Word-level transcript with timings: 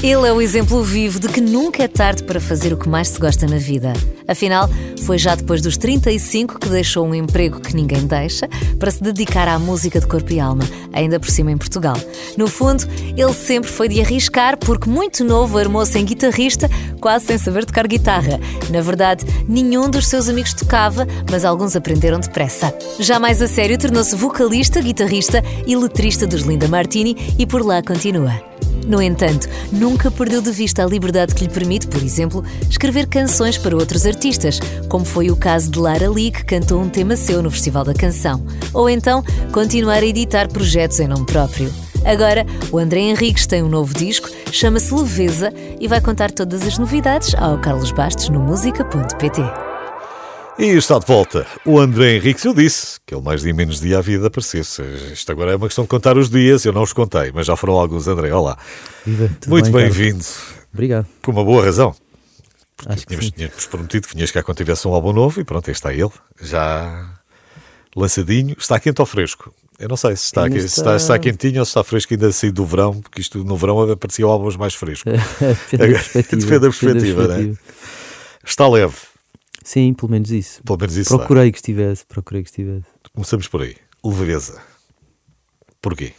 Ele 0.00 0.28
é 0.28 0.32
o 0.32 0.40
exemplo 0.40 0.80
vivo 0.84 1.18
de 1.18 1.26
que 1.26 1.40
nunca 1.40 1.82
é 1.82 1.88
tarde 1.88 2.22
para 2.22 2.40
fazer 2.40 2.72
o 2.72 2.76
que 2.76 2.88
mais 2.88 3.08
se 3.08 3.18
gosta 3.18 3.48
na 3.48 3.56
vida. 3.56 3.92
Afinal, 4.28 4.70
foi 5.04 5.18
já 5.18 5.34
depois 5.34 5.60
dos 5.60 5.76
35 5.76 6.60
que 6.60 6.68
deixou 6.68 7.04
um 7.04 7.12
emprego 7.12 7.60
que 7.60 7.74
ninguém 7.74 8.06
deixa 8.06 8.48
para 8.78 8.92
se 8.92 9.02
dedicar 9.02 9.48
à 9.48 9.58
música 9.58 9.98
de 9.98 10.06
corpo 10.06 10.32
e 10.32 10.38
alma, 10.38 10.62
ainda 10.92 11.18
por 11.18 11.28
cima 11.28 11.50
em 11.50 11.58
Portugal. 11.58 11.96
No 12.36 12.46
fundo, 12.46 12.84
ele 13.16 13.32
sempre 13.32 13.68
foi 13.68 13.88
de 13.88 14.00
arriscar 14.00 14.56
porque 14.56 14.88
muito 14.88 15.24
novo 15.24 15.58
armou-se 15.58 15.98
em 15.98 16.04
guitarrista, 16.04 16.70
quase 17.00 17.26
sem 17.26 17.36
saber 17.36 17.64
tocar 17.64 17.88
guitarra. 17.88 18.38
Na 18.70 18.80
verdade, 18.80 19.26
nenhum 19.48 19.90
dos 19.90 20.06
seus 20.06 20.28
amigos 20.28 20.54
tocava, 20.54 21.08
mas 21.28 21.44
alguns 21.44 21.74
aprenderam 21.74 22.20
depressa. 22.20 22.72
Já 23.00 23.18
mais 23.18 23.42
a 23.42 23.48
sério, 23.48 23.76
tornou-se 23.76 24.14
vocalista, 24.14 24.80
guitarrista 24.80 25.42
e 25.66 25.74
letrista 25.74 26.24
dos 26.24 26.42
Linda 26.42 26.68
Martini 26.68 27.34
e 27.36 27.44
por 27.44 27.66
lá 27.66 27.82
continua. 27.82 28.40
No 28.86 29.02
entanto, 29.02 29.48
nunca 29.70 30.10
perdeu 30.10 30.40
de 30.40 30.50
vista 30.50 30.82
a 30.82 30.86
liberdade 30.86 31.34
que 31.34 31.44
lhe 31.44 31.50
permite, 31.50 31.86
por 31.86 32.02
exemplo, 32.02 32.44
escrever 32.68 33.06
canções 33.06 33.58
para 33.58 33.76
outros 33.76 34.06
artistas, 34.06 34.60
como 34.88 35.04
foi 35.04 35.30
o 35.30 35.36
caso 35.36 35.70
de 35.70 35.78
Lara 35.78 36.10
Lee, 36.10 36.30
que 36.30 36.44
cantou 36.44 36.80
um 36.80 36.88
tema 36.88 37.16
seu 37.16 37.42
no 37.42 37.50
Festival 37.50 37.84
da 37.84 37.94
Canção, 37.94 38.44
ou 38.72 38.88
então 38.88 39.22
continuar 39.52 40.02
a 40.02 40.06
editar 40.06 40.48
projetos 40.48 41.00
em 41.00 41.08
nome 41.08 41.26
próprio. 41.26 41.72
Agora, 42.04 42.46
o 42.70 42.78
André 42.78 43.00
Henriques 43.00 43.46
tem 43.46 43.62
um 43.62 43.68
novo 43.68 43.92
disco, 43.92 44.30
chama-se 44.52 44.94
Leveza 44.94 45.52
e 45.80 45.86
vai 45.86 46.00
contar 46.00 46.30
todas 46.30 46.62
as 46.62 46.78
novidades 46.78 47.34
ao 47.34 47.58
Carlos 47.58 47.90
Bastos 47.90 48.28
no 48.28 48.40
música.pt. 48.40 49.67
E 50.58 50.64
está 50.76 50.98
de 50.98 51.06
volta 51.06 51.46
o 51.64 51.78
André 51.78 52.16
Henriques. 52.16 52.44
Eu 52.44 52.52
disse 52.52 52.98
que 53.06 53.14
ele 53.14 53.22
mais 53.22 53.42
dia 53.42 53.54
menos 53.54 53.80
dia 53.80 53.98
a 53.98 54.02
vida 54.02 54.26
aparecesse. 54.26 54.82
Isto 55.12 55.30
agora 55.30 55.52
é 55.52 55.56
uma 55.56 55.68
questão 55.68 55.84
de 55.84 55.88
contar 55.88 56.18
os 56.18 56.28
dias, 56.28 56.64
eu 56.64 56.72
não 56.72 56.82
os 56.82 56.92
contei, 56.92 57.30
mas 57.32 57.46
já 57.46 57.54
foram 57.54 57.74
alguns, 57.74 58.08
André. 58.08 58.32
Olá. 58.32 58.58
Viva, 59.06 59.30
Muito 59.46 59.70
bem-vindo. 59.70 60.24
Obrigado. 60.72 61.06
Por 61.22 61.30
uma 61.30 61.44
boa 61.44 61.64
razão. 61.64 61.94
Acho 62.86 62.98
que 63.02 63.06
tínhamos, 63.06 63.26
sim. 63.26 63.32
tínhamos 63.36 63.66
prometido 63.66 64.08
que 64.08 64.14
vinhas 64.14 64.30
cá 64.32 64.42
quando 64.42 64.56
tivesse 64.56 64.86
um 64.88 64.94
álbum 64.94 65.12
novo 65.12 65.40
e 65.40 65.44
pronto, 65.44 65.68
aí 65.68 65.72
está 65.72 65.92
ele. 65.94 66.10
Já 66.40 67.08
lançadinho. 67.94 68.56
Está 68.58 68.80
quente 68.80 69.00
ou 69.00 69.06
fresco? 69.06 69.54
Eu 69.78 69.88
não 69.88 69.96
sei 69.96 70.16
se 70.16 70.24
está, 70.24 70.44
aqui- 70.44 70.60
se 70.60 70.66
está- 70.66 70.80
está, 70.80 70.96
está 70.96 71.18
quentinho 71.20 71.60
ou 71.60 71.64
se 71.64 71.70
está 71.70 71.84
fresco 71.84 72.14
ainda 72.14 72.32
sair 72.32 72.50
do 72.50 72.64
verão, 72.66 73.00
porque 73.00 73.20
isto 73.20 73.44
no 73.44 73.56
verão 73.56 73.80
apareciam 73.92 74.28
álbuns 74.28 74.56
mais 74.56 74.74
frescos. 74.74 75.12
Depende 75.70 75.88
da 75.92 75.98
perspectiva. 75.98 76.40
Depende 76.40 76.58
da 76.58 76.68
perspectiva, 76.68 77.28
né? 77.28 77.54
Está 78.44 78.68
leve, 78.68 78.94
Sim, 79.68 79.92
pelo 79.92 80.10
menos 80.10 80.30
isso. 80.30 80.62
pelo 80.64 80.78
menos 80.78 80.96
isso. 80.96 81.10
dá. 81.10 81.18
Procurei 81.18 81.52
que 81.52 81.58
estivesse, 81.58 82.06
procurei 82.06 82.42
que 82.42 82.48
estivesse. 82.48 82.86
Começamos 83.12 83.46
por 83.48 83.60
aí. 83.60 83.76
Leveza. 84.02 84.62
Porquê? 85.82 86.12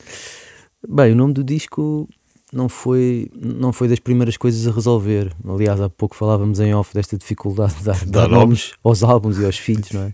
Bem, 0.87 1.13
o 1.13 1.15
nome 1.15 1.33
do 1.33 1.43
disco 1.43 2.07
não 2.53 2.69
foi, 2.69 3.27
não 3.35 3.73
foi 3.73 3.87
das 3.87 3.97
primeiras 3.99 4.37
coisas 4.37 4.67
a 4.67 4.71
resolver. 4.71 5.33
Aliás, 5.47 5.81
há 5.81 5.89
pouco 5.89 6.15
falávamos 6.15 6.59
em 6.59 6.75
off 6.75 6.93
desta 6.93 7.17
dificuldade 7.17 7.73
de 7.79 7.83
dar, 7.85 8.05
Dar 8.05 8.27
dar 8.27 8.27
nomes 8.27 8.73
aos 8.83 9.01
álbuns 9.01 9.39
e 9.39 9.45
aos 9.45 9.57
filhos, 9.57 9.91
não 9.93 10.03
é? 10.03 10.13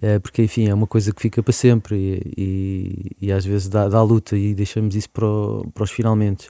É, 0.00 0.18
porque, 0.18 0.42
enfim, 0.42 0.66
é 0.68 0.72
uma 0.72 0.86
coisa 0.86 1.12
que 1.12 1.20
fica 1.20 1.42
para 1.42 1.52
sempre 1.52 1.96
e, 1.96 2.32
e, 3.20 3.26
e 3.26 3.32
às 3.32 3.44
vezes 3.44 3.68
dá, 3.68 3.88
dá 3.88 4.02
luta 4.02 4.38
e 4.38 4.54
deixamos 4.54 4.94
isso 4.96 5.10
para, 5.10 5.26
o- 5.26 5.70
para 5.74 5.84
os 5.84 5.90
finalmente. 5.90 6.48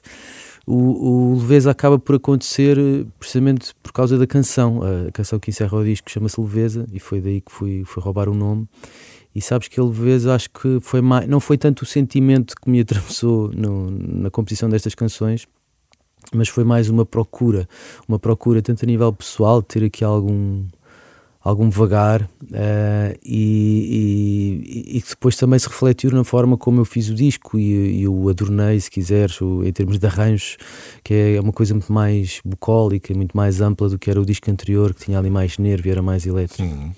O, 0.65 1.31
o 1.33 1.39
Leveza 1.39 1.71
acaba 1.71 1.97
por 1.97 2.15
acontecer 2.15 2.77
eh, 2.77 3.05
precisamente 3.19 3.73
por 3.81 3.91
causa 3.91 4.17
da 4.17 4.27
canção. 4.27 4.81
A 5.07 5.11
canção 5.11 5.39
que 5.39 5.49
encerra 5.49 5.77
o 5.77 5.83
disco 5.83 6.09
chama-se 6.09 6.39
Leveza 6.39 6.85
e 6.93 6.99
foi 6.99 7.19
daí 7.19 7.41
que 7.41 7.51
fui, 7.51 7.83
fui 7.85 8.01
roubar 8.03 8.29
o 8.29 8.33
nome. 8.33 8.67
E 9.33 9.41
sabes 9.41 9.67
que 9.69 9.79
a 9.79 9.83
leveza 9.83 10.35
acho 10.35 10.49
que 10.49 10.79
foi 10.81 10.99
mais, 11.01 11.27
não 11.27 11.39
foi 11.39 11.57
tanto 11.57 11.83
o 11.83 11.85
sentimento 11.85 12.53
que 12.61 12.69
me 12.69 12.79
atravessou 12.81 13.49
no- 13.53 13.89
na 13.89 14.29
composição 14.29 14.67
destas 14.69 14.93
canções, 14.93 15.47
mas 16.33 16.49
foi 16.49 16.63
mais 16.63 16.89
uma 16.89 17.05
procura, 17.05 17.67
uma 18.07 18.19
procura 18.19 18.61
tanto 18.61 18.83
a 18.83 18.87
nível 18.87 19.11
pessoal, 19.13 19.61
de 19.61 19.67
ter 19.67 19.83
aqui 19.85 20.03
algum 20.03 20.65
algum 21.43 21.69
vagar 21.69 22.29
eh, 22.53 23.17
e, 23.23 24.87
e, 24.93 24.97
e 24.97 25.01
que 25.01 25.09
depois 25.09 25.35
também 25.35 25.57
se 25.57 25.67
refletiu 25.67 26.11
na 26.11 26.23
forma 26.23 26.55
como 26.57 26.79
eu 26.81 26.85
fiz 26.85 27.09
o 27.09 27.15
disco 27.15 27.57
e, 27.57 28.01
e 28.01 28.07
o 28.07 28.29
adornei, 28.29 28.79
se 28.79 28.91
quiseres, 28.91 29.41
o- 29.41 29.63
em 29.65 29.71
termos 29.73 29.97
de 29.97 30.05
arranjos, 30.05 30.57
que 31.03 31.13
é 31.13 31.41
uma 31.41 31.51
coisa 31.51 31.73
muito 31.73 31.91
mais 31.91 32.39
bucólica, 32.45 33.13
muito 33.13 33.35
mais 33.35 33.59
ampla 33.61 33.89
do 33.89 33.97
que 33.97 34.09
era 34.09 34.21
o 34.21 34.25
disco 34.25 34.49
anterior, 34.51 34.93
que 34.93 35.05
tinha 35.05 35.17
ali 35.17 35.29
mais 35.29 35.57
nervo 35.57 35.87
e 35.87 35.91
era 35.91 36.01
mais 36.01 36.25
elétrico. 36.25 36.63
Hum. 36.63 36.91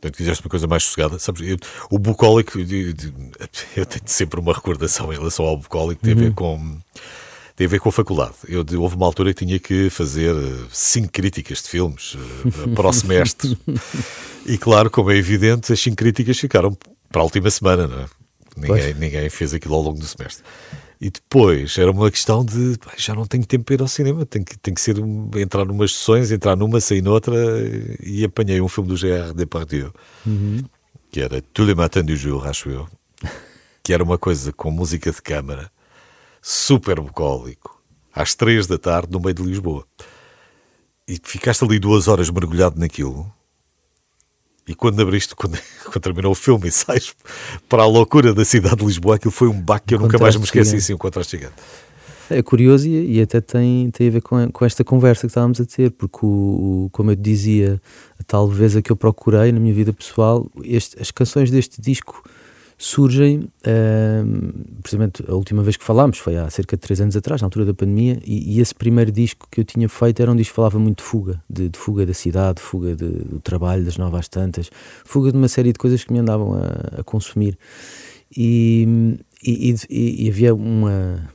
Portanto, 0.00 0.16
quiseste 0.16 0.44
uma 0.44 0.50
coisa 0.50 0.66
mais 0.68 0.84
sossegada. 0.84 1.18
Sabes, 1.18 1.42
eu- 1.48 1.56
o 1.90 1.98
bucólico, 1.98 2.58
eu, 2.58 2.66
eu- 3.76 3.86
tenho 3.86 4.02
sempre 4.06 4.38
uma 4.40 4.52
recordação 4.52 5.12
em 5.12 5.16
relação 5.16 5.44
ao 5.44 5.56
bucólico, 5.56 6.02
tem 6.02 6.12
a 6.12 6.16
ver 6.16 6.34
com. 6.34 6.78
Tem 7.58 7.66
a 7.66 7.70
ver 7.70 7.80
com 7.80 7.88
a 7.88 7.92
faculdade. 7.92 8.34
Eu, 8.46 8.64
houve 8.80 8.94
uma 8.94 9.04
altura 9.04 9.34
que 9.34 9.44
tinha 9.44 9.58
que 9.58 9.90
fazer 9.90 10.32
eh, 10.32 10.66
cinco 10.70 11.10
críticas 11.10 11.60
de 11.60 11.68
filmes 11.68 12.16
eh, 12.16 12.68
para 12.72 12.86
o 12.86 12.92
semestre. 12.92 13.58
E 14.46 14.56
claro, 14.56 14.88
como 14.88 15.10
é 15.10 15.16
evidente, 15.16 15.72
as 15.72 15.80
cinco 15.80 15.96
críticas 15.96 16.38
ficaram 16.38 16.78
para 17.10 17.20
a 17.20 17.24
última 17.24 17.50
semana, 17.50 17.88
não 17.88 17.98
é? 18.02 18.06
Ninguém, 18.56 18.94
ninguém 18.94 19.28
fez 19.28 19.52
aquilo 19.52 19.74
ao 19.74 19.82
longo 19.82 19.98
do 19.98 20.06
semestre. 20.06 20.44
E 21.00 21.10
depois 21.10 21.76
era 21.76 21.90
uma 21.90 22.08
questão 22.12 22.44
de 22.44 22.78
pá, 22.78 22.92
já 22.96 23.12
não 23.12 23.26
tenho 23.26 23.44
tempo 23.44 23.64
para 23.64 23.74
ir 23.74 23.82
ao 23.82 23.88
cinema, 23.88 24.24
tenho 24.24 24.44
que, 24.44 24.56
tenho 24.56 24.76
que 24.76 24.80
ser 24.80 24.96
entrar 25.36 25.64
numas 25.64 25.96
sessões, 25.96 26.30
entrar 26.30 26.54
numa, 26.54 26.80
sair 26.80 27.02
noutra, 27.02 27.34
e 28.00 28.24
apanhei 28.24 28.60
um 28.60 28.68
filme 28.68 28.88
do 28.88 28.96
Gérard 28.96 29.34
Depardieu, 29.34 29.92
que 31.10 31.20
era 31.20 31.42
Tous 31.52 31.66
les 31.66 31.74
matins 31.74 32.04
du 32.04 32.14
jour, 32.14 32.46
acho 32.46 32.70
eu, 32.70 32.88
que 33.82 33.92
era 33.92 34.04
uma 34.04 34.16
coisa 34.16 34.52
com 34.52 34.70
música 34.70 35.10
de 35.10 35.20
câmara, 35.20 35.68
super 36.50 36.98
bucólico, 36.98 37.78
às 38.14 38.34
três 38.34 38.66
da 38.66 38.78
tarde, 38.78 39.12
no 39.12 39.20
meio 39.20 39.34
de 39.34 39.42
Lisboa. 39.42 39.84
E 41.06 41.18
ficaste 41.22 41.62
ali 41.62 41.78
duas 41.78 42.08
horas 42.08 42.30
mergulhado 42.30 42.80
naquilo. 42.80 43.30
E 44.66 44.74
quando 44.74 44.98
abriste, 45.02 45.34
quando, 45.36 45.58
quando 45.84 46.00
terminou 46.00 46.32
o 46.32 46.34
filme 46.34 46.68
e 46.68 46.70
sais 46.70 47.14
para 47.68 47.82
a 47.82 47.86
loucura 47.86 48.32
da 48.32 48.46
cidade 48.46 48.76
de 48.76 48.86
Lisboa, 48.86 49.16
aquilo 49.16 49.30
foi 49.30 49.46
um 49.48 49.60
baque 49.60 49.88
que 49.88 49.94
eu 49.94 49.98
nunca 49.98 50.16
mais 50.18 50.36
me 50.36 50.44
esqueci, 50.44 50.70
gigante. 50.80 50.94
um 50.94 50.98
contraste 50.98 51.36
gigante. 51.36 51.54
É 52.30 52.42
curioso 52.42 52.88
e, 52.88 53.16
e 53.16 53.20
até 53.20 53.42
tem, 53.42 53.90
tem 53.90 54.08
a 54.08 54.10
ver 54.10 54.22
com, 54.22 54.50
com 54.50 54.64
esta 54.64 54.82
conversa 54.82 55.22
que 55.22 55.26
estávamos 55.28 55.60
a 55.60 55.66
ter, 55.66 55.90
porque, 55.90 56.18
o, 56.24 56.28
o- 56.86 56.90
como 56.92 57.10
eu 57.10 57.16
te 57.16 57.20
dizia, 57.22 57.78
a 58.18 58.22
tal 58.22 58.46
leveza 58.46 58.80
que 58.80 58.90
eu 58.90 58.96
procurei 58.96 59.52
na 59.52 59.60
minha 59.60 59.74
vida 59.74 59.92
pessoal, 59.92 60.50
este- 60.64 60.98
as 61.00 61.10
canções 61.10 61.50
deste 61.50 61.78
disco 61.80 62.22
surgem, 62.80 63.48
ehm, 63.64 64.50
precisamente 64.80 65.24
a 65.28 65.34
última 65.34 65.64
vez 65.64 65.76
que 65.76 65.84
falámos 65.84 66.18
foi 66.18 66.36
há 66.36 66.48
cerca 66.48 66.76
de 66.76 66.80
três 66.80 67.00
anos 67.00 67.16
atrás, 67.16 67.40
na 67.42 67.46
altura 67.46 67.64
da 67.66 67.74
pandemia, 67.74 68.20
e, 68.24 68.56
e 68.56 68.60
esse 68.60 68.72
primeiro 68.74 69.10
disco 69.10 69.48
que 69.50 69.60
eu 69.60 69.64
tinha 69.64 69.88
feito 69.88 70.20
era 70.22 70.30
um 70.30 70.36
disco 70.36 70.52
que 70.52 70.56
falava 70.56 70.78
muito 70.78 70.98
de 70.98 71.02
fuga, 71.04 71.42
de, 71.50 71.68
de 71.68 71.76
fuga 71.78 72.06
da 72.06 72.14
cidade, 72.14 72.62
fuga 72.62 72.94
de- 72.94 73.24
do 73.24 73.40
trabalho, 73.40 73.84
das 73.84 73.98
novas 73.98 74.28
tantas, 74.28 74.70
fuga 75.04 75.32
de 75.32 75.36
uma 75.36 75.48
série 75.48 75.72
de 75.72 75.78
coisas 75.78 76.04
que 76.04 76.12
me 76.12 76.20
andavam 76.20 76.54
a, 76.54 77.00
a 77.00 77.02
consumir. 77.02 77.58
E, 78.36 79.18
e, 79.42 79.74
e- 79.90 80.28
havia 80.28 80.54
uma, 80.54 81.28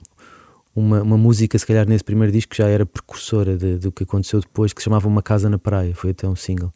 uma, 0.74 1.02
uma 1.02 1.18
música, 1.18 1.60
se 1.60 1.66
calhar 1.66 1.88
nesse 1.88 2.04
primeiro 2.06 2.32
disco, 2.32 2.52
que 2.52 2.58
já 2.58 2.70
era 2.70 2.86
precursora 2.86 3.58
do 3.58 3.92
que 3.92 4.04
aconteceu 4.04 4.40
depois, 4.40 4.72
que 4.72 4.82
se 4.82 4.86
chamava 4.86 5.08
Uma 5.10 5.22
Casa 5.22 5.50
na 5.50 5.60
Praia, 5.60 5.94
foi 5.94 6.12
até 6.12 6.28
um 6.28 6.36
single. 6.38 6.72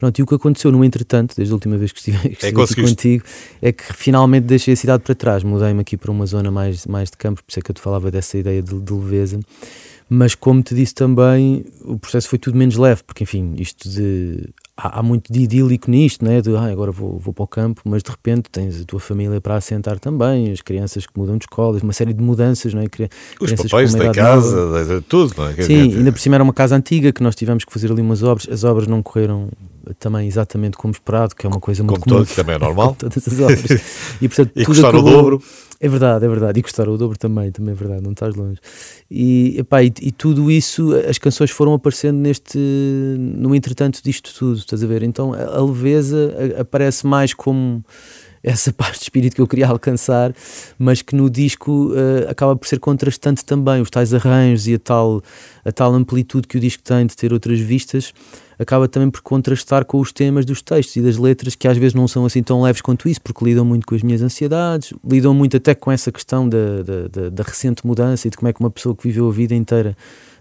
Pronto, 0.00 0.18
e 0.18 0.22
o 0.22 0.26
que 0.26 0.34
aconteceu 0.34 0.72
no 0.72 0.82
entretanto, 0.84 1.36
desde 1.36 1.52
a 1.52 1.54
última 1.54 1.76
vez 1.78 1.92
que 1.92 1.98
estive, 1.98 2.18
que 2.20 2.28
estive 2.32 2.46
aqui 2.48 2.54
conseguiste. 2.56 2.94
contigo, 2.96 3.24
é 3.62 3.70
que 3.70 3.84
finalmente 3.92 4.44
deixei 4.44 4.74
a 4.74 4.76
cidade 4.76 5.02
para 5.04 5.14
trás, 5.14 5.44
mudei-me 5.44 5.82
aqui 5.82 5.96
para 5.96 6.10
uma 6.10 6.24
zona 6.26 6.50
mais, 6.50 6.86
mais 6.86 7.10
de 7.10 7.16
campo, 7.16 7.42
por 7.44 7.50
isso 7.50 7.60
é 7.60 7.62
que 7.62 7.70
eu 7.70 7.74
te 7.74 7.80
falava 7.80 8.10
dessa 8.10 8.36
ideia 8.38 8.62
de, 8.62 8.80
de 8.80 8.92
leveza. 8.92 9.38
Mas 10.12 10.34
como 10.34 10.60
te 10.60 10.74
disse 10.74 10.92
também, 10.92 11.64
o 11.84 11.96
processo 11.96 12.28
foi 12.28 12.36
tudo 12.36 12.56
menos 12.58 12.76
leve, 12.76 13.00
porque 13.04 13.22
enfim, 13.22 13.54
isto 13.58 13.88
de. 13.88 14.48
Há, 14.76 15.02
muito 15.02 15.30
de 15.30 15.40
idílico 15.40 15.88
nisto, 15.90 16.24
né? 16.24 16.40
de 16.40 16.56
ah, 16.56 16.64
agora 16.64 16.90
vou, 16.90 17.18
vou 17.18 17.32
para 17.34 17.44
o 17.44 17.46
campo, 17.46 17.82
mas 17.84 18.02
de 18.02 18.10
repente 18.10 18.48
tens 18.50 18.80
a 18.80 18.84
tua 18.84 18.98
família 18.98 19.38
para 19.40 19.54
assentar 19.54 20.00
também, 20.00 20.50
as 20.50 20.62
crianças 20.62 21.06
que 21.06 21.12
mudam 21.16 21.36
de 21.36 21.44
escolas, 21.44 21.82
uma 21.82 21.92
série 21.92 22.14
de 22.14 22.22
mudanças, 22.24 22.72
não 22.72 22.80
é? 22.82 22.88
Cri- 22.88 23.08
Os 23.38 23.46
crianças 23.52 23.70
papéis 23.70 23.92
da 23.94 23.98
nova. 24.04 24.14
casa, 24.14 24.84
da- 24.96 25.02
tudo, 25.06 25.34
não 25.36 25.48
é? 25.48 25.62
Sim, 25.62 25.98
ainda 25.98 26.10
por 26.10 26.18
cima 26.18 26.36
era 26.36 26.42
uma 26.42 26.54
casa 26.54 26.74
antiga 26.74 27.12
que 27.12 27.22
nós 27.22 27.36
tivemos 27.36 27.62
que 27.62 27.70
fazer 27.72 27.92
ali 27.92 28.00
umas 28.00 28.22
obras. 28.22 28.48
As 28.50 28.64
obras 28.64 28.86
não 28.88 29.02
correram 29.02 29.48
também 29.98 30.26
exatamente 30.26 30.76
como 30.76 30.92
esperado, 30.92 31.34
que 31.34 31.46
é 31.46 31.48
uma 31.48 31.60
coisa 31.60 31.82
muito 31.82 32.00
como 32.00 32.14
comum. 32.14 32.24
todo, 32.24 32.34
também 32.36 32.54
é 32.54 32.58
normal. 32.58 32.94
Todas 32.98 33.26
as 33.28 33.40
obras. 33.40 33.82
E, 34.20 34.28
portanto, 34.28 34.50
E 34.56 34.64
tudo 34.64 34.66
custar 34.66 34.94
o 34.94 34.98
acabou- 34.98 35.12
dobro. 35.12 35.42
É 35.82 35.88
verdade, 35.88 36.24
é 36.26 36.28
verdade. 36.28 36.60
E 36.60 36.62
custaram 36.62 36.92
o 36.92 36.98
dobro 36.98 37.16
também, 37.18 37.50
também 37.50 37.72
é 37.72 37.74
verdade, 37.74 38.02
não 38.02 38.12
estás 38.12 38.34
longe. 38.34 38.58
E, 39.10 39.54
epá, 39.58 39.82
e, 39.82 39.90
e 40.02 40.12
tudo 40.12 40.50
isso, 40.50 40.94
as 41.08 41.16
canções 41.16 41.50
foram 41.50 41.72
aparecendo 41.72 42.18
neste, 42.18 42.58
no 43.18 43.54
entretanto 43.54 44.02
disto 44.04 44.30
tudo, 44.38 44.58
estás 44.58 44.84
a 44.84 44.86
ver? 44.86 45.02
Então 45.02 45.32
a, 45.32 45.42
a 45.42 45.64
leveza 45.64 46.34
aparece 46.58 47.06
mais 47.06 47.32
como 47.32 47.82
essa 48.42 48.72
parte 48.74 48.98
de 48.98 49.04
espírito 49.04 49.34
que 49.34 49.40
eu 49.40 49.46
queria 49.46 49.68
alcançar, 49.68 50.34
mas 50.78 51.02
que 51.02 51.14
no 51.14 51.28
disco 51.28 51.90
uh, 51.92 52.28
acaba 52.28 52.56
por 52.56 52.66
ser 52.66 52.78
contrastante 52.78 53.44
também, 53.44 53.80
os 53.80 53.90
tais 53.90 54.14
arranjos 54.14 54.66
e 54.66 54.74
a 54.74 54.78
tal, 54.78 55.22
a 55.64 55.72
tal 55.72 55.92
amplitude 55.94 56.46
que 56.46 56.56
o 56.56 56.60
disco 56.60 56.82
tem 56.82 57.06
de 57.06 57.16
ter 57.16 57.32
outras 57.32 57.58
vistas, 57.58 58.12
acaba 58.58 58.86
também 58.86 59.10
por 59.10 59.22
contrastar 59.22 59.86
com 59.86 59.98
os 59.98 60.12
temas 60.12 60.44
dos 60.44 60.60
textos 60.60 60.96
e 60.96 61.00
das 61.00 61.16
letras 61.16 61.54
que 61.54 61.66
às 61.66 61.78
vezes 61.78 61.94
não 61.94 62.06
são 62.06 62.26
assim 62.26 62.42
tão 62.42 62.62
leves 62.62 62.82
quanto 62.82 63.08
isso, 63.08 63.20
porque 63.22 63.42
lidam 63.44 63.64
muito 63.64 63.86
com 63.86 63.94
as 63.94 64.02
minhas 64.02 64.20
ansiedades, 64.20 64.92
lidam 65.02 65.32
muito 65.32 65.56
até 65.56 65.74
com 65.74 65.90
essa 65.90 66.12
questão 66.12 66.46
da, 66.48 66.82
da, 66.82 67.08
da, 67.08 67.28
da 67.30 67.42
recente 67.42 67.86
mudança 67.86 68.28
e 68.28 68.30
de 68.30 68.36
como 68.36 68.48
é 68.48 68.52
que 68.52 68.60
uma 68.60 68.70
pessoa 68.70 68.94
que 68.94 69.02
viveu 69.02 69.28
a 69.28 69.32
vida 69.32 69.54
inteira 69.54 69.96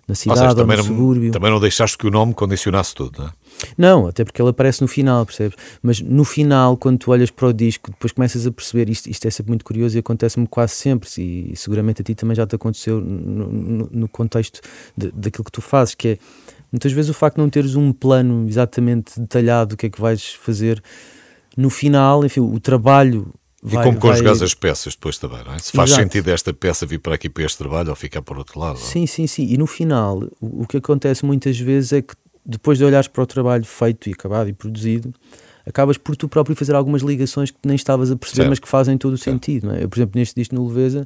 na 0.05 0.15
cidade 0.15 0.41
ou, 0.41 0.49
seja, 0.49 0.61
ou 0.61 0.67
no 0.67 0.75
não, 0.75 0.83
subúrbio. 0.83 1.31
Também 1.31 1.51
não 1.51 1.59
deixaste 1.59 1.97
que 1.97 2.07
o 2.07 2.11
nome 2.11 2.33
condicionasse 2.33 2.93
tudo, 2.93 3.19
não 3.19 3.27
é? 3.27 3.31
Não, 3.77 4.07
até 4.07 4.23
porque 4.23 4.41
ele 4.41 4.49
aparece 4.49 4.81
no 4.81 4.87
final, 4.87 5.25
percebes? 5.25 5.57
Mas 5.81 6.01
no 6.01 6.23
final, 6.23 6.77
quando 6.77 6.97
tu 6.97 7.11
olhas 7.11 7.29
para 7.29 7.47
o 7.47 7.53
disco, 7.53 7.91
depois 7.91 8.11
começas 8.11 8.45
a 8.45 8.51
perceber, 8.51 8.89
isto, 8.89 9.09
isto 9.09 9.27
é 9.27 9.31
sempre 9.31 9.51
muito 9.51 9.65
curioso 9.65 9.97
e 9.97 9.99
acontece-me 9.99 10.47
quase 10.47 10.73
sempre, 10.73 11.09
e 11.17 11.55
seguramente 11.55 12.01
a 12.01 12.05
ti 12.05 12.15
também 12.15 12.35
já 12.35 12.45
te 12.45 12.55
aconteceu 12.55 12.99
no, 13.01 13.51
no, 13.51 13.89
no 13.91 14.07
contexto 14.07 14.61
de, 14.95 15.11
daquilo 15.11 15.43
que 15.43 15.51
tu 15.51 15.61
fazes, 15.61 15.95
que 15.95 16.07
é 16.09 16.17
muitas 16.71 16.91
vezes 16.91 17.09
o 17.09 17.13
facto 17.13 17.35
de 17.35 17.41
não 17.41 17.49
teres 17.49 17.75
um 17.75 17.91
plano 17.91 18.47
exatamente 18.47 19.19
detalhado 19.19 19.71
do 19.71 19.77
que 19.77 19.87
é 19.87 19.89
que 19.89 19.99
vais 19.99 20.33
fazer, 20.33 20.81
no 21.57 21.69
final, 21.69 22.25
enfim, 22.25 22.41
o 22.41 22.59
trabalho 22.59 23.33
Vai, 23.61 23.83
e 23.83 23.87
como 23.87 23.99
conjugas 23.99 24.39
vai... 24.39 24.45
as 24.45 24.53
peças 24.53 24.95
depois 24.95 25.17
também, 25.17 25.43
não 25.43 25.53
é? 25.53 25.59
Se 25.59 25.73
faz 25.73 25.89
Exato. 25.89 26.03
sentido 26.03 26.29
esta 26.29 26.53
peça 26.53 26.85
vir 26.85 26.99
para 26.99 27.15
aqui 27.15 27.29
para 27.29 27.43
este 27.43 27.57
trabalho 27.57 27.89
ou 27.89 27.95
ficar 27.95 28.21
por 28.21 28.37
outro 28.37 28.57
lado. 28.57 28.79
Sim, 28.79 29.05
sim, 29.05 29.27
sim. 29.27 29.45
E 29.49 29.57
no 29.57 29.67
final, 29.67 30.23
o, 30.39 30.63
o, 30.63 30.67
que 30.67 30.77
acontece 30.77 31.25
muitas 31.25 31.59
vezes 31.59 31.91
é 31.91 32.01
que 32.01 32.13
depois 32.49 32.77
de 32.79 32.83
olhares 32.83 33.07
para 33.07 33.21
o 33.21 33.27
trabalho 33.27 33.63
feito 33.63 34.09
e 34.09 34.13
acabado 34.13 34.49
e 34.49 34.53
produzido, 34.53 35.13
acabas 35.65 35.97
por 35.97 36.15
tu 36.15 36.27
próprio 36.27 36.55
fazer 36.55 36.73
algumas 36.73 37.03
ligações 37.03 37.51
que 37.51 37.59
nem 37.63 37.75
estavas 37.75 38.09
a 38.09 38.15
perceber, 38.15 38.37
certo. 38.37 38.49
mas 38.49 38.59
que 38.59 38.67
fazem 38.67 38.97
todo 38.97 39.13
o 39.13 39.17
certo. 39.17 39.35
sentido. 39.35 39.71
É? 39.71 39.83
Eu, 39.83 39.89
por 39.89 39.99
exemplo, 39.99 40.19
neste 40.19 40.33
disco 40.35 40.55
no 40.55 40.67
Leveza, 40.67 41.05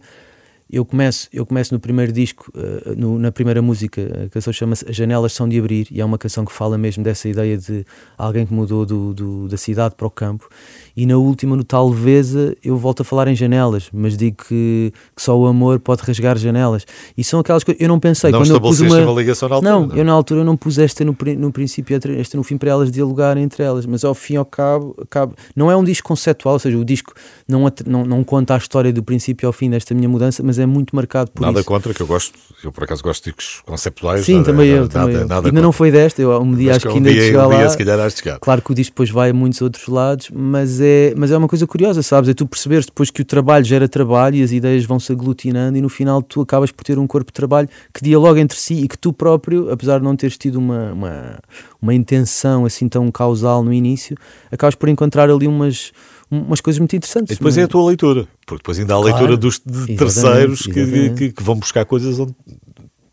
eu 0.69 0.85
começo, 0.85 1.27
eu 1.33 1.45
começo 1.45 1.73
no 1.73 1.79
primeiro 1.79 2.13
disco, 2.13 2.51
uh, 2.55 2.95
no, 2.95 3.19
na 3.19 3.31
primeira 3.31 3.61
música, 3.61 4.25
a 4.25 4.29
canção 4.29 4.53
chama-se 4.53 4.89
As 4.89 4.95
Janelas 4.95 5.33
São 5.33 5.47
de 5.47 5.59
Abrir, 5.59 5.87
e 5.91 5.99
é 5.99 6.05
uma 6.05 6.17
canção 6.17 6.45
que 6.45 6.53
fala 6.53 6.77
mesmo 6.77 7.03
dessa 7.03 7.27
ideia 7.27 7.57
de 7.57 7.85
alguém 8.17 8.45
que 8.45 8.53
mudou 8.53 8.85
do, 8.85 9.13
do, 9.13 9.47
da 9.49 9.57
cidade 9.57 9.95
para 9.95 10.07
o 10.07 10.09
campo. 10.09 10.47
E 10.95 11.05
na 11.05 11.17
última, 11.17 11.55
no 11.55 11.63
Talveza, 11.63 12.55
eu 12.63 12.77
volto 12.77 13.01
a 13.01 13.03
falar 13.03 13.27
em 13.27 13.35
janelas, 13.35 13.89
mas 13.91 14.15
digo 14.15 14.43
que, 14.47 14.93
que 15.15 15.21
só 15.21 15.37
o 15.37 15.47
amor 15.47 15.79
pode 15.79 16.03
rasgar 16.03 16.37
janelas. 16.37 16.85
E 17.17 17.23
são 17.23 17.39
aquelas 17.39 17.63
coisas. 17.63 17.81
Eu 17.81 17.87
não 17.87 17.99
pensei. 17.99 18.31
Não 18.31 18.39
quando 18.39 18.51
eu 18.51 18.61
pus 18.61 18.79
uma... 18.79 18.99
uma 18.99 19.19
ligação 19.19 19.49
na 19.49 19.55
altura. 19.55 19.71
Não, 19.71 19.87
não, 19.87 19.95
eu 19.95 20.05
na 20.05 20.11
altura 20.11 20.43
não 20.43 20.55
pus 20.55 20.77
esta 20.77 21.03
no, 21.03 21.17
no 21.37 21.51
princípio, 21.51 21.99
esta 22.19 22.37
no 22.37 22.43
fim, 22.43 22.57
para 22.57 22.69
elas 22.69 22.91
dialogarem 22.91 23.43
entre 23.43 23.63
elas, 23.63 23.85
mas 23.85 24.03
ao 24.03 24.13
fim 24.13 24.35
e 24.35 24.37
ao 24.37 24.45
cabo, 24.45 24.95
cabo, 25.09 25.33
não 25.55 25.71
é 25.71 25.75
um 25.75 25.83
disco 25.83 26.07
conceptual, 26.07 26.53
ou 26.53 26.59
seja, 26.59 26.77
o 26.77 26.85
disco 26.85 27.13
não, 27.47 27.71
não, 27.85 28.05
não 28.05 28.23
conta 28.23 28.53
a 28.53 28.57
história 28.57 28.93
do 28.93 29.01
princípio 29.01 29.47
ao 29.47 29.53
fim 29.53 29.69
desta 29.69 29.95
minha 29.95 30.09
mudança, 30.09 30.43
mas 30.43 30.59
é 30.59 30.65
muito 30.65 30.95
marcado 30.95 31.31
por 31.31 31.41
nada 31.41 31.59
isso. 31.59 31.59
Nada 31.59 31.65
contra, 31.67 31.93
que 31.93 32.01
eu 32.01 32.07
gosto, 32.07 32.37
eu 32.63 32.71
por 32.71 32.83
acaso 32.83 33.01
gosto 33.01 33.23
de 33.23 33.31
discos 33.31 33.61
conceptuais. 33.65 34.25
Sim, 34.25 34.37
nada, 34.37 34.45
também 34.45 34.69
eu. 34.69 34.81
Nada, 34.81 34.93
também 34.93 35.15
eu. 35.15 35.27
Nada 35.27 35.47
ainda 35.47 35.61
não 35.61 35.71
foi 35.71 35.91
desta, 35.91 36.21
eu 36.21 36.39
um 36.39 36.53
dia 36.53 36.75
acho 36.75 36.87
que 36.87 36.93
ainda 36.93 37.11
dia, 37.11 37.21
chegar 37.21 37.47
um 37.47 37.51
lá. 37.51 37.69
se 37.69 37.77
calhar, 37.77 38.11
chegar. 38.11 38.39
Claro 38.39 38.61
que 38.61 38.71
o 38.71 38.75
disco 38.75 38.91
depois 38.91 39.09
vai 39.09 39.31
a 39.31 39.33
muitos 39.33 39.61
outros 39.61 39.87
lados, 39.87 40.29
mas 40.31 40.82
é, 40.83 41.13
mas 41.18 41.31
é 41.31 41.38
uma 41.38 41.47
coisa 41.47 41.65
curiosa, 41.65 42.03
sabes? 42.03 42.30
É 42.30 42.33
tu 42.33 42.45
perceberes 42.45 42.85
depois 42.85 43.09
que 43.09 43.21
o 43.21 43.25
trabalho 43.25 43.65
gera 43.65 43.88
trabalho 43.88 44.35
e 44.35 44.44
as 44.44 44.51
ideias 44.51 44.85
vão 44.85 45.00
se 45.00 45.12
aglutinando 45.12 45.77
e 45.77 45.81
no 45.81 45.89
final 45.89 46.21
tu 46.21 46.41
acabas 46.41 46.71
por 46.71 46.83
ter 46.83 47.00
um 47.00 47.07
corpo 47.07 47.31
de 47.31 47.33
trabalho 47.33 47.68
que 47.94 48.03
dialoga 48.03 48.39
entre 48.39 48.57
si 48.57 48.75
e 48.75 48.88
que 48.88 48.97
tu 48.97 49.12
próprio, 49.12 49.71
apesar 49.71 50.00
de 50.00 50.03
não 50.03 50.15
teres 50.15 50.38
tido 50.38 50.57
uma, 50.57 50.94
uma, 50.94 51.39
uma 51.81 51.94
intenção 51.94 52.65
assim 52.65 52.88
tão 52.88 53.09
causal 53.09 53.63
no 53.63 53.74
início, 53.74 54.15
acabas 54.51 54.75
por 54.75 54.89
encontrar 54.89 55.30
ali 55.30 55.47
umas 55.47 55.91
umas 56.30 56.62
coisas 56.62 56.80
muito 56.80 56.95
interessantes. 56.95 57.31
E 57.31 57.36
depois 57.36 57.57
é 57.57 57.63
a 57.63 57.68
tua 57.68 57.86
leitura, 57.86 58.27
porque 58.45 58.63
depois 58.63 58.79
ainda 58.79 58.95
há 58.95 58.97
a 58.97 59.01
claro, 59.01 59.18
leitura 59.18 59.38
dos 59.38 59.59
terceiros 59.59 60.63
que, 60.63 61.12
que, 61.12 61.31
que, 61.31 61.44
vão 61.44 61.56
buscar 61.56 61.86
coisas 61.86 62.19
onde 62.19 62.33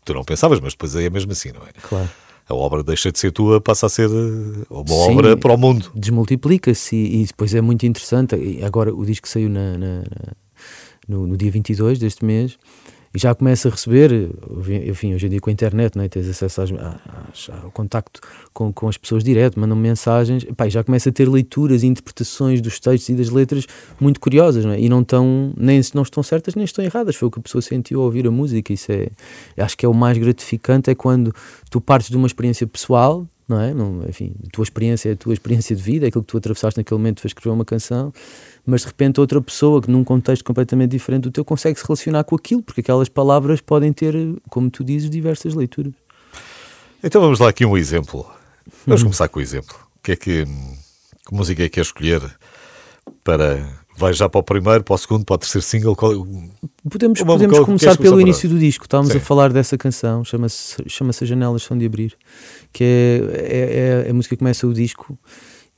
tu 0.03 0.13
não 0.13 0.23
pensavas, 0.23 0.59
mas 0.59 0.73
depois 0.73 0.95
é 0.95 1.09
mesmo 1.09 1.31
assim, 1.31 1.51
não 1.51 1.61
é? 1.61 1.71
Claro. 1.81 2.09
A 2.51 2.53
obra 2.53 2.83
deixa 2.83 3.11
de 3.11 3.17
ser 3.17 3.31
tua, 3.31 3.61
passa 3.61 3.85
a 3.85 3.89
ser 3.89 4.09
eh, 4.09 4.65
uma 4.69 4.85
Sim, 4.85 5.11
obra 5.13 5.37
para 5.37 5.53
o 5.53 5.57
mundo. 5.57 5.89
Desmultiplica-se 5.95 6.95
e, 6.95 7.21
e, 7.21 7.25
depois 7.25 7.55
é 7.55 7.61
muito 7.61 7.85
interessante. 7.85 8.35
Agora 8.61 8.93
o 8.93 9.05
disco 9.05 9.27
saiu 9.27 9.49
na, 9.49 9.77
na, 9.77 10.03
no, 11.07 11.27
no 11.27 11.37
dia 11.37 11.49
22 11.49 11.97
deste 11.97 12.25
mês 12.25 12.57
e 13.13 13.19
já 13.19 13.35
começa 13.35 13.67
a 13.67 13.71
receber, 13.71 14.29
enfim, 14.87 15.13
hoje 15.13 15.25
em 15.27 15.29
dia 15.29 15.39
com 15.41 15.49
a 15.49 15.53
internet, 15.53 15.97
né, 15.97 16.07
tens 16.07 16.29
acesso 16.29 16.61
às, 16.61 16.71
às, 16.71 17.49
ao 17.63 17.71
contacto 17.71 18.21
com, 18.53 18.71
com 18.71 18.87
as 18.87 18.97
pessoas 18.97 19.23
direto, 19.23 19.59
mandam 19.59 19.75
mensagens, 19.75 20.45
pá, 20.55 20.69
já 20.69 20.83
começa 20.83 21.09
a 21.09 21.11
ter 21.11 21.27
leituras 21.27 21.83
e 21.83 21.87
interpretações 21.87 22.61
dos 22.61 22.79
textos 22.79 23.09
e 23.09 23.15
das 23.15 23.29
letras 23.29 23.67
muito 23.99 24.19
curiosas, 24.19 24.63
né, 24.63 24.79
e 24.79 24.87
não 24.87 25.01
estão, 25.01 25.53
nem 25.57 25.81
não 25.93 26.03
estão 26.03 26.23
certas 26.23 26.55
nem 26.55 26.63
estão 26.63 26.83
erradas, 26.85 27.15
foi 27.15 27.27
o 27.27 27.31
que 27.31 27.39
a 27.39 27.43
pessoa 27.43 27.61
sentiu 27.61 27.99
ao 27.99 28.05
ouvir 28.05 28.25
a 28.27 28.31
música, 28.31 28.71
isso 28.71 28.91
é, 28.91 29.09
acho 29.57 29.77
que 29.77 29.85
é 29.85 29.89
o 29.89 29.93
mais 29.93 30.17
gratificante, 30.17 30.89
é 30.89 30.95
quando 30.95 31.35
tu 31.69 31.81
partes 31.81 32.09
de 32.09 32.15
uma 32.15 32.27
experiência 32.27 32.65
pessoal, 32.65 33.27
não 33.51 33.59
é? 33.59 33.73
Não, 33.73 34.01
enfim, 34.07 34.33
a 34.47 34.49
tua 34.49 34.63
experiência 34.63 35.09
é 35.09 35.11
a 35.11 35.15
tua 35.15 35.33
experiência 35.33 35.75
de 35.75 35.81
vida, 35.81 36.05
é 36.05 36.07
aquilo 36.07 36.23
que 36.23 36.31
tu 36.31 36.37
atravessaste 36.37 36.79
naquele 36.79 36.97
momento 36.97 37.19
para 37.19 37.27
escrever 37.27 37.53
uma 37.53 37.65
canção, 37.65 38.13
mas 38.65 38.81
de 38.81 38.87
repente 38.87 39.19
outra 39.19 39.41
pessoa 39.41 39.81
que 39.81 39.89
num 39.89 40.03
contexto 40.03 40.43
completamente 40.43 40.91
diferente 40.91 41.23
do 41.23 41.31
teu 41.31 41.43
consegue 41.43 41.79
se 41.79 41.85
relacionar 41.85 42.23
com 42.23 42.35
aquilo, 42.35 42.61
porque 42.61 42.81
aquelas 42.81 43.09
palavras 43.09 43.61
podem 43.61 43.91
ter, 43.91 44.13
como 44.49 44.69
tu 44.69 44.83
dizes, 44.83 45.09
diversas 45.09 45.53
leituras. 45.53 45.93
Então 47.03 47.21
vamos 47.21 47.39
lá 47.39 47.49
aqui 47.49 47.65
um 47.65 47.77
exemplo. 47.77 48.25
Vamos 48.85 49.03
começar 49.03 49.27
com 49.27 49.39
o 49.39 49.41
exemplo. 49.41 49.75
Que 50.03 50.13
é 50.13 50.15
que, 50.15 50.45
que 50.45 51.33
música 51.33 51.63
é 51.63 51.69
que 51.69 51.75
quer 51.75 51.81
escolher 51.81 52.21
para 53.23 53.81
Vai 54.01 54.13
já 54.13 54.29
para 54.29 54.39
o 54.39 54.43
primeiro, 54.43 54.83
para 54.83 54.95
o 54.95 54.97
segundo, 54.97 55.25
para 55.25 55.35
o 55.35 55.37
terceiro 55.37 55.63
single? 55.63 55.95
Podemos, 55.95 57.21
Uma, 57.21 57.33
podemos 57.33 57.59
começar 57.59 57.97
pelo 57.97 58.21
início 58.21 58.47
do 58.47 58.57
disco. 58.57 58.85
Estávamos 58.85 59.11
Sim. 59.11 59.19
a 59.19 59.21
falar 59.21 59.51
dessa 59.51 59.77
canção, 59.77 60.23
chama-se 60.23 60.83
chama 60.87 61.11
As 61.11 61.17
Janelas 61.19 61.63
São 61.63 61.77
de 61.77 61.85
Abrir, 61.85 62.15
que 62.71 62.83
é, 62.83 64.05
é, 64.05 64.07
é, 64.07 64.09
a 64.09 64.13
música 64.13 64.35
que 64.35 64.39
começa 64.39 64.65
o 64.65 64.73
disco 64.73 65.17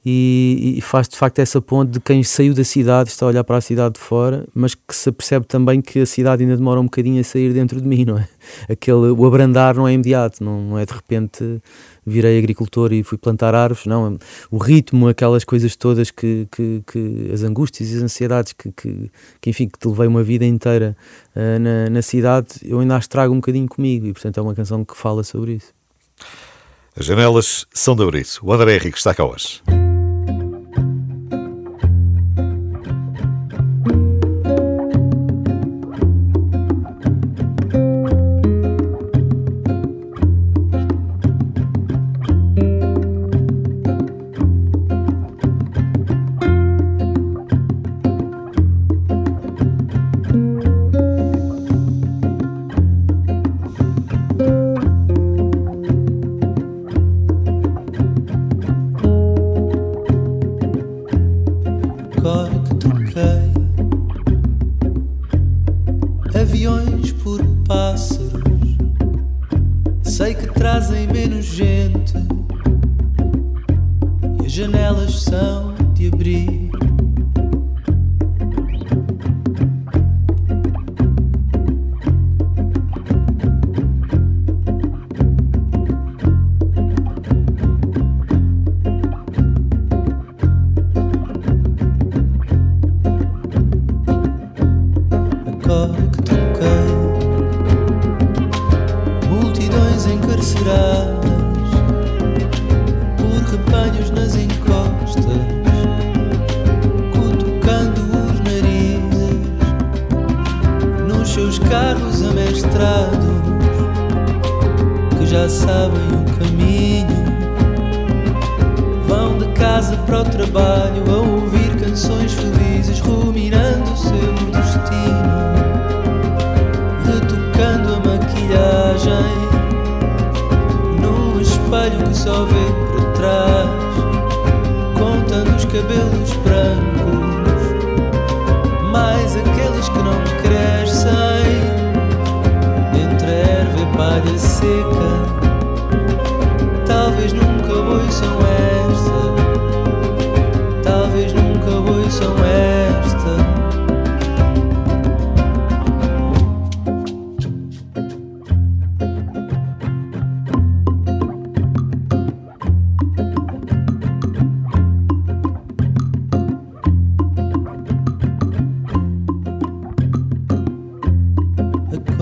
e, 0.05 0.75
e, 0.77 0.81
faz 0.81 1.07
de 1.07 1.15
facto 1.15 1.39
essa 1.39 1.61
ponte 1.61 1.91
de 1.91 2.00
quem 2.00 2.23
saiu 2.23 2.53
da 2.53 2.63
cidade, 2.63 3.09
está 3.09 3.25
a 3.25 3.29
olhar 3.29 3.44
para 3.44 3.57
a 3.57 3.61
cidade 3.61 3.95
de 3.95 4.01
fora, 4.01 4.45
mas 4.53 4.75
que 4.75 4.94
se 4.94 5.11
percebe 5.11 5.45
também 5.45 5.81
que 5.81 6.00
a 6.00 6.05
cidade 6.05 6.44
ainda 6.44 6.57
demora 6.57 6.79
um 6.79 6.85
bocadinho 6.85 7.21
a 7.21 7.23
sair 7.23 7.53
dentro 7.53 7.79
de 7.79 7.88
mim, 7.88 8.03
não 8.03 8.17
é? 8.17 8.27
Aquele, 8.69 9.11
o 9.11 9.25
abrandar 9.25 9.75
não 9.75 9.88
é 9.88 9.94
imediato, 9.94 10.44
não, 10.44 10.61
não 10.61 10.77
é 10.77 10.85
de 10.85 10.94
repente 10.94 11.61
virei 12.05 12.38
agricultor 12.38 12.91
e 12.91 13.01
fui 13.01 13.17
plantar 13.17 13.55
árvores, 13.55 13.85
não, 13.85 14.17
o 14.51 14.57
ritmo, 14.57 15.07
aquelas 15.07 15.45
coisas 15.45 15.75
todas 15.75 16.11
que, 16.11 16.47
que, 16.51 16.83
que 16.85 17.31
as 17.33 17.44
angústias 17.44 17.89
e 17.89 17.95
as 17.95 18.03
ansiedades 18.03 18.51
que, 18.51 18.71
que, 18.73 19.09
que, 19.39 19.50
enfim, 19.50 19.69
que 19.69 19.79
te 19.79 19.88
levei 19.88 20.07
uma 20.07 20.21
vida 20.21 20.45
inteira 20.45 20.97
uh, 21.33 21.59
na, 21.59 21.89
na 21.89 22.01
cidade, 22.01 22.47
eu 22.63 22.79
ainda 22.81 22.97
as 22.97 23.07
trago 23.07 23.33
um 23.33 23.38
bocadinho 23.38 23.67
comigo 23.67 24.05
e 24.05 24.11
portanto 24.11 24.38
é 24.38 24.44
uma 24.44 24.53
canção 24.53 24.83
que 24.83 24.97
fala 24.97 25.23
sobre 25.23 25.53
isso. 25.53 25.73
As 26.95 27.05
janelas 27.05 27.65
são 27.73 27.95
de 27.95 28.03
abrir. 28.03 28.27
O 28.41 28.53
André 28.53 28.75
Henrique 28.75 28.97
está 28.97 29.15
cá 29.15 29.25
hoje. 29.25 29.61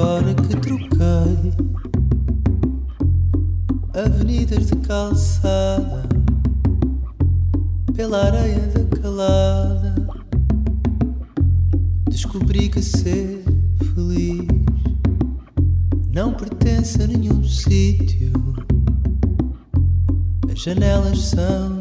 Agora 0.01 0.33
que 0.33 0.55
troquei 0.57 1.53
avenidas 3.93 4.65
de 4.65 4.75
calçada 4.77 6.01
pela 7.93 8.25
areia 8.25 8.67
da 8.69 8.97
calada, 8.97 9.95
descobri 12.09 12.67
que 12.67 12.81
ser 12.81 13.43
feliz 13.93 14.47
não 16.11 16.33
pertence 16.33 17.03
a 17.03 17.05
nenhum 17.05 17.43
sítio. 17.43 18.33
As 20.51 20.59
janelas 20.63 21.19
são 21.25 21.80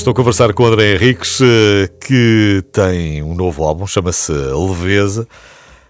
estou 0.00 0.12
a 0.12 0.14
conversar 0.14 0.54
com 0.54 0.62
o 0.62 0.66
André 0.66 0.94
Henriques, 0.94 1.40
eh, 1.42 1.86
que 2.00 2.64
tem 2.72 3.22
um 3.22 3.34
novo 3.34 3.64
álbum, 3.64 3.86
chama-se 3.86 4.32
Leveza. 4.32 5.28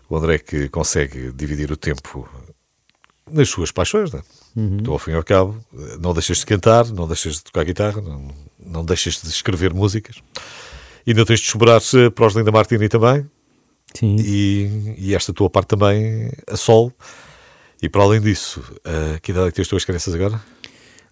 O 0.09 0.17
André 0.17 0.38
que 0.38 0.69
consegue 0.69 1.31
dividir 1.31 1.71
o 1.71 1.76
tempo 1.76 2.29
nas 3.31 3.49
suas 3.49 3.71
paixões, 3.71 4.11
né? 4.12 4.21
Do 4.57 4.93
ao 4.93 4.99
fim 4.99 5.12
e 5.12 5.14
ao 5.14 5.23
cabo. 5.23 5.64
Não 6.00 6.12
deixas 6.12 6.38
de 6.38 6.47
cantar, 6.47 6.88
não 6.88 7.07
deixas 7.07 7.35
de 7.35 7.45
tocar 7.45 7.64
guitarra, 7.64 8.00
não, 8.00 8.29
não 8.59 8.85
deixas 8.85 9.23
de 9.23 9.29
escrever 9.29 9.73
músicas. 9.73 10.17
E 11.07 11.14
não 11.14 11.25
tens 11.25 11.38
de 11.38 11.47
sobrar 11.47 11.81
para 12.12 12.26
os 12.26 12.35
Linda 12.35 12.50
Martini 12.50 12.88
também. 12.88 13.25
Sim. 13.95 14.17
E, 14.19 14.95
e 14.99 15.14
esta 15.14 15.33
tua 15.33 15.49
parte 15.49 15.69
também 15.69 16.33
a 16.49 16.57
sol. 16.57 16.93
E 17.81 17.88
para 17.88 18.02
além 18.02 18.21
disso, 18.21 18.61
uh, 18.79 19.21
que 19.23 19.31
idade 19.31 19.47
é 19.47 19.50
que 19.50 19.57
tens 19.57 19.67
as 19.67 19.69
tuas 19.69 19.85
crianças 19.85 20.12
agora? 20.17 20.43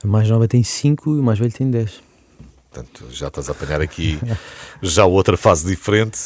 A 0.02 0.07
mais 0.09 0.28
nova 0.28 0.49
tem 0.49 0.64
5 0.64 1.14
e 1.14 1.21
o 1.21 1.23
mais 1.23 1.38
velho 1.38 1.52
tem 1.52 1.71
10. 1.71 2.08
Portanto, 2.71 3.07
já 3.11 3.29
estás 3.29 3.49
a 3.49 3.53
apanhar 3.53 3.81
aqui 3.81 4.19
já 4.83 5.05
outra 5.07 5.37
fase 5.37 5.67
diferente. 5.67 6.19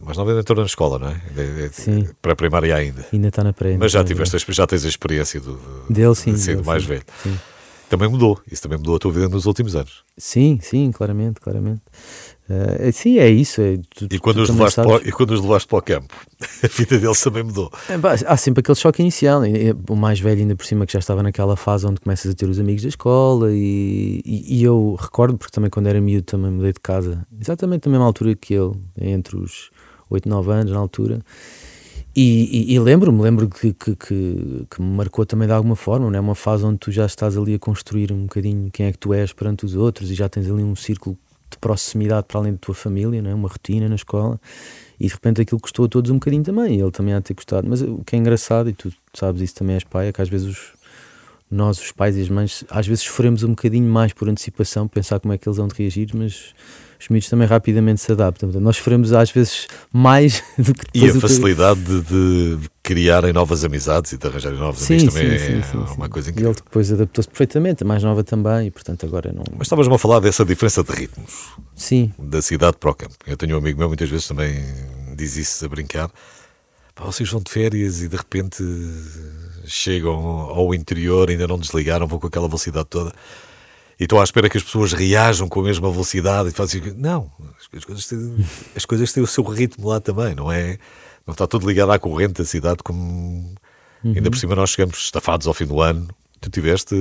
Mas 0.00 0.16
não 0.16 0.38
entrou 0.38 0.58
na 0.58 0.66
escola, 0.66 0.98
não 0.98 1.08
é? 1.08 1.20
é, 1.36 1.66
é 1.66 1.68
Sim. 1.72 2.08
Para 2.20 2.32
a 2.32 2.36
primária 2.36 2.74
ainda. 2.74 3.06
Ainda 3.12 3.28
está 3.28 3.42
na 3.42 3.52
pré. 3.52 3.76
Mas 3.78 3.92
já, 3.92 4.04
tiveste, 4.04 4.36
já 4.48 4.66
tens 4.66 4.84
a 4.84 4.88
experiência 4.88 5.40
do, 5.40 5.58
dele, 5.88 6.14
sim, 6.14 6.34
de 6.34 6.38
ser 6.38 6.56
dele, 6.56 6.66
mais 6.66 6.82
sim, 6.82 6.88
velho. 6.88 7.04
Sim. 7.22 7.38
Também 7.88 8.08
mudou. 8.08 8.40
Isso 8.50 8.62
também 8.62 8.78
mudou 8.78 8.96
a 8.96 8.98
tua 8.98 9.12
vida 9.12 9.28
nos 9.28 9.46
últimos 9.46 9.76
anos. 9.76 10.02
Sim, 10.16 10.58
sim, 10.62 10.90
claramente, 10.92 11.40
claramente. 11.40 11.82
Uh, 12.52 12.92
sim, 12.92 13.18
é 13.18 13.30
isso. 13.30 13.62
É, 13.62 13.78
tu, 13.94 14.06
e, 14.10 14.18
quando 14.18 14.36
tu 14.36 14.42
os 14.42 14.50
levaste 14.50 14.82
para, 14.82 15.08
e 15.08 15.12
quando 15.12 15.30
os 15.30 15.40
levaste 15.40 15.66
para 15.66 15.78
o 15.78 15.82
campo, 15.82 16.14
a 16.62 16.66
vida 16.66 16.98
deles 16.98 17.20
também 17.20 17.42
mudou. 17.42 17.72
É, 17.88 17.94
há 18.26 18.36
sempre 18.36 18.60
aquele 18.60 18.76
choque 18.76 19.00
inicial. 19.00 19.40
O 19.88 19.96
mais 19.96 20.20
velho, 20.20 20.40
ainda 20.40 20.54
por 20.54 20.66
cima, 20.66 20.84
que 20.84 20.92
já 20.92 20.98
estava 20.98 21.22
naquela 21.22 21.56
fase 21.56 21.86
onde 21.86 22.00
começas 22.00 22.30
a 22.30 22.34
ter 22.34 22.48
os 22.48 22.58
amigos 22.58 22.82
da 22.82 22.88
escola. 22.90 23.50
E, 23.52 24.20
e, 24.24 24.58
e 24.58 24.62
eu 24.62 24.98
recordo, 25.00 25.38
porque 25.38 25.52
também 25.52 25.70
quando 25.70 25.86
era 25.86 26.00
miúdo 26.00 26.24
também 26.24 26.50
mudei 26.50 26.72
de 26.72 26.80
casa, 26.80 27.26
exatamente 27.40 27.86
na 27.86 27.92
mesma 27.92 28.06
altura 28.06 28.34
que 28.34 28.52
ele, 28.52 28.72
entre 29.00 29.36
os 29.36 29.70
8, 30.10 30.28
9 30.28 30.52
anos, 30.52 30.72
na 30.72 30.78
altura. 30.78 31.20
E, 32.14 32.72
e, 32.72 32.74
e 32.74 32.78
lembro-me, 32.78 33.22
lembro 33.22 33.48
que, 33.48 33.72
que, 33.72 33.96
que, 33.96 34.66
que, 34.70 34.82
me 34.82 34.94
marcou 34.94 35.24
também 35.24 35.48
de 35.48 35.54
alguma 35.54 35.74
forma, 35.74 36.10
não 36.10 36.18
é 36.18 36.20
uma 36.20 36.34
fase 36.34 36.62
onde 36.62 36.76
tu 36.76 36.92
já 36.92 37.06
estás 37.06 37.38
ali 37.38 37.54
a 37.54 37.58
construir 37.58 38.12
um 38.12 38.24
bocadinho 38.24 38.70
quem 38.70 38.84
é 38.84 38.92
que 38.92 38.98
tu 38.98 39.14
és 39.14 39.32
perante 39.32 39.64
os 39.64 39.74
outros 39.74 40.10
e 40.10 40.14
já 40.14 40.28
tens 40.28 40.50
ali 40.50 40.62
um 40.62 40.76
círculo 40.76 41.16
de 41.52 41.58
proximidade 41.58 42.26
para 42.26 42.40
além 42.40 42.52
da 42.52 42.58
tua 42.58 42.74
família, 42.74 43.22
não 43.22 43.30
é? 43.30 43.34
uma 43.34 43.48
rotina 43.48 43.88
na 43.88 43.94
escola. 43.94 44.40
E 44.98 45.06
de 45.06 45.12
repente 45.12 45.40
aquilo 45.40 45.60
custou 45.60 45.86
a 45.86 45.88
todos 45.88 46.10
um 46.10 46.14
bocadinho 46.14 46.42
também, 46.42 46.76
e 46.76 46.80
ele 46.80 46.90
também 46.90 47.14
há 47.14 47.18
de 47.18 47.24
ter 47.24 47.34
custado, 47.34 47.68
mas 47.68 47.82
o 47.82 48.02
que 48.04 48.14
é 48.14 48.18
engraçado, 48.18 48.68
e 48.68 48.72
tu 48.72 48.92
sabes 49.12 49.42
isso 49.42 49.54
também 49.54 49.74
és 49.74 49.84
pai, 49.84 50.08
é 50.08 50.12
que 50.12 50.22
às 50.22 50.28
vezes 50.28 50.46
os, 50.46 50.72
nós, 51.50 51.78
os 51.78 51.92
pais 51.92 52.16
e 52.16 52.20
as 52.20 52.28
mães, 52.28 52.64
às 52.70 52.86
vezes 52.86 53.04
sofremos 53.04 53.42
um 53.42 53.50
bocadinho 53.50 53.88
mais 53.88 54.12
por 54.12 54.28
antecipação, 54.28 54.86
pensar 54.86 55.18
como 55.18 55.34
é 55.34 55.38
que 55.38 55.48
eles 55.48 55.56
vão 55.56 55.68
reagir, 55.68 56.10
mas 56.14 56.54
os 57.02 57.08
miúdos 57.08 57.28
também 57.28 57.48
rapidamente 57.48 58.00
se 58.00 58.12
adaptam. 58.12 58.48
Portanto, 58.48 58.62
nós 58.62 58.76
sofremos 58.76 59.12
às 59.12 59.30
vezes 59.30 59.66
mais 59.92 60.42
do 60.56 60.72
que 60.72 60.86
E 60.94 61.10
a 61.10 61.14
facilidade 61.14 61.80
que... 61.80 62.00
de, 62.00 62.56
de, 62.56 62.70
criarem 62.80 63.32
novas 63.32 63.64
amizades 63.64 64.12
e 64.12 64.18
de 64.18 64.26
arranjarem 64.26 64.58
novos 64.58 64.82
sim, 64.82 64.94
amigos 64.94 65.14
sim, 65.14 65.20
também 65.20 65.38
sim, 65.38 65.78
é 65.78 65.94
uma 65.96 66.08
coisa 66.08 66.30
incrível. 66.30 66.50
E 66.50 66.54
ele 66.54 66.62
depois 66.64 66.92
adaptou-se 66.92 67.28
perfeitamente, 67.28 67.82
a 67.82 67.86
mais 67.86 68.02
nova 68.02 68.22
também, 68.22 68.68
e 68.68 68.70
portanto 68.70 69.04
agora 69.04 69.32
não. 69.32 69.44
Mas 69.52 69.66
estavas-me 69.66 69.94
a 69.94 69.98
falar 69.98 70.20
dessa 70.20 70.44
diferença 70.44 70.82
de 70.84 70.92
ritmos. 70.92 71.32
Sim. 71.74 72.12
Da 72.18 72.40
cidade 72.40 72.76
para 72.78 72.90
o 72.90 72.94
campo. 72.94 73.14
Eu 73.26 73.36
tenho 73.36 73.56
um 73.56 73.58
amigo 73.58 73.78
meu, 73.78 73.88
muitas 73.88 74.08
vezes 74.08 74.28
também 74.28 74.62
diz 75.16 75.36
isso 75.36 75.64
a 75.64 75.68
brincar. 75.68 76.08
Pá, 76.94 77.04
vocês 77.04 77.28
vão 77.28 77.40
de 77.40 77.50
férias 77.50 78.00
e 78.02 78.08
de 78.08 78.16
repente 78.16 78.62
chegam 79.64 80.14
ao 80.14 80.72
interior, 80.74 81.30
ainda 81.30 81.48
não 81.48 81.58
desligaram, 81.58 82.06
vão 82.06 82.18
com 82.18 82.26
aquela 82.28 82.46
velocidade 82.46 82.86
toda 82.88 83.12
e 83.98 84.04
estou 84.04 84.20
à 84.20 84.24
espera 84.24 84.48
que 84.48 84.56
as 84.56 84.62
pessoas 84.62 84.92
reajam 84.92 85.48
com 85.48 85.60
a 85.60 85.64
mesma 85.64 85.90
velocidade 85.90 86.48
e 86.48 86.52
fazem 86.52 86.82
não, 86.96 87.30
as 87.58 87.84
coisas, 87.84 88.06
têm, 88.06 88.46
as 88.76 88.84
coisas 88.84 89.12
têm 89.12 89.22
o 89.22 89.26
seu 89.26 89.44
ritmo 89.44 89.88
lá 89.88 90.00
também, 90.00 90.34
não 90.34 90.50
é? 90.50 90.78
Não 91.26 91.32
está 91.32 91.46
tudo 91.46 91.68
ligado 91.68 91.92
à 91.92 91.98
corrente 91.98 92.34
da 92.34 92.44
cidade 92.44 92.78
como 92.82 93.54
uhum. 94.04 94.12
ainda 94.16 94.30
por 94.30 94.36
cima 94.36 94.54
nós 94.54 94.70
chegamos 94.70 94.98
estafados 94.98 95.46
ao 95.46 95.54
fim 95.54 95.66
do 95.66 95.80
ano. 95.80 96.08
Tu 96.40 96.50
tiveste 96.50 96.96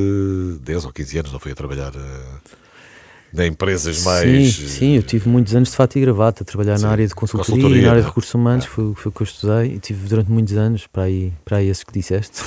10 0.62 0.86
ou 0.86 0.94
15 0.94 1.18
anos, 1.18 1.32
não 1.32 1.40
foi 1.40 1.54
a 1.54 1.56
trabalhar 1.56 1.92
uh, 1.96 3.42
em 3.42 3.48
empresas 3.48 3.98
sim, 3.98 4.06
mais. 4.06 4.56
Sim, 4.56 4.96
eu 4.98 5.02
tive 5.02 5.28
muitos 5.28 5.56
anos 5.56 5.70
de 5.70 5.76
fato 5.76 5.98
e 5.98 6.02
gravata 6.02 6.44
a 6.44 6.46
trabalhar 6.46 6.78
sim, 6.78 6.84
na 6.84 6.92
área 6.92 7.08
de 7.08 7.16
consultoria, 7.16 7.56
consultoria, 7.56 7.82
na 7.82 7.90
área 7.90 8.02
de 8.04 8.08
recursos 8.08 8.34
humanos, 8.36 8.66
é. 8.66 8.68
foi, 8.68 8.94
foi 8.94 9.10
o 9.10 9.12
que 9.12 9.22
eu 9.22 9.26
estudei 9.26 9.74
e 9.74 9.80
tive 9.80 10.08
durante 10.08 10.30
muitos 10.30 10.56
anos 10.56 10.86
para 10.86 11.04
aí, 11.04 11.34
para 11.44 11.58
aí 11.58 11.70
esses 11.70 11.84
que 11.84 11.92
disseste. 11.92 12.44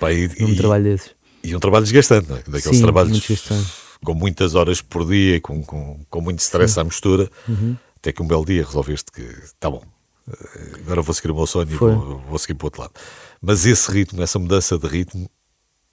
Para 0.00 0.08
aí, 0.08 0.30
um 0.40 0.48
e, 0.48 0.56
trabalho 0.56 0.84
desses. 0.84 1.10
E 1.44 1.54
um 1.54 1.60
trabalho 1.60 1.84
desgastante, 1.84 2.30
não 2.30 2.36
é? 2.38 2.42
Daqueles 2.46 2.78
sim, 2.78 2.82
trabalhos 2.82 3.10
muito 3.10 3.26
desgastante 3.26 3.79
com 4.04 4.14
muitas 4.14 4.54
horas 4.54 4.80
por 4.80 5.06
dia, 5.06 5.40
com, 5.40 5.62
com, 5.62 6.00
com 6.08 6.20
muito 6.20 6.40
stress 6.40 6.74
Sim. 6.74 6.80
à 6.80 6.84
mistura, 6.84 7.30
uhum. 7.48 7.76
até 7.96 8.12
que 8.12 8.22
um 8.22 8.26
belo 8.26 8.44
dia 8.44 8.64
resolveste 8.64 9.12
que 9.12 9.22
está 9.22 9.70
bom, 9.70 9.82
agora 10.80 11.02
vou 11.02 11.14
seguir 11.14 11.30
o 11.30 11.34
meu 11.34 11.46
sonho 11.46 11.68
Foi. 11.68 11.92
e 11.92 11.94
vou, 11.94 12.18
vou, 12.28 12.38
seguir 12.38 12.54
para 12.54 12.64
o 12.64 12.66
outro 12.66 12.82
lado. 12.82 12.92
Mas 13.40 13.66
esse 13.66 13.90
ritmo, 13.90 14.22
essa 14.22 14.38
mudança 14.38 14.78
de 14.78 14.86
ritmo, 14.86 15.28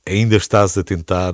ainda 0.06 0.36
estás 0.36 0.78
a 0.78 0.84
tentar 0.84 1.34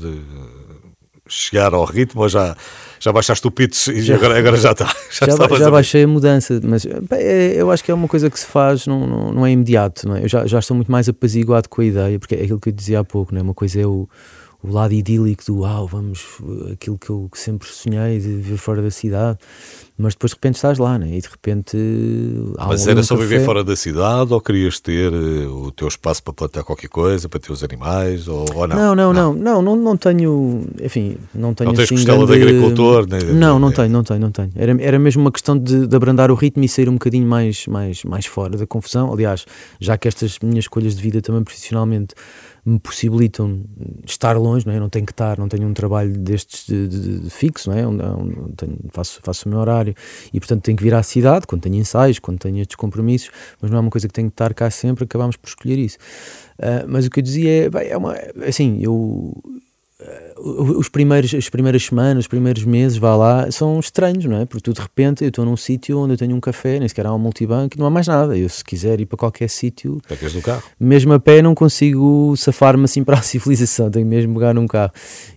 chegar 1.27 1.73
ao 1.73 1.85
ritmo 1.85 2.21
ou 2.21 2.29
já, 2.29 2.55
já 2.99 3.11
baixaste 3.11 3.47
o 3.47 3.51
pitch 3.51 3.87
e 3.87 4.01
já, 4.01 4.15
agora, 4.15 4.37
agora 4.37 4.57
já 4.57 4.71
está? 4.71 4.85
Já, 5.13 5.27
já, 5.27 5.57
já 5.57 5.69
baixei 5.69 6.03
a 6.03 6.07
mudança, 6.07 6.59
mas 6.63 6.87
é, 7.11 7.53
eu 7.55 7.69
acho 7.69 7.83
que 7.83 7.91
é 7.91 7.93
uma 7.93 8.07
coisa 8.07 8.31
que 8.31 8.39
se 8.39 8.47
faz, 8.47 8.87
não, 8.87 9.05
não, 9.05 9.31
não 9.31 9.45
é 9.45 9.51
imediato. 9.51 10.07
Não 10.07 10.15
é? 10.15 10.23
Eu 10.23 10.27
já, 10.27 10.47
já 10.47 10.57
estou 10.57 10.75
muito 10.75 10.91
mais 10.91 11.07
apaziguado 11.07 11.69
com 11.69 11.81
a 11.81 11.85
ideia, 11.85 12.17
porque 12.17 12.33
é 12.33 12.41
aquilo 12.41 12.59
que 12.59 12.69
eu 12.69 12.73
dizia 12.73 12.99
há 12.99 13.03
pouco, 13.03 13.31
não 13.31 13.39
é? 13.39 13.43
uma 13.43 13.53
coisa 13.53 13.79
é 13.79 13.85
o 13.85 14.09
o 14.63 14.71
lado 14.71 14.93
idílico 14.93 15.43
do 15.45 15.59
uau, 15.59 15.85
vamos, 15.85 16.39
aquilo 16.71 16.97
que 16.97 17.09
eu 17.09 17.29
sempre 17.33 17.67
sonhei 17.67 18.17
de 18.17 18.27
viver 18.29 18.57
fora 18.57 18.81
da 18.81 18.89
cidade. 18.89 19.37
Mas 19.97 20.13
depois 20.13 20.31
de 20.31 20.35
repente 20.35 20.55
estás 20.55 20.79
lá, 20.79 20.97
né? 20.97 21.07
e 21.15 21.21
de 21.21 21.27
repente. 21.27 21.77
Mas 22.57 22.87
era 22.87 23.03
só 23.03 23.15
viver 23.15 23.45
fora 23.45 23.63
da 23.63 23.75
cidade 23.75 24.33
ou 24.33 24.41
querias 24.41 24.79
ter 24.79 25.13
uh, 25.13 25.65
o 25.65 25.71
teu 25.71 25.87
espaço 25.87 26.23
para 26.23 26.33
plantar 26.33 26.63
qualquer 26.63 26.87
coisa, 26.87 27.29
para 27.29 27.39
ter 27.39 27.51
os 27.51 27.63
animais 27.63 28.27
ou, 28.27 28.45
ou 28.55 28.67
não? 28.67 28.75
Não, 28.75 28.95
não, 28.95 29.13
não, 29.13 29.33
não, 29.33 29.61
não, 29.61 29.75
não, 29.75 29.97
tenho. 29.97 30.65
Enfim, 30.81 31.17
não 31.33 31.53
tenho. 31.53 31.69
Não 31.69 31.75
tens 31.75 31.85
assim, 31.85 31.95
costela 31.95 32.25
grande... 32.25 32.43
de 32.43 32.49
agricultor? 32.49 33.07
Nem... 33.07 33.35
Não, 33.35 33.59
não 33.59 33.71
tenho, 33.71 33.89
não 33.89 34.03
tenho, 34.03 34.19
não 34.19 34.31
tenho. 34.31 34.51
Era, 34.55 34.81
era 34.81 34.97
mesmo 34.97 35.21
uma 35.21 35.31
questão 35.31 35.57
de, 35.57 35.85
de 35.85 35.95
abrandar 35.95 36.31
o 36.31 36.35
ritmo 36.35 36.63
e 36.63 36.69
sair 36.69 36.89
um 36.89 36.93
bocadinho 36.93 37.27
mais, 37.27 37.67
mais, 37.67 38.03
mais 38.03 38.25
fora 38.25 38.57
da 38.57 38.65
confusão. 38.65 39.13
Aliás, 39.13 39.45
já 39.79 39.95
que 39.95 40.07
estas 40.07 40.39
minhas 40.39 40.65
escolhas 40.65 40.95
de 40.95 41.01
vida 41.03 41.21
também 41.21 41.43
profissionalmente 41.43 42.15
me 42.65 42.79
possibilitam 42.79 43.61
estar 44.05 44.37
longe, 44.37 44.65
não 44.65 44.73
é? 44.73 44.77
Eu 44.77 44.81
não 44.81 44.89
tenho 44.89 45.05
que 45.05 45.11
estar, 45.11 45.37
não 45.37 45.49
tenho 45.49 45.67
um 45.67 45.73
trabalho 45.73 46.17
destes 46.17 46.65
de, 46.65 46.87
de, 46.87 47.19
de 47.19 47.29
fixo, 47.29 47.69
não 47.69 47.77
é? 47.77 47.83
Eu 47.83 48.53
tenho, 48.55 48.77
faço, 48.91 49.19
faço 49.21 49.47
o 49.47 49.51
meu 49.51 49.59
horário 49.59 49.82
e, 50.33 50.39
portanto, 50.39 50.63
tenho 50.63 50.77
que 50.77 50.83
vir 50.83 50.93
à 50.93 51.03
cidade 51.03 51.45
quando 51.47 51.61
tenho 51.61 51.75
ensaios, 51.75 52.19
quando 52.19 52.39
tenho 52.39 52.59
estes 52.59 52.75
compromissos, 52.75 53.29
mas 53.61 53.69
não 53.69 53.77
é 53.77 53.81
uma 53.81 53.89
coisa 53.89 54.07
que 54.07 54.13
tenho 54.13 54.29
que 54.29 54.33
estar 54.33 54.53
cá 54.53 54.69
sempre, 54.69 55.03
acabamos 55.03 55.35
por 55.35 55.47
escolher 55.47 55.77
isso. 55.77 55.97
Uh, 56.59 56.85
mas 56.87 57.05
o 57.05 57.09
que 57.09 57.19
eu 57.19 57.23
dizia 57.23 57.65
é, 57.65 57.69
bem, 57.69 57.87
é 57.87 57.97
uma, 57.97 58.15
assim, 58.47 58.79
eu 58.81 59.33
os 60.43 60.89
primeiros, 60.89 61.33
as 61.33 61.47
primeiras 61.47 61.85
semanas, 61.85 62.25
os 62.25 62.27
primeiros 62.27 62.65
meses, 62.65 62.97
vá 62.97 63.15
lá, 63.15 63.49
são 63.49 63.79
estranhos, 63.79 64.25
não 64.25 64.37
é? 64.37 64.45
Porque 64.45 64.61
tu 64.61 64.73
de 64.73 64.81
repente 64.81 65.23
eu 65.23 65.29
estou 65.29 65.45
num 65.45 65.55
sítio 65.55 65.97
onde 65.99 66.13
eu 66.13 66.17
tenho 66.17 66.35
um 66.35 66.41
café, 66.41 66.79
nem 66.79 66.87
sequer 66.87 67.05
há 67.05 67.13
um 67.13 67.17
multibanco, 67.17 67.79
não 67.79 67.85
há 67.85 67.89
mais 67.89 68.07
nada. 68.07 68.37
Eu, 68.37 68.49
se 68.49 68.61
quiser 68.63 68.99
ir 68.99 69.05
para 69.05 69.17
qualquer 69.17 69.49
sítio, 69.49 70.01
do 70.33 70.41
carro. 70.41 70.61
mesmo 70.77 71.13
a 71.13 71.19
pé, 71.19 71.41
não 71.41 71.55
consigo 71.55 72.35
safar-me 72.35 72.83
assim 72.83 73.03
para 73.05 73.19
a 73.19 73.21
civilização, 73.21 73.89
tenho 73.89 74.05
mesmo 74.05 74.33
pegar 74.33 74.53
num 74.53 74.67
carro. 74.67 74.91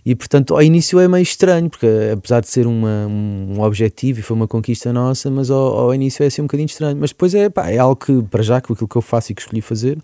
E 0.05 0.13
portanto, 0.13 0.53
ao 0.53 0.61
início 0.61 0.99
é 0.99 1.07
meio 1.07 1.23
estranho, 1.23 1.69
porque 1.69 1.87
apesar 2.13 2.41
de 2.41 2.49
ser 2.49 2.67
uma, 2.67 3.07
um 3.07 3.61
objetivo 3.61 4.19
e 4.19 4.21
foi 4.21 4.35
uma 4.35 4.47
conquista 4.47 4.91
nossa, 4.91 5.31
mas 5.31 5.49
ao, 5.49 5.77
ao 5.77 5.95
início 5.95 6.21
é 6.23 6.27
assim 6.27 6.41
um 6.41 6.45
bocadinho 6.45 6.67
estranho. 6.67 6.97
Mas 6.99 7.11
depois 7.11 7.33
é, 7.33 7.49
pá, 7.49 7.69
é 7.69 7.77
algo 7.77 7.95
que, 7.95 8.21
para 8.23 8.43
já, 8.43 8.59
que 8.59 8.73
aquilo 8.73 8.87
que 8.87 8.95
eu 8.97 9.01
faço 9.01 9.31
e 9.31 9.35
que 9.35 9.41
escolhi 9.41 9.61
fazer, 9.61 9.97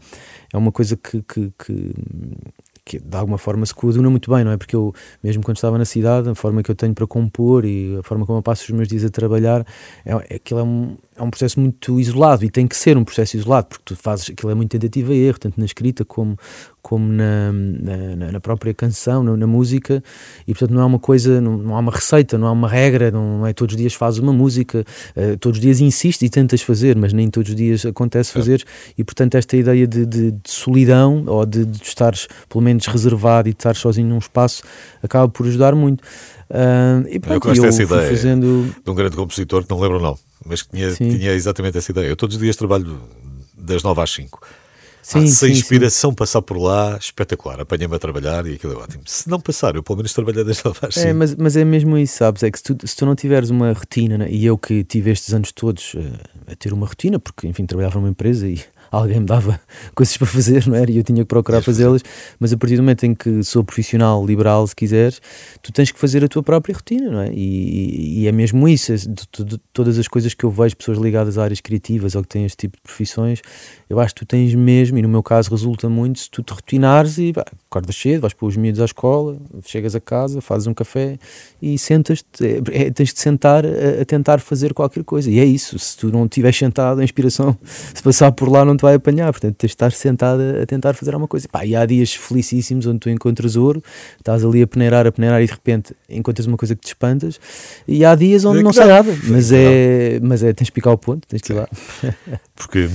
é 0.54 0.58
uma 0.58 0.72
coisa 0.72 0.96
que, 0.96 1.22
que, 1.24 1.52
que 1.58 1.94
que 2.86 3.00
de 3.00 3.18
alguma 3.18 3.38
forma 3.38 3.66
se 3.66 3.74
coaduna 3.74 4.10
muito 4.10 4.30
bem, 4.30 4.44
não 4.44 4.52
é? 4.52 4.58
Porque 4.58 4.76
eu, 4.76 4.94
mesmo 5.24 5.42
quando 5.44 5.58
estava 5.58 5.78
na 5.78 5.86
cidade, 5.86 6.30
a 6.30 6.36
forma 6.36 6.62
que 6.62 6.70
eu 6.70 6.76
tenho 6.76 6.94
para 6.94 7.08
compor 7.08 7.66
e 7.66 7.98
a 7.98 8.04
forma 8.04 8.26
como 8.26 8.40
eu 8.40 8.44
passo 8.44 8.64
os 8.64 8.70
meus 8.72 8.88
dias 8.88 9.06
a 9.06 9.10
trabalhar, 9.10 9.66
é, 10.06 10.36
aquilo 10.36 10.60
é 10.60 10.64
um, 10.64 10.98
é 11.16 11.24
um 11.24 11.30
processo 11.30 11.60
muito 11.60 12.00
isolado 12.00 12.44
e 12.44 12.50
tem 12.50 12.68
que 12.68 12.76
ser 12.76 12.98
um 12.98 13.04
processo 13.04 13.38
isolado, 13.38 13.68
porque 13.68 13.84
tu 13.86 13.96
fazes 13.96 14.30
aquilo 14.30 14.52
é 14.52 14.56
muito 14.56 14.72
tentativa 14.72 15.14
e 15.14 15.18
erro, 15.20 15.40
tanto 15.40 15.60
na 15.60 15.66
escrita 15.66 16.04
como, 16.04 16.38
como 16.84 17.08
na, 17.08 17.52
na, 17.52 18.32
na 18.34 18.40
própria 18.40 18.74
canção, 18.74 19.24
na, 19.24 19.36
na, 19.36 19.48
música, 19.48 20.04
e 20.46 20.54
portanto 20.54 20.76
não 20.76 20.82
há 20.82 20.86
uma 20.86 21.00
coisa, 21.00 21.42
não, 21.42 21.58
não, 21.58 21.76
há 21.76 21.80
uma 21.80 21.92
receita, 21.92 22.38
não 22.38 22.46
há 22.46 22.52
uma 22.52 22.68
regra, 22.68 23.10
não 23.10 23.48
é 23.48 23.54
todos 23.54 23.74
os 23.74 23.82
dias 23.82 23.94
fazes 23.94 24.20
uma 24.20 24.34
música, 24.34 24.86
uh, 25.16 25.38
todos 25.38 25.58
os 25.58 25.62
dias 25.62 25.80
insistes 25.80 26.22
e 26.28 26.30
tentas 26.30 26.62
fazer, 26.62 26.96
mas 26.96 27.14
nem 27.14 27.30
todos 27.30 27.50
os 27.50 27.56
dias 27.56 27.86
acontece 27.86 28.32
fazer, 28.32 28.64
e 28.98 29.04
portanto 29.04 29.36
esta 29.36 29.58
ideia 29.58 29.88
de, 29.88 30.06
de, 30.06 30.32
de 30.32 30.52
solidão 30.52 31.24
ou 31.26 31.46
de, 31.46 31.66
de 31.66 31.82
estares 31.82 32.28
pelo 32.48 32.64
menos 32.64 32.86
reservado 32.86 33.48
e 33.48 33.54
de 33.54 33.58
estar 33.58 33.76
sozinho 33.76 34.10
num 34.10 34.20
espaço 34.20 34.62
acaba 35.02 35.28
por 35.28 35.48
ajudar 35.48 35.74
muito. 35.74 36.02
Uh, 36.02 37.08
e 37.10 37.20
pronto, 37.20 37.36
eu 37.36 37.40
gosto 37.40 37.62
dessa 37.62 37.82
ideia 37.82 38.10
fazendo... 38.10 38.76
de 38.84 38.92
um 38.92 38.94
grande 38.94 39.16
compositor 39.16 39.64
que 39.64 39.72
não 39.72 39.80
lembro 39.80 39.98
o 39.98 40.02
nome 40.02 40.20
mas 40.46 40.62
que 40.62 40.70
tinha, 40.72 40.92
tinha 40.94 41.32
exatamente 41.32 41.78
essa 41.78 41.92
ideia. 41.92 42.08
Eu 42.08 42.16
todos 42.16 42.36
os 42.36 42.42
dias 42.42 42.56
trabalho 42.56 43.00
das 43.58 43.84
9 43.84 44.02
às 44.02 44.12
5. 44.12 44.42
Sim, 45.04 45.26
ah, 45.26 45.28
se 45.28 45.46
a 45.46 45.50
inspiração 45.50 46.12
sim. 46.12 46.16
passar 46.16 46.42
por 46.42 46.58
lá, 46.58 46.98
espetacular. 46.98 47.60
Apanha-me 47.60 47.94
a 47.94 48.00
trabalhar 48.00 48.48
e 48.48 48.54
aquilo 48.54 48.74
é 48.74 48.78
ótimo. 48.78 49.04
Se 49.06 49.30
não 49.30 49.40
passar, 49.40 49.76
eu 49.76 49.84
pelo 49.84 49.98
menos 49.98 50.14
trabalhei 50.14 50.46
das 50.46 50.64
9 50.64 50.80
às 50.82 50.96
5. 50.96 51.08
É, 51.08 51.14
mas, 51.14 51.36
mas 51.36 51.58
é 51.58 51.66
mesmo 51.66 51.98
isso, 51.98 52.18
sabes? 52.18 52.42
É 52.42 52.50
que 52.50 52.58
se 52.58 52.64
tu, 52.64 52.88
se 52.88 52.96
tu 52.96 53.06
não 53.06 53.14
tiveres 53.14 53.50
uma 53.50 53.74
rotina, 53.74 54.18
né? 54.18 54.28
e 54.32 54.46
eu 54.46 54.58
que 54.58 54.84
tive 54.84 55.12
estes 55.12 55.34
anos 55.34 55.52
todos 55.52 55.94
uh, 55.96 56.00
a 56.48 56.56
ter 56.56 56.72
uma 56.72 56.88
rotina, 56.88 57.20
porque 57.20 57.48
enfim, 57.48 57.66
trabalhava 57.66 58.00
numa 58.00 58.10
empresa 58.10 58.48
e 58.48 58.62
alguém 58.98 59.20
me 59.20 59.26
dava 59.26 59.60
coisas 59.96 60.16
para 60.16 60.28
fazer, 60.28 60.68
não 60.68 60.76
era? 60.76 60.90
E 60.92 60.98
eu 60.98 61.04
tinha 61.04 61.24
que 61.24 61.28
procurar 61.28 61.62
fazê-las, 61.62 62.04
mas 62.40 62.54
a 62.54 62.58
partir 62.58 62.76
do 62.76 62.84
momento 62.84 63.04
em 63.06 63.16
que 63.16 63.44
sou 63.44 63.64
profissional 63.64 64.24
liberal, 64.26 64.66
se 64.68 64.76
quiseres, 64.76 65.22
tu 65.62 65.72
tens 65.72 65.92
que 65.92 66.00
fazer 66.00 66.24
a 66.24 66.28
tua 66.28 66.44
própria 66.44 66.76
rotina, 66.76 67.10
não 67.10 67.22
é? 67.22 67.32
E, 67.34 68.22
e 68.22 68.28
é 68.28 68.32
mesmo 68.32 68.68
isso, 68.68 68.96
de, 68.96 69.06
de, 69.08 69.44
de, 69.44 69.58
todas 69.72 69.98
as 69.98 70.08
coisas 70.08 70.34
que 70.34 70.44
eu 70.44 70.52
vejo, 70.52 70.78
pessoas 70.78 70.98
ligadas 70.98 71.38
a 71.38 71.44
áreas 71.44 71.60
criativas 71.60 72.16
ou 72.16 72.22
que 72.22 72.30
têm 72.30 72.46
este 72.46 72.58
tipo 72.58 72.78
de 72.78 72.84
profissões, 72.84 73.42
eu 73.90 74.00
acho 74.00 74.14
que 74.14 74.22
tu 74.22 74.28
tens 74.28 74.54
mesmo, 74.54 74.98
e 74.98 75.02
no 75.02 75.10
meu 75.10 75.24
caso 75.24 75.50
resulta 75.50 75.90
muito, 75.90 76.20
se 76.20 76.30
tu 76.30 76.44
te 76.44 76.54
rotinares 76.54 77.18
e 77.18 77.34
pá, 77.34 77.46
acordas 77.70 77.96
cedo, 77.96 78.22
vais 78.22 78.34
para 78.34 78.46
os 78.46 78.56
miúdos 78.56 78.80
à 78.80 78.86
escola, 78.86 79.38
chegas 79.66 79.96
a 79.96 80.00
casa, 80.00 80.40
fazes 80.42 80.68
um 80.68 80.74
café 80.74 81.18
e 81.62 81.78
sentas-te, 81.78 82.46
é, 82.46 82.88
é, 82.88 82.92
tens 82.92 83.14
de 83.14 83.20
sentar 83.20 83.66
a, 83.66 84.02
a, 84.02 84.06
tentar 84.06 84.40
fazer 84.40 84.74
qualquer 84.74 85.04
coisa, 85.04 85.32
e 85.32 85.40
é 85.40 85.46
isso, 85.46 85.80
se 85.80 85.98
tu 85.98 86.12
não 86.12 86.26
estiveres 86.26 86.58
sentado, 86.58 87.02
a 87.02 87.04
inspiração, 87.04 87.58
se 87.66 88.04
passar 88.04 88.32
por 88.32 88.50
lá 88.50 88.64
não 88.64 88.78
te 88.78 88.83
vai 88.84 88.96
apanhar, 88.96 89.32
portanto 89.32 89.56
tens 89.56 89.70
de 89.70 89.74
estar 89.74 89.92
sentado 89.92 90.42
a, 90.62 90.66
tentar 90.66 90.94
fazer 90.94 91.14
alguma 91.14 91.28
coisa. 91.28 91.48
Pá, 91.50 91.66
e 91.66 91.76
há 91.76 91.86
dias 91.86 92.14
felicíssimos 92.14 92.86
onde 92.86 93.00
tu 93.00 93.10
encontras 93.10 93.56
ouro, 93.56 93.84
estás 94.18 94.44
ali 94.44 94.62
a 94.62 94.68
peneirar, 94.68 95.08
a 95.08 95.12
peneirar 95.12 95.42
e 95.42 95.46
de 95.46 95.52
repente 95.52 95.96
encontras 96.10 96.46
uma 96.46 96.58
coisa 96.58 96.76
que 96.76 96.82
te 96.82 96.88
espantas, 96.88 97.40
e 97.88 98.04
há 98.06 98.16
dias 98.16 98.46
onde 98.46 98.60
é 98.60 98.64
não 98.64 98.74
sai 98.74 98.88
nada, 98.88 99.16
mas 99.28 99.52
é, 99.52 100.20
mas 100.22 100.44
é, 100.44 100.54
tens 100.54 100.68
de 100.68 100.72
picar 100.72 100.94
o 100.94 100.98
ponto, 100.98 101.28
tens 101.28 101.42
de 101.42 101.54
ir 101.54 101.56
lá. 101.56 101.68
Porque 102.56 102.90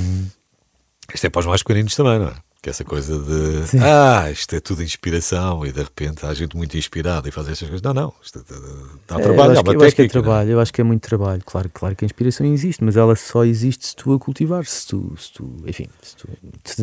isto 1.12 1.26
é 1.26 1.30
para 1.30 1.40
os 1.40 1.46
mais 1.46 1.62
pequeninos 1.62 1.94
também, 1.94 2.18
não 2.18 2.28
é? 2.28 2.47
Que 2.68 2.70
essa 2.70 2.84
coisa 2.84 3.18
de 3.18 3.66
Sim. 3.66 3.78
ah, 3.80 4.30
isto 4.30 4.54
é 4.54 4.60
tudo 4.60 4.82
inspiração 4.82 5.64
e 5.64 5.72
de 5.72 5.80
repente 5.80 6.26
há 6.26 6.34
gente 6.34 6.54
muito 6.54 6.76
inspirada 6.76 7.26
e 7.26 7.32
faz 7.32 7.48
estas 7.48 7.66
coisas. 7.66 7.80
Não, 7.80 7.94
não, 7.94 8.12
isto 8.22 8.44
dá 9.08 9.18
é, 9.18 9.22
trabalho, 9.22 9.52
eu 9.52 9.52
acho, 9.52 9.64
que, 9.64 9.70
eu 9.70 9.82
acho 9.82 9.96
que 9.96 10.02
é 10.02 10.08
trabalho, 10.08 10.50
eu 10.50 10.60
acho 10.60 10.72
que 10.74 10.80
é 10.82 10.84
muito 10.84 11.00
trabalho. 11.00 11.40
Claro, 11.46 11.70
claro 11.72 11.96
que 11.96 12.04
a 12.04 12.06
inspiração 12.06 12.46
existe, 12.46 12.84
mas 12.84 12.94
ela 12.98 13.16
só 13.16 13.42
existe 13.42 13.86
se 13.86 13.96
tu 13.96 14.12
a 14.12 14.18
cultivar, 14.18 14.66
se 14.66 14.86
tu, 14.86 15.14
se 15.18 15.32
tu 15.32 15.50
enfim, 15.66 15.88
se 16.02 16.14
tu 16.14 16.28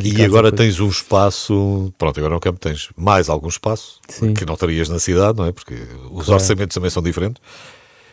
E 0.01 0.23
agora 0.23 0.51
tens 0.51 0.79
um 0.79 0.89
espaço, 0.89 1.93
pronto, 1.99 2.19
agora 2.19 2.33
no 2.33 2.39
campo 2.39 2.59
tens 2.59 2.89
mais 2.97 3.29
algum 3.29 3.47
espaço 3.47 3.99
Sim. 4.09 4.33
que 4.33 4.43
não 4.43 4.55
terias 4.55 4.89
na 4.89 4.97
cidade, 4.97 5.37
não 5.37 5.45
é? 5.45 5.51
Porque 5.51 5.75
os 6.09 6.25
claro. 6.25 6.33
orçamentos 6.33 6.73
também 6.73 6.89
são 6.89 7.03
diferentes 7.03 7.39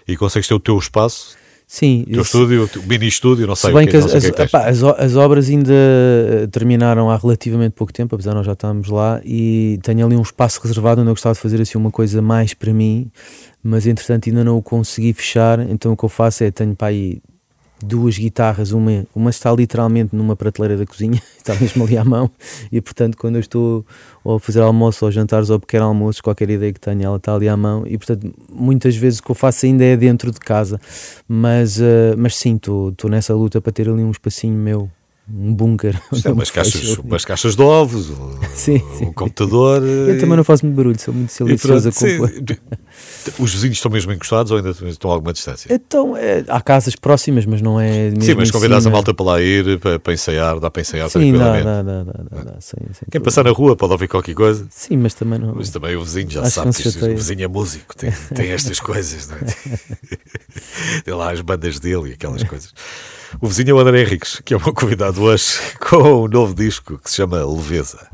e 0.07 0.15
consegues 0.15 0.47
ter 0.47 0.55
o 0.55 0.61
teu 0.61 0.77
espaço 0.77 1.39
Sim. 1.73 2.05
O 2.07 2.13
teu 2.13 2.21
estúdio, 2.21 2.69
o 2.77 2.83
mini 2.87 3.09
estúdio, 3.09 3.47
não 3.47 3.57
sei 3.57 3.71
Se 3.71 3.75
bem 3.75 3.85
o 3.85 3.91
que, 3.91 3.93
que, 3.93 4.05
as, 4.05 4.25
que, 4.27 4.43
é 4.43 4.47
que 4.47 4.57
as, 4.57 4.83
as, 4.83 5.17
obras 5.17 5.49
ainda 5.49 5.73
eh, 5.73 6.47
terminaram 6.53 7.11
há 7.11 7.17
relativamente 7.17 7.73
pouco 7.73 7.91
tempo, 7.91 8.15
apesar 8.15 8.33
de 8.33 8.37
nós 8.37 8.45
já 8.45 8.53
estamos 8.53 8.91
lá, 8.91 9.23
e 9.25 9.81
tenho 9.83 10.05
ali 10.05 10.15
um 10.15 10.21
espaço 10.21 10.61
reservado 10.63 11.01
onde 11.01 11.09
eu 11.09 11.15
gostava 11.15 11.35
de 11.35 11.41
fazer 11.41 11.63
assim 11.63 11.79
uma 11.79 11.91
coisa 11.91 12.21
mais 12.21 12.53
para 12.53 12.75
mim, 12.75 13.11
mas 13.65 13.87
entretanto 13.87 14.29
ainda 14.29 14.45
não 14.45 14.59
o 14.59 14.63
consegui 14.63 15.15
fechar, 15.15 15.61
então 15.61 15.93
o 15.93 15.97
que 15.97 16.05
eu 16.05 16.11
faço 16.11 16.45
é, 16.45 16.51
tenho 16.51 16.77
para 16.77 16.89
aí 16.89 17.23
duas 17.83 18.17
guitarras, 18.17 18.73
uma, 18.73 19.07
uma 19.15 19.31
está 19.31 19.53
literalmente 19.53 20.15
numa 20.15 20.37
prateleira 20.37 20.77
da 20.77 20.87
cozinha, 20.87 21.21
está 21.37 21.55
mesmo 21.55 21.85
ali 21.85 21.97
à 21.97 22.05
mão, 22.05 22.31
e 22.71 22.81
portanto 22.81 23.17
quando 23.17 23.37
eu 23.37 23.41
estou 23.41 23.85
a 24.25 24.39
fazer 24.39 24.61
almoço 24.61 25.05
ou 25.05 25.11
jantares 25.11 25.51
ou 25.51 25.59
pequeno 25.59 25.87
almoço, 25.87 26.23
qualquer 26.23 26.51
ideia 26.51 26.73
que 26.73 26.81
tenha, 26.81 27.07
ela 27.07 27.17
está 27.17 27.35
ali 27.35 27.49
à 27.49 27.57
mão, 27.57 27.85
e 27.87 27.99
portanto 27.99 28.33
muitas 28.51 28.97
vezes 28.97 29.19
o 29.19 29.23
que 29.23 29.31
eu 29.31 29.35
faço 29.35 29.67
ainda 29.67 29.85
é 29.85 29.97
dentro 29.97 30.31
de 30.31 30.41
casa, 30.41 30.81
mas, 31.29 31.79
uh, 31.79 32.15
mas 32.17 32.37
sim, 32.37 32.57
estou 32.57 32.95
nessa 33.11 33.35
luta 33.35 33.61
para 33.61 33.73
ter 33.73 33.89
ali 33.89 34.03
um 34.03 34.11
espacinho 34.11 34.57
meu 34.57 34.91
um 35.31 35.55
bunker. 35.55 36.01
É 36.25 36.29
umas, 36.31 36.51
caixas, 36.51 36.99
umas 36.99 37.25
caixas 37.25 37.57
de 37.57 37.63
ovos, 37.63 38.11
um, 38.11 38.39
sim, 38.55 38.83
sim. 38.99 39.07
um 39.07 39.13
computador. 39.13 39.83
Eu 39.83 40.19
também 40.19 40.37
não 40.37 40.45
faço 40.45 40.65
muito 40.65 40.77
barulho, 40.77 41.01
sou 41.01 41.15
muito 41.15 41.33
silencioso 41.33 41.89
a 41.89 41.93
compor. 41.93 42.31
Os 43.39 43.53
vizinhos 43.53 43.77
estão 43.77 43.91
mesmo 43.91 44.13
encostados 44.13 44.51
ou 44.51 44.59
ainda 44.59 44.71
estão 44.71 45.11
a 45.11 45.15
alguma 45.15 45.33
distância? 45.33 45.73
Então, 45.73 46.17
é, 46.17 46.45
há 46.49 46.61
casas 46.61 46.97
próximas, 46.97 47.47
mas 47.47 47.61
não 47.61 47.81
é 47.81 48.11
mesmo 48.11 48.23
Sim, 48.23 48.35
mas 48.35 48.51
convidas 48.51 48.87
a 48.87 48.91
malta 48.91 49.15
para 49.15 49.25
lá 49.27 49.41
ir, 49.41 49.79
para, 49.79 49.99
para 49.99 50.13
ensaiar, 50.13 50.59
dá 50.59 50.71
para 50.71 50.83
ensaiar 50.83 51.09
Sim, 51.09 51.33
dá, 51.33 51.61
dá, 51.61 51.83
dá, 51.83 51.83
dá, 51.83 52.03
dá, 52.03 52.43
dá 52.43 52.61
sim, 52.61 52.77
sim, 52.93 53.07
Quem 53.11 53.21
passar 53.21 53.45
na 53.45 53.51
rua 53.51 53.77
pode 53.77 53.93
ouvir 53.93 54.09
qualquer 54.09 54.35
coisa. 54.35 54.67
Sim, 54.71 54.97
mas 54.97 55.15
também 55.15 55.39
não. 55.39 55.55
Mas 55.55 55.71
também 55.71 55.97
o 55.97 56.03
vizinho 56.03 56.31
já 56.31 56.45
sabe 56.45 56.73
que 56.73 56.89
o 56.89 57.17
vizinho 57.17 57.45
é 57.45 57.49
músico, 57.49 57.97
tem, 57.97 58.13
tem 58.35 58.51
estas 58.51 58.79
coisas, 58.81 59.29
não 59.29 59.37
é? 59.37 61.01
tem 61.05 61.15
lá 61.15 61.33
as 61.33 61.41
bandas 61.41 61.79
dele 61.79 62.11
e 62.11 62.13
aquelas 62.15 62.43
coisas. 62.43 62.73
O 63.41 63.47
vizinho 63.47 63.71
é 63.71 63.75
o 63.75 63.79
André 63.79 64.03
Henriques, 64.03 64.41
que 64.45 64.55
é 64.55 64.57
o 64.57 64.61
meu 64.61 64.75
convidado 64.75 65.23
hoje, 65.23 65.59
com 65.81 66.25
um 66.25 66.29
novo 66.29 66.55
disco 66.55 66.99
que 66.99 67.11
se 67.11 67.17
chama 67.17 67.45
Leveza. 67.45 68.09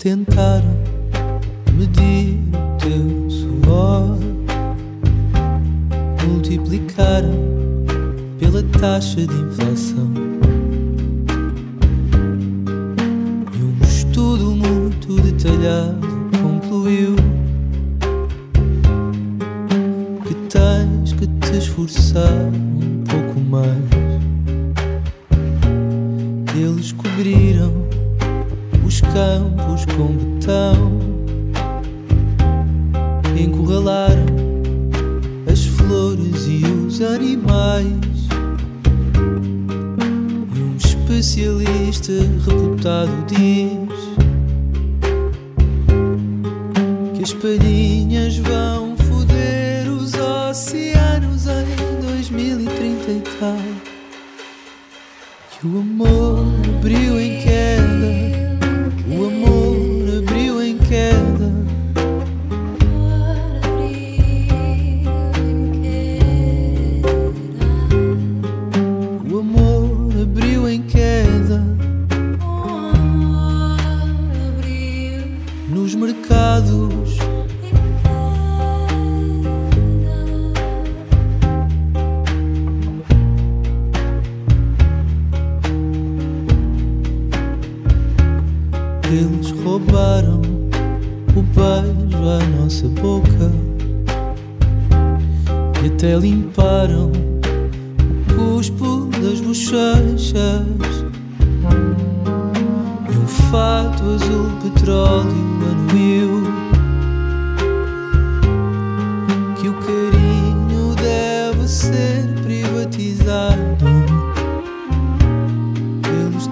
tentaram 0.00 0.74
medir 1.74 2.38
o 2.54 2.78
teu 2.78 3.30
suor, 3.30 4.16
multiplicaram 6.26 7.34
pela 8.38 8.62
taxa 8.80 9.26
de 9.26 9.34
inflação. 9.34 10.10
E 13.52 13.62
um 13.62 13.84
estudo 13.84 14.52
muito 14.52 15.20
detalhado 15.20 16.08
concluiu 16.42 17.14
que 20.26 20.34
tens 20.48 21.12
que 21.12 21.26
te 21.26 21.58
esforçar 21.58 22.32
um 22.54 23.04
pouco 23.04 23.38
mais. 23.38 23.76
Eles 26.56 26.90
cobriram 26.92 27.89
os 29.00 29.12
campos 29.12 29.86
com 29.96 30.12
betão, 30.12 30.92
encurralaram 33.38 34.26
as 35.50 35.64
flores 35.64 36.46
e 36.46 36.64
os 36.66 37.00
animais. 37.00 38.10
Especialista 40.76 42.12
reputado 42.46 43.12
diz 43.26 43.90
que 47.14 47.22
as 47.22 47.32
palhinhas 47.34 48.36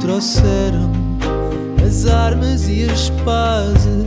trouxeram 0.00 0.90
as 1.86 2.06
armas 2.06 2.68
e 2.68 2.84
as 2.84 3.10
pazes 3.24 4.06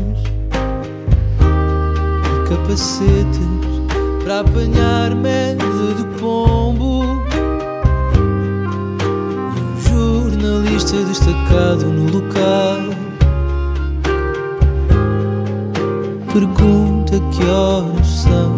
e 2.25 2.49
capacetes 2.49 3.51
para 4.23 4.41
apanhar 4.41 5.15
medo 5.15 5.95
de 5.95 6.19
pombo. 6.19 7.03
E 9.55 9.59
um 9.59 10.29
jornalista 10.29 10.97
destacado 11.03 11.85
no 11.85 12.11
local 12.11 12.91
pergunta 16.33 17.19
que 17.31 17.45
horas 17.45 18.07
são 18.07 18.50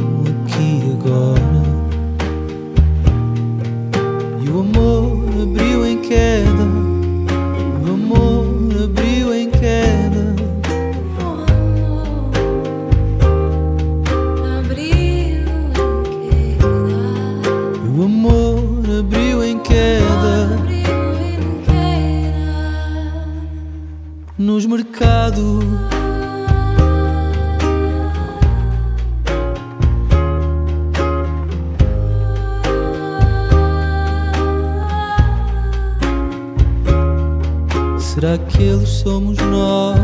somos 39.04 39.38
nós? 39.38 40.00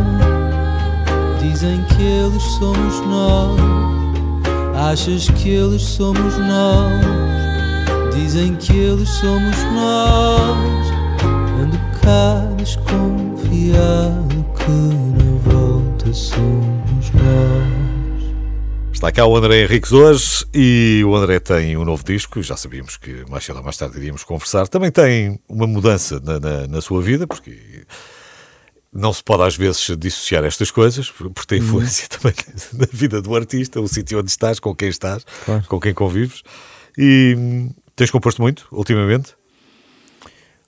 Dizem 1.42 1.82
que 1.86 2.04
eles 2.04 2.44
somos 2.44 3.00
nós. 3.08 3.60
Achas 4.76 5.30
que 5.30 5.50
eles 5.50 5.82
somos 5.82 6.38
nós? 6.38 8.14
Dizem 8.14 8.56
que 8.58 8.78
eles 8.78 9.08
somos 9.10 9.58
nós. 9.74 10.88
Ando 11.62 11.78
cá 12.02 12.46
desconfiado 12.58 14.46
que 14.58 14.72
na 15.24 15.54
volta 15.54 16.14
somos 16.14 17.12
nós. 17.14 17.80
Está 18.92 19.14
cá 19.14 19.26
o 19.26 19.38
André 19.38 19.64
Henriques 19.64 19.94
hoje 19.94 20.46
e 20.54 21.02
o 21.06 21.16
André 21.16 21.40
tem 21.40 21.78
um 21.78 21.86
novo 21.86 22.04
disco, 22.04 22.44
já 22.44 22.58
sabíamos 22.58 22.98
que 22.98 23.24
mais 23.30 23.46
cedo 23.46 23.60
ou 23.60 23.64
mais 23.64 23.78
tarde 23.78 23.98
iríamos 23.98 24.26
conversar. 24.26 24.68
Também 24.68 24.92
tem 24.92 25.40
uma 25.48 25.66
mudança 25.66 26.20
na, 26.20 26.38
na, 26.38 26.68
na 26.68 26.82
sua 26.82 27.02
vida, 27.02 27.26
porque 27.26 27.86
não 28.92 29.14
se 29.14 29.24
pode 29.24 29.44
às 29.44 29.56
vezes 29.56 29.88
dissociar 29.98 30.44
estas 30.44 30.72
coisas, 30.72 31.10
porque 31.12 31.46
tem 31.48 31.60
influência 31.60 32.08
também 32.10 32.34
na 32.74 32.88
vida 32.92 33.22
do 33.22 33.36
artista, 33.36 33.80
o 33.80 33.88
sítio 33.88 34.20
onde 34.20 34.30
estás, 34.32 34.60
com 34.60 34.74
quem 34.76 34.90
estás, 34.90 35.24
Claro. 35.46 35.64
com 35.68 35.80
quem 35.80 35.94
convives. 35.94 36.42
E 36.98 37.70
tens 37.96 38.10
composto 38.12 38.42
muito 38.42 38.68
ultimamente? 38.72 39.36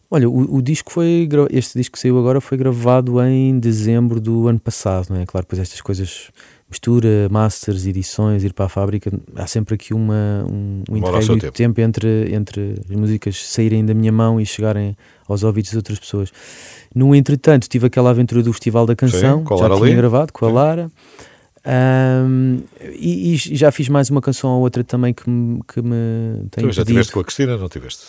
Olha, 0.09 0.29
o, 0.29 0.57
o 0.57 0.61
disco 0.61 0.91
foi. 0.91 1.27
Este 1.51 1.79
disco 1.79 1.93
que 1.93 1.99
saiu 1.99 2.19
agora 2.19 2.41
foi 2.41 2.57
gravado 2.57 3.21
em 3.23 3.57
dezembro 3.57 4.19
do 4.19 4.47
ano 4.47 4.59
passado, 4.59 5.07
não 5.09 5.17
é? 5.21 5.25
Claro, 5.25 5.45
depois 5.45 5.61
estas 5.61 5.79
coisas, 5.81 6.29
mistura, 6.71 7.27
masters, 7.29 7.85
edições, 7.85 8.43
ir 8.43 8.53
para 8.53 8.65
a 8.65 8.69
fábrica, 8.69 9.11
há 9.35 9.45
sempre 9.45 9.75
aqui 9.75 9.93
uma, 9.93 10.45
um, 10.49 10.83
um 10.89 10.97
interregno 10.97 11.35
de 11.35 11.41
tempo. 11.41 11.57
tempo 11.57 11.81
entre, 11.81 12.33
entre 12.33 12.75
as 12.89 12.95
músicas 12.95 13.45
saírem 13.45 13.85
da 13.85 13.93
minha 13.93 14.11
mão 14.11 14.39
e 14.39 14.45
chegarem 14.45 14.95
aos 15.27 15.43
ouvidos 15.43 15.71
de 15.71 15.77
outras 15.77 15.99
pessoas. 15.99 16.31
No 16.95 17.13
entretanto, 17.13 17.67
tive 17.67 17.87
aquela 17.87 18.09
aventura 18.09 18.41
do 18.41 18.51
Festival 18.53 18.85
da 18.85 18.95
Canção, 18.95 19.39
Sim, 19.45 19.57
já 19.57 19.69
tinha 19.75 19.95
gravado 19.95 20.31
com 20.33 20.45
a 20.45 20.47
Sim. 20.49 20.55
Lara. 20.55 20.91
Ahm, 21.63 22.61
e, 22.97 23.33
e 23.33 23.37
já 23.37 23.71
fiz 23.71 23.87
mais 23.87 24.09
uma 24.09 24.19
canção 24.21 24.49
ou 24.51 24.61
outra 24.61 24.83
também 24.83 25.13
que 25.13 25.29
me, 25.29 25.59
que 25.67 25.79
me 25.81 26.47
tem 26.49 26.63
Tu 26.67 26.71
já 26.71 26.83
tiveste 26.83 27.11
com 27.11 27.19
a 27.19 27.23
Cristina, 27.23 27.55
não 27.55 27.69
tiveste? 27.69 28.01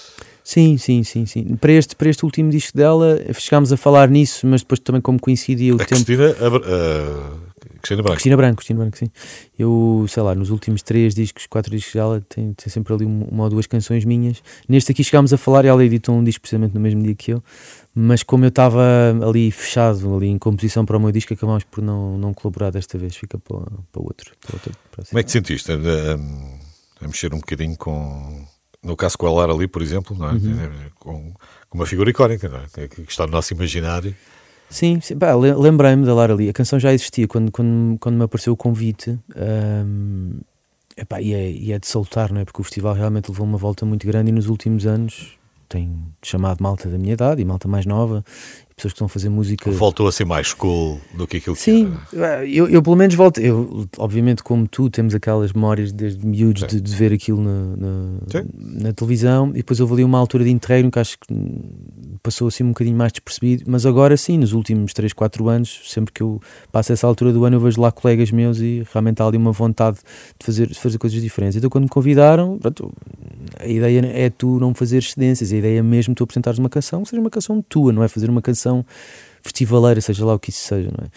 Sim, 0.43 0.79
sim, 0.79 1.05
sim, 1.05 1.27
sim. 1.27 1.45
Para 1.57 1.73
este, 1.73 1.95
para 1.95 2.09
este 2.09 2.25
último 2.25 2.51
disco 2.51 2.77
dela, 2.77 3.21
chegámos 3.35 3.71
a 3.73 3.77
falar 3.77 4.09
nisso, 4.09 4.47
mas 4.47 4.63
depois 4.63 4.81
também 4.81 5.03
como 5.03 5.21
coincidia 5.21 5.73
o 5.73 5.77
A 5.77 5.85
tempo. 5.85 6.03
Cristina, 6.05 6.31
a, 6.41 6.51
Br- 6.51 6.65
a 6.65 7.52
Cristina 7.83 8.03
Branco. 8.03 8.17
Cristina 8.17 8.37
Branco, 8.37 8.57
Cristina 8.57 8.79
Branco, 8.81 8.97
sim. 8.97 9.11
Eu, 9.59 10.07
sei 10.09 10.23
lá, 10.23 10.35
nos 10.35 10.51
últimos 10.51 10.83
três 10.83 11.15
discos, 11.15 11.47
quatro 11.47 11.71
discos 11.75 11.93
dela, 11.93 12.21
tem, 12.29 12.53
tem 12.55 12.69
sempre 12.69 12.95
ali 12.95 13.05
uma, 13.05 13.45
ou 13.45 13.51
duas 13.51 13.67
canções 13.67 14.05
minhas. 14.05 14.43
Neste 14.69 14.93
aqui 14.93 15.03
chegámos 15.05 15.33
a 15.33 15.37
falar 15.37 15.65
e 15.65 15.69
ela 15.69 15.85
editou 15.85 16.15
um 16.15 16.25
disco 16.25 16.41
precisamente 16.41 16.75
no 16.75 16.81
mesmo 16.81 17.03
dia 17.03 17.15
que 17.15 17.33
eu, 17.33 17.43
mas 17.95 18.23
como 18.23 18.45
eu 18.45 18.49
estava 18.49 18.83
ali 19.29 19.51
fechado, 19.51 20.17
ali 20.17 20.29
em 20.29 20.39
composição 20.39 20.87
para 20.87 20.97
o 20.97 21.01
meu 21.01 21.13
disco, 21.13 21.35
acabámos 21.35 21.65
por 21.65 21.83
não, 21.83 22.17
não 22.17 22.33
colaborar 22.33 22.71
desta 22.71 22.97
vez, 22.97 23.15
fica 23.17 23.37
para, 23.39 23.59
para 23.93 24.03
outro. 24.03 24.33
Para 24.41 24.55
outro 24.55 24.73
para 24.91 25.05
Como 25.05 25.19
é 25.19 25.23
que 25.23 25.27
te 25.29 25.33
sentiste 25.33 25.71
a, 25.73 25.75
a- 25.75 27.05
a 27.05 27.07
mexer 27.09 27.35
um 27.35 27.39
bocadinho 27.39 27.77
com, 27.77 28.47
no 28.83 28.97
caso 28.97 29.19
com 29.19 29.27
a 29.27 29.33
Lara 29.33 29.53
ali, 29.53 29.67
por 29.67 29.83
exemplo, 29.83 30.17
é? 30.25 30.33
Uhum. 30.33 30.71
com, 30.99 31.35
com 31.69 31.79
uma 31.79 31.85
figura 31.87 32.11
icónica, 32.11 32.49
não 32.49 32.59
é? 32.59 32.89
que, 32.89 33.03
que 33.03 33.11
está 33.11 33.27
no 33.27 33.33
nosso 33.33 33.53
imaginário. 33.53 34.15
Sim, 34.73 35.01
sim 35.01 35.15
lembrei-me 35.59 36.05
da 36.07 36.15
Lara 36.15 36.35
Lee. 36.35 36.49
A 36.49 36.53
canção 36.53 36.81
já 36.81 36.93
existia 36.93 37.29
quando, 37.29 37.53
quando, 37.53 37.99
quando 38.01 38.17
me 38.17 38.25
apareceu 38.25 38.55
o 38.55 38.57
convite. 38.57 39.19
ahm, 39.37 40.41
epá, 40.97 41.21
e, 41.21 41.35
é, 41.35 41.51
e 41.51 41.73
é 41.73 41.79
de 41.79 41.87
soltar, 41.87 42.33
não 42.33 42.41
é? 42.41 42.45
Porque 42.45 42.61
o 42.61 42.65
festival 42.65 42.95
realmente 42.95 43.29
levou 43.29 43.47
uma 43.47 43.59
volta 43.59 43.85
muito 43.85 44.07
grande 44.07 44.31
e 44.31 44.33
nos 44.33 44.49
últimos 44.49 44.87
anos 44.87 45.39
tem 45.69 45.91
chamado 46.23 46.63
malta 46.63 46.89
da 46.89 46.99
minha 46.99 47.15
idade 47.15 47.41
e 47.41 47.45
malta 47.47 47.67
mais 47.67 47.87
nova, 47.87 48.23
e 48.71 48.75
pessoas 48.75 48.93
que 48.93 48.97
estão 48.97 49.07
a 49.07 49.09
fazer 49.09 49.31
música. 49.31 49.71
Voltou 49.71 50.07
a 50.07 50.13
ser 50.13 50.27
mais 50.27 50.53
cool 50.53 51.01
do 51.15 51.27
que 51.27 51.39
aquilo 51.39 51.57
que 51.57 51.63
Sim, 51.63 51.95
era. 52.13 52.47
eu, 52.47 52.69
eu 52.69 52.83
pelo 52.83 52.95
menos 52.95 53.15
volto. 53.15 53.41
Eu, 53.41 53.89
obviamente, 53.97 54.43
como 54.43 54.69
tu, 54.69 54.91
temos 54.91 55.15
aquelas 55.15 55.53
memórias 55.53 55.91
desde 55.91 56.27
miúdos 56.27 56.67
de, 56.67 56.79
de 56.79 56.95
ver 56.95 57.11
aquilo 57.11 57.43
na, 57.43 57.77
na, 57.77 58.19
na 58.59 58.93
televisão. 58.93 59.49
E 59.51 59.59
depois 59.59 59.81
houve 59.81 59.95
ali 59.95 60.05
uma 60.05 60.19
altura 60.19 60.45
de 60.45 60.51
interregno 60.51 60.91
que 60.91 60.99
acho 60.99 61.19
que 61.19 61.35
passou 62.23 62.49
assim 62.49 62.63
um 62.63 62.69
bocadinho 62.69 62.97
mais 62.97 63.13
despercebido, 63.13 63.65
mas 63.67 63.85
agora 63.85 64.17
sim, 64.17 64.39
nos 64.39 64.53
últimos 64.53 64.93
3, 64.93 65.13
4 65.13 65.49
anos, 65.49 65.81
sempre 65.87 66.13
que 66.13 66.23
eu 66.23 66.41
passo 66.71 66.93
essa 66.93 67.07
altura 67.07 67.33
do 67.33 67.45
ano, 67.45 67.57
eu 67.57 67.61
vejo 67.61 67.81
lá 67.81 67.91
colegas 67.91 68.31
meus 68.31 68.59
e 68.59 68.87
realmente 68.93 69.21
há 69.21 69.27
ali 69.27 69.37
uma 69.37 69.53
vontade 69.53 69.99
de 70.39 70.47
fazer, 70.47 70.69
de 70.69 70.79
fazer 70.79 70.99
coisas 70.99 71.21
diferentes. 71.21 71.57
Então, 71.57 71.69
quando 71.69 71.85
me 71.85 71.91
convidaram, 71.91 72.59
pronto, 72.59 72.93
a 73.59 73.67
ideia 73.67 74.01
é 74.07 74.31
tu 74.31 74.61
não 74.61 74.73
fazer 74.75 74.99
excedências, 74.99 75.53
a 75.53 75.57
ideia 75.57 75.81
é 75.81 75.83
mesmo 75.83 76.15
tu 76.15 76.23
apresentares 76.23 76.59
uma 76.59 76.69
canção, 76.69 77.03
que 77.03 77.11
seja 77.11 77.21
uma 77.21 77.31
canção 77.31 77.61
tua, 77.61 77.93
não 77.93 78.05
é 78.05 78.09
fazer 78.09 78.31
uma 78.31 78.43
canção 78.43 78.85
festivaleira, 79.43 80.01
seja 80.01 80.25
lá 80.25 80.35
o 80.35 80.39
que 80.39 80.51
isso 80.51 80.67
seja, 80.67 80.91
não 80.97 81.05
é? 81.05 81.09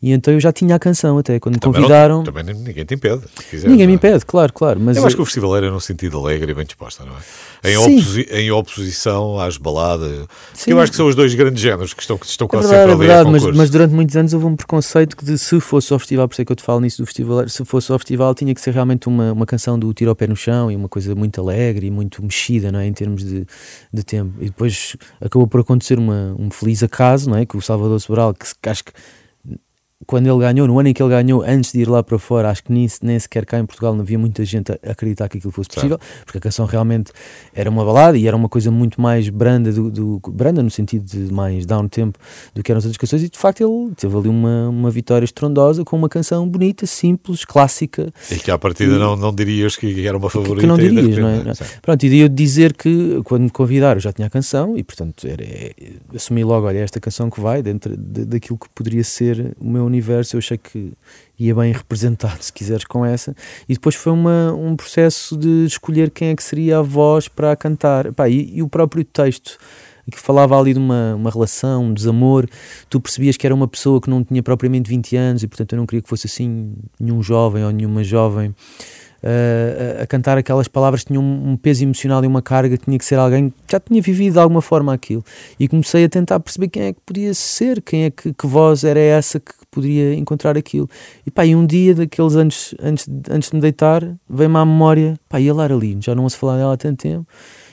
E 0.00 0.12
então 0.12 0.32
eu 0.32 0.38
já 0.38 0.52
tinha 0.52 0.76
a 0.76 0.78
canção 0.78 1.18
até, 1.18 1.40
quando 1.40 1.54
me 1.56 1.60
Também, 1.60 1.80
convidaram. 1.82 2.18
não, 2.18 2.24
também 2.24 2.44
ninguém 2.54 2.84
te 2.84 2.94
impede. 2.94 3.20
se 3.36 3.42
quiseres, 3.50 3.64
ninguém 3.72 3.86
me 3.88 3.94
é? 3.94 3.96
impede, 3.96 4.24
claro, 4.24 4.52
claro. 4.52 4.78
Mas 4.78 4.96
Eu 4.96 5.04
acho 5.04 5.16
que 5.16 5.22
o 5.22 5.24
festival 5.24 5.56
era 5.56 5.70
num 5.72 5.80
sentido 5.80 6.18
alegre 6.18 6.52
e 6.52 6.54
bem 6.54 6.64
disposta, 6.64 7.04
não 7.04 7.14
é? 7.14 7.72
Em, 7.72 7.76
oposi- 7.76 8.28
em 8.30 8.50
oposição 8.52 9.40
às 9.40 9.56
baladas. 9.56 10.26
que 10.64 10.72
eu 10.72 10.78
acho 10.78 10.92
que 10.92 10.96
são 10.96 11.08
os 11.08 11.16
dois 11.16 11.34
grandes 11.34 11.60
géneros 11.60 11.92
que 11.94 12.00
estão, 12.02 12.16
que 12.16 12.26
estão 12.26 12.44
É 12.44 12.48
quase 12.48 12.68
verdade, 12.68 12.90
é 12.90 12.92
sempre 12.92 13.06
ali 13.06 13.12
a 13.12 13.16
verdade, 13.24 13.44
mas, 13.48 13.56
mas 13.56 13.70
durante 13.70 13.92
muitos 13.92 14.16
anos 14.16 14.32
houve 14.34 14.46
um 14.46 14.54
preconceito 14.54 15.16
que 15.16 15.24
de 15.24 15.36
se 15.36 15.58
fosse 15.58 15.92
ao 15.92 15.98
festival, 15.98 16.28
por 16.28 16.34
isso 16.34 16.42
é 16.42 16.44
que 16.44 16.52
eu 16.52 16.56
te 16.56 16.62
falo 16.62 16.80
nisso 16.80 17.02
do 17.02 17.06
festival, 17.06 17.48
se 17.48 17.64
fosse 17.64 17.90
ao 17.90 17.98
festival 17.98 18.32
tinha 18.36 18.54
que 18.54 18.60
ser 18.60 18.72
realmente 18.72 19.08
uma, 19.08 19.32
uma 19.32 19.46
canção 19.46 19.76
do 19.76 19.92
tiro 19.92 20.10
ao 20.10 20.14
pé 20.14 20.28
no 20.28 20.36
chão 20.36 20.70
e 20.70 20.76
uma 20.76 20.88
coisa 20.88 21.12
muito 21.16 21.40
alegre 21.40 21.88
e 21.88 21.90
muito 21.90 22.22
mexida, 22.22 22.70
não 22.70 22.78
é, 22.78 22.86
em 22.86 22.92
termos 22.92 23.24
de, 23.24 23.44
de 23.92 24.02
tempo. 24.04 24.34
E 24.40 24.44
depois 24.44 24.94
acabou 25.20 25.48
por 25.48 25.60
acontecer 25.60 25.98
uma, 25.98 26.36
um 26.38 26.50
feliz 26.52 26.84
acaso, 26.84 27.28
não 27.28 27.36
é, 27.36 27.44
que 27.44 27.56
o 27.56 27.60
Salvador 27.60 27.98
Sobral, 28.00 28.32
que, 28.32 28.46
se- 28.46 28.54
que 28.62 28.68
acho 28.68 28.84
que 28.84 28.92
quando 30.06 30.26
ele 30.28 30.38
ganhou, 30.38 30.66
no 30.66 30.78
ano 30.78 30.88
em 30.88 30.94
que 30.94 31.02
ele 31.02 31.10
ganhou, 31.10 31.42
antes 31.42 31.72
de 31.72 31.80
ir 31.80 31.88
lá 31.88 32.02
para 32.02 32.18
fora, 32.18 32.50
acho 32.50 32.62
que 32.62 32.72
nem, 32.72 32.86
nem 33.02 33.18
sequer 33.18 33.44
cá 33.44 33.58
em 33.58 33.66
Portugal 33.66 33.94
não 33.94 34.02
havia 34.02 34.18
muita 34.18 34.44
gente 34.44 34.70
a 34.72 34.78
acreditar 34.92 35.28
que 35.28 35.38
aquilo 35.38 35.52
fosse 35.52 35.68
possível, 35.68 35.98
porque 36.24 36.38
a 36.38 36.40
canção 36.40 36.66
realmente 36.66 37.10
era 37.52 37.68
uma 37.68 37.84
balada 37.84 38.16
e 38.16 38.26
era 38.26 38.36
uma 38.36 38.48
coisa 38.48 38.70
muito 38.70 39.00
mais 39.00 39.28
branda, 39.28 39.72
do, 39.72 39.90
do- 39.90 40.20
branda 40.30 40.62
no 40.62 40.70
sentido 40.70 41.04
de 41.04 41.32
mais 41.32 41.66
down 41.66 41.88
tempo 41.88 42.18
do 42.54 42.62
que 42.62 42.70
eram 42.70 42.78
as 42.78 42.84
outras 42.84 42.96
canções, 42.96 43.24
e 43.24 43.28
de 43.28 43.36
facto 43.36 43.60
ele 43.60 43.92
teve 43.96 44.16
ali 44.16 44.28
uma, 44.28 44.68
uma 44.68 44.90
vitória 44.90 45.24
estrondosa 45.24 45.84
com 45.84 45.96
uma 45.96 46.08
canção 46.08 46.48
bonita, 46.48 46.86
simples, 46.86 47.44
clássica, 47.44 48.12
E 48.30 48.36
que 48.36 48.50
à 48.52 48.58
partida 48.58 48.98
não, 48.98 49.16
não 49.16 49.34
dirias 49.34 49.76
que 49.76 50.06
era 50.06 50.16
uma 50.16 50.30
favorita. 50.30 50.60
que 50.60 50.66
não 50.66 50.76
e 50.78 50.88
dirias, 50.88 51.18
não 51.18 51.28
é? 51.28 51.54
sim. 51.54 51.64
Pronto, 51.82 52.06
e 52.06 52.18
eu 52.20 52.28
dizer 52.28 52.72
que 52.72 53.20
quando 53.24 53.42
me 53.42 53.50
convidaram 53.50 53.96
eu 53.96 54.00
já 54.02 54.12
tinha 54.12 54.28
a 54.28 54.30
canção 54.30 54.78
e 54.78 54.84
portanto 54.84 55.26
era, 55.26 55.42
é, 55.42 55.72
assumi 56.14 56.44
logo, 56.44 56.66
olha, 56.68 56.78
é 56.78 56.82
esta 56.82 57.00
canção 57.00 57.28
que 57.28 57.40
vai 57.40 57.62
dentro 57.62 57.96
de- 57.96 58.24
daquilo 58.24 58.56
que 58.56 58.68
poderia 58.74 59.02
ser 59.02 59.56
o 59.58 59.68
meu 59.68 59.87
universo, 59.88 60.36
eu 60.36 60.38
achei 60.38 60.56
que 60.56 60.92
ia 61.38 61.54
bem 61.54 61.72
representado, 61.72 62.40
se 62.42 62.52
quiseres, 62.52 62.84
com 62.84 63.04
essa. 63.04 63.34
E 63.68 63.74
depois 63.74 63.94
foi 63.94 64.12
uma, 64.12 64.52
um 64.54 64.76
processo 64.76 65.36
de 65.36 65.64
escolher 65.66 66.10
quem 66.10 66.28
é 66.28 66.36
que 66.36 66.42
seria 66.42 66.78
a 66.78 66.82
voz 66.82 67.28
para 67.28 67.54
cantar. 67.56 68.06
E, 68.28 68.58
e 68.58 68.62
o 68.62 68.68
próprio 68.68 69.04
texto 69.04 69.58
que 70.10 70.18
falava 70.18 70.58
ali 70.58 70.72
de 70.72 70.78
uma, 70.78 71.14
uma 71.14 71.30
relação, 71.30 71.84
um 71.84 71.92
desamor, 71.92 72.48
tu 72.88 73.00
percebias 73.00 73.36
que 73.36 73.46
era 73.46 73.54
uma 73.54 73.68
pessoa 73.68 74.00
que 74.00 74.08
não 74.08 74.24
tinha 74.24 74.42
propriamente 74.42 74.88
20 74.88 75.16
anos 75.16 75.42
e 75.42 75.46
portanto 75.46 75.74
eu 75.74 75.76
não 75.76 75.86
queria 75.86 76.02
que 76.02 76.08
fosse 76.08 76.26
assim 76.26 76.74
nenhum 76.98 77.22
jovem 77.22 77.64
ou 77.64 77.70
nenhuma 77.70 78.02
jovem 78.02 78.54
uh, 79.22 80.02
a, 80.02 80.06
cantar 80.06 80.38
aquelas 80.38 80.68
palavras 80.68 81.02
que 81.02 81.08
tinham 81.08 81.22
um, 81.22 81.50
um 81.52 81.56
peso 81.56 81.82
emocional 81.82 82.22
e 82.24 82.26
uma 82.26 82.42
carga, 82.42 82.76
tinha 82.76 82.98
que 82.98 83.04
ser 83.04 83.16
alguém 83.18 83.50
que 83.50 83.72
já 83.72 83.80
tinha 83.80 84.00
vivido 84.00 84.34
de 84.34 84.38
alguma 84.38 84.62
forma 84.62 84.92
aquilo. 84.92 85.24
E 85.58 85.66
comecei 85.68 86.04
a 86.04 86.08
tentar 86.08 86.40
perceber 86.40 86.68
quem 86.68 86.82
é 86.84 86.92
que 86.92 87.00
podia 87.04 87.34
ser, 87.34 87.82
quem 87.82 88.04
é 88.04 88.10
que, 88.10 88.32
que 88.32 88.46
voz 88.46 88.84
era 88.84 89.00
essa 89.00 89.38
que 89.40 89.52
poderia 89.70 90.14
encontrar 90.14 90.56
aquilo. 90.56 90.88
E 91.26 91.30
pá, 91.30 91.44
e 91.44 91.54
um 91.54 91.66
dia 91.66 91.94
daqueles 91.94 92.34
anos 92.36 92.74
antes, 92.80 93.06
de- 93.06 93.32
antes 93.32 93.50
de 93.50 93.56
me 93.56 93.62
deitar, 93.62 94.02
veio-me 94.28 94.56
à 94.56 94.64
memória, 94.64 95.18
pá, 95.28 95.40
e 95.40 95.48
a 95.48 95.54
Lara 95.54 95.76
Lee, 95.76 95.96
já 96.00 96.14
não 96.14 96.22
ouço 96.24 96.36
falar 96.38 96.56
dela 96.56 96.72
há 96.74 96.76
tanto 96.76 97.02
tempo. 97.02 97.26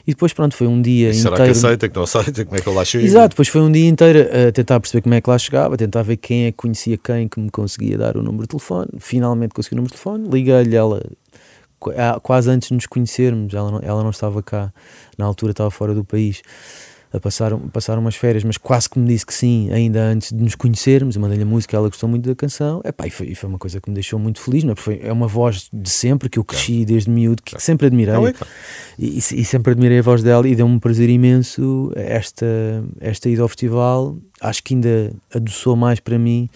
E 0.07 0.11
depois, 0.11 0.31
pronto, 0.33 0.55
foi 0.55 0.67
um 0.67 0.79
dia 0.79 1.09
E 1.09 1.13
será 1.15 1.33
inteiro. 1.33 1.51
que 1.53 1.57
aceita, 1.57 1.89
que 1.89 1.95
não 1.95 2.03
aceita? 2.03 2.45
Como 2.45 2.55
é 2.55 2.61
que 2.61 2.67
eu 2.67 2.73
lá 2.75 2.85
chego? 2.85 3.03
Exato, 3.03 3.29
depois 3.29 3.47
foi 3.47 3.61
um 3.61 3.71
dia 3.71 3.87
inteiro 3.89 4.19
a 4.47 4.51
tentar 4.51 4.79
perceber 4.79 5.01
como 5.01 5.15
é 5.15 5.21
que 5.21 5.27
lá 5.27 5.35
chegava, 5.39 5.73
a 5.73 5.77
tentar 5.77 6.03
ver 6.03 6.17
quem 6.17 6.45
é 6.45 6.51
que 6.51 6.57
conhecia 6.57 6.95
quem 6.95 7.27
que 7.27 7.39
me 7.39 7.49
conseguia 7.49 7.97
dar 7.97 8.15
o 8.15 8.21
número 8.21 8.43
de 8.43 8.49
telefone. 8.49 8.87
Finalmente 8.99 9.55
consegui 9.55 9.73
o 9.73 9.77
número 9.77 9.95
de 9.95 9.99
telefone, 9.99 10.29
liguei-lhe 10.29 10.75
ela 10.75 11.01
quase 12.21 12.49
antes 12.49 12.69
de 12.69 12.73
nos 12.75 12.85
conhecermos, 12.85 13.53
ela 13.53 13.71
não, 13.71 13.79
ela 13.81 14.03
não 14.03 14.09
estava 14.09 14.41
cá, 14.43 14.73
na 15.17 15.25
altura 15.25 15.51
estava 15.51 15.69
fora 15.71 15.93
do 15.93 16.03
país 16.03 16.41
a 17.13 17.19
passar, 17.19 17.53
um- 17.53 17.69
passar 17.69 17.97
umas 17.97 18.15
férias, 18.15 18.43
mas 18.43 18.57
quase 18.57 18.89
que 18.89 18.99
me 18.99 19.07
disse 19.07 19.25
que 19.25 19.33
sim, 19.33 19.69
ainda 19.71 20.01
antes 20.01 20.33
de 20.33 20.43
nos 20.43 20.53
conhecermos. 20.53 21.15
Eu 21.15 21.21
mandei-lhe 21.21 21.43
a 21.43 21.45
música, 21.45 21.77
ela 21.77 21.87
gostou 21.87 22.09
muito 22.09 22.27
da 22.27 22.35
canção. 22.35 22.81
Epá, 22.83 23.07
e, 23.07 23.09
foi, 23.09 23.27
e 23.27 23.35
foi 23.35 23.47
uma 23.47 23.57
coisa 23.57 23.79
que 23.79 23.89
me 23.89 23.93
deixou 23.93 24.19
muito 24.19 24.41
feliz, 24.41 24.65
não 24.65 24.71
é? 24.71 24.75
Porque 24.75 24.97
foi, 24.97 25.07
é 25.07 25.13
uma 25.13 25.27
voz 25.27 25.69
de 25.71 25.89
sempre 25.89 26.27
que 26.27 26.37
eu 26.37 26.43
cresci 26.43 26.83
desde 26.83 27.09
miúdo, 27.09 27.41
que 27.41 27.57
sempre 27.61 27.87
admirei. 27.87 28.13
Não 28.15 28.27
é, 28.27 28.33
claro. 28.33 28.51
E, 28.99 29.05
e- 29.15 29.17
e 29.19 29.45
sempre 29.45 29.71
admirei 29.71 29.99
a 29.99 30.01
voz 30.01 30.21
dela 30.23 30.45
e 30.45 30.55
deu-me 30.55 30.73
um 30.75 30.79
prazer 30.79 31.09
imenso 31.09 31.89
esta, 31.95 32.45
esta 32.99 33.29
ida 33.29 33.43
ao 33.43 33.47
festival. 33.47 34.17
Acho 34.49 34.63
que 34.63 34.73
ainda 34.73 35.11
adoçou 35.33 35.75
mais 35.75 35.99
para 35.99 36.17
mim 36.19 36.49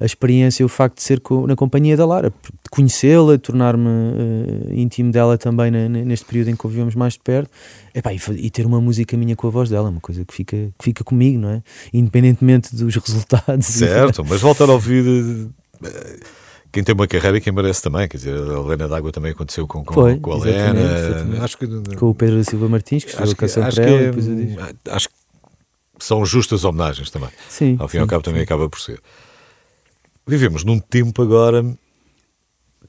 a 0.00 0.04
experiência, 0.04 0.64
o 0.64 0.68
facto 0.68 0.96
de 0.96 1.02
ser 1.02 1.20
co- 1.20 1.46
na 1.46 1.54
companhia 1.56 1.96
da 1.96 2.04
Lara, 2.06 2.30
de 2.30 2.70
conhecê-la, 2.70 3.32
de 3.36 3.42
tornar-me 3.42 3.88
eh, 3.88 4.74
íntimo 4.74 5.10
dela 5.12 5.36
também 5.38 5.70
na- 5.70 5.88
neste 5.88 6.24
período 6.26 6.48
em 6.48 6.52
que 6.52 6.58
convivemos 6.58 6.94
mais 6.94 7.14
de 7.14 7.20
perto. 7.20 7.50
Epá, 7.94 8.12
e, 8.12 8.20
e 8.36 8.50
ter 8.50 8.66
uma 8.66 8.80
música 8.80 9.16
minha 9.16 9.34
com 9.34 9.46
a 9.46 9.50
voz 9.50 9.68
dela, 9.70 9.88
uma 9.90 10.00
coisa 10.00 10.24
que 10.24 10.34
fica, 10.34 10.56
que 10.78 10.84
fica 10.84 11.02
comigo, 11.04 11.38
não 11.38 11.50
é? 11.50 11.62
Independentemente 11.92 12.74
dos 12.76 12.94
resultados. 12.96 13.66
Certo, 13.66 14.24
mas 14.28 14.40
voltar 14.40 14.68
a 14.68 14.72
ouvir 14.72 15.50
eh, 15.84 16.16
quem 16.70 16.84
tem 16.84 16.94
uma 16.94 17.06
carreira 17.06 17.38
e 17.38 17.40
quem 17.40 17.52
merece 17.52 17.82
também. 17.82 18.06
Quer 18.08 18.16
dizer, 18.18 18.34
a 18.34 18.58
Helena 18.60 18.86
d'Água 18.88 19.10
também 19.10 19.32
aconteceu 19.32 19.66
com, 19.66 19.82
com, 19.84 19.94
Foi, 19.94 20.16
com 20.18 20.32
a 20.34 20.36
Helena. 20.36 20.80
exatamente. 20.98 21.42
Acho 21.42 21.58
que, 21.58 21.66
Com 21.96 22.10
o 22.10 22.14
Pedro 22.14 22.36
da 22.36 22.44
Silva 22.44 22.68
Martins, 22.68 23.04
que 23.04 23.10
escreveu 23.10 23.32
a 23.32 23.36
canção 23.36 23.62
para 23.70 23.84
ela. 23.84 24.00
é- 24.00 24.06
depois 24.06 24.26
eu 24.28 24.36
disse. 24.36 24.56
acho 24.90 25.08
que 25.08 25.14
são 25.98 26.24
justas 26.24 26.64
homenagens 26.64 27.10
também. 27.10 27.30
Sim, 27.48 27.76
Ao 27.78 27.88
fim 27.88 27.98
e 27.98 28.00
ao 28.00 28.06
cabo 28.06 28.22
também 28.22 28.40
sim. 28.40 28.44
acaba 28.44 28.68
por 28.68 28.80
ser. 28.80 29.00
Vivemos 30.26 30.64
num 30.64 30.78
tempo 30.78 31.22
agora, 31.22 31.64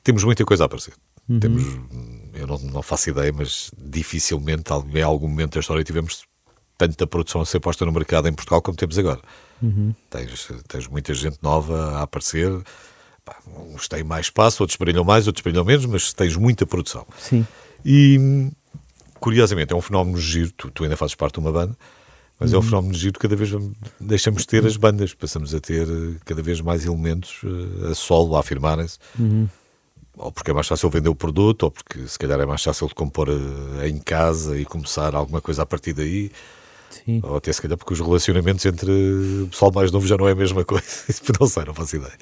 temos 0.04 0.24
muita 0.24 0.44
coisa 0.46 0.64
a 0.64 0.66
aparecer. 0.66 0.94
Uhum. 1.28 1.40
Temos, 1.40 1.64
eu 2.34 2.48
não, 2.48 2.58
não 2.58 2.82
faço 2.82 3.10
ideia, 3.10 3.32
mas 3.32 3.72
dificilmente 3.78 4.72
em 4.94 5.02
algum 5.02 5.28
momento 5.28 5.54
da 5.54 5.60
história 5.60 5.84
tivemos 5.84 6.24
tanta 6.78 7.06
produção 7.06 7.42
a 7.42 7.46
ser 7.46 7.60
posta 7.60 7.86
no 7.86 7.92
mercado 7.92 8.28
em 8.28 8.34
Portugal 8.34 8.62
como 8.62 8.78
temos 8.78 8.98
agora. 8.98 9.20
Uhum. 9.62 9.94
Tens, 10.10 10.50
tens 10.68 10.88
muita 10.88 11.14
gente 11.14 11.38
nova 11.42 11.98
a 11.98 12.04
aparecer. 12.04 12.50
Pá, 13.24 13.38
uns 13.74 13.88
têm 13.88 14.04
mais 14.04 14.28
espaço, 14.28 14.64
outros 14.64 14.78
brilham 14.78 15.04
mais, 15.04 15.28
outros 15.28 15.44
brilham 15.44 15.66
menos, 15.66 15.86
mas 15.86 16.14
tens 16.14 16.36
muita 16.36 16.66
produção. 16.66 17.06
Sim. 17.20 17.46
E 17.86 18.50
curiosamente 19.20 19.74
é 19.74 19.76
um 19.76 19.82
fenómeno 19.82 20.18
giro. 20.18 20.52
Tu, 20.54 20.72
tu 20.72 20.84
ainda 20.84 20.96
fazes 20.98 21.16
parte 21.16 21.34
de 21.34 21.40
uma 21.40 21.52
banda, 21.52 21.78
mas 22.40 22.54
é 22.54 22.58
um 22.58 22.62
fenómeno 22.62 22.94
giro. 22.94 23.20
Cada 23.20 23.36
vez 23.36 23.52
deixamos 24.00 24.44
de 24.44 24.48
ter 24.48 24.66
as 24.66 24.78
bandas, 24.78 25.14
passamos 25.14 25.54
a 25.54 25.60
ter 25.60 25.88
eh, 25.88 26.16
cada 26.24 26.42
vez 26.42 26.62
mais 26.62 26.86
elementos 26.86 27.42
eh, 27.44 27.92
a 27.92 27.94
solo 27.96 28.36
a 28.36 28.40
afirmarem-se. 28.40 28.98
Ou 30.18 30.32
porque 30.32 30.52
é 30.52 30.54
mais 30.54 30.68
fácil 30.68 30.90
vender 30.90 31.10
o 31.10 31.16
produto, 31.16 31.64
ou 31.64 31.72
porque 31.72 32.08
se 32.08 32.18
calhar 32.18 32.40
é 32.40 32.46
mais 32.46 32.64
fácil 32.64 32.88
de 32.88 32.96
compor 32.96 33.28
eh, 33.30 33.90
em 33.90 34.00
casa 34.00 34.58
e 34.58 34.64
começar 34.64 35.14
alguma 35.16 35.42
coisa 35.42 35.64
a 35.64 35.66
partir 35.66 35.92
daí. 35.92 36.32
Sim. 36.90 37.20
Ou 37.24 37.36
até 37.36 37.52
se 37.52 37.62
calhar 37.62 37.78
porque 37.78 37.94
os 37.94 38.00
relacionamentos 38.00 38.66
entre 38.66 38.92
o 39.44 39.48
pessoal 39.48 39.72
mais 39.74 39.92
novo 39.92 40.08
já 40.08 40.18
não 40.18 40.28
é 40.28 40.32
a 40.32 40.36
mesma 40.36 40.64
coisa. 40.66 40.88
Isso 41.10 41.24
não 41.40 41.48
sei, 41.48 41.66
não 41.66 41.74
faço 41.74 41.98
ideia. 41.98 42.18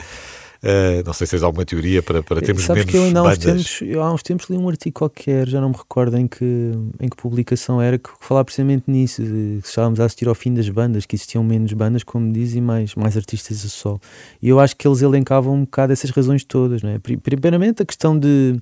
Eh, 0.63 1.03
não 1.05 1.13
sei 1.13 1.27
se 1.27 1.31
tens 1.31 1.43
alguma 1.43 1.63
teoria 1.65 2.01
para, 2.01 2.23
para 2.23 2.41
termos 2.41 2.63
Sabes 2.63 2.85
menos 2.85 2.91
que 2.91 2.97
eu 2.97 3.03
ainda 3.03 3.19
há 3.19 3.23
uns, 3.23 3.37
tempos, 3.37 3.81
eu 3.81 4.01
há 4.03 4.13
uns 4.13 4.23
tempos 4.23 4.49
li 4.49 4.57
um 4.57 4.67
artigo 4.67 4.93
qualquer, 4.99 5.47
já 5.47 5.61
não 5.61 5.69
me 5.69 5.75
recordo 5.75 6.17
em 6.17 6.27
que, 6.27 6.71
em 6.99 7.07
que 7.07 7.15
publicação 7.15 7.79
era, 7.81 7.97
que 7.97 8.09
falava 8.19 8.45
precisamente 8.45 8.85
nisso, 8.87 9.21
que 9.21 9.67
estávamos 9.67 9.99
a 9.99 10.05
assistir 10.05 10.27
ao 10.27 10.33
fim 10.35 10.53
das 10.53 10.67
bandas, 10.69 11.05
que 11.05 11.15
existiam 11.15 11.43
menos 11.43 11.71
bandas, 11.73 12.03
como 12.03 12.31
diz, 12.33 12.55
e 12.55 12.61
mais, 12.61 12.95
mais 12.95 13.15
artistas 13.15 13.63
a 13.63 13.69
solo. 13.69 14.01
E 14.41 14.49
eu 14.49 14.59
acho 14.59 14.75
que 14.75 14.87
eles 14.87 15.01
elencavam 15.01 15.53
um 15.53 15.61
bocado 15.61 15.93
essas 15.93 16.09
razões 16.09 16.43
todas. 16.43 16.81
Não 16.81 16.89
é? 16.89 16.99
Pri- 16.99 17.17
Primeiramente, 17.17 17.83
a 17.83 17.85
questão 17.85 18.17
de 18.17 18.55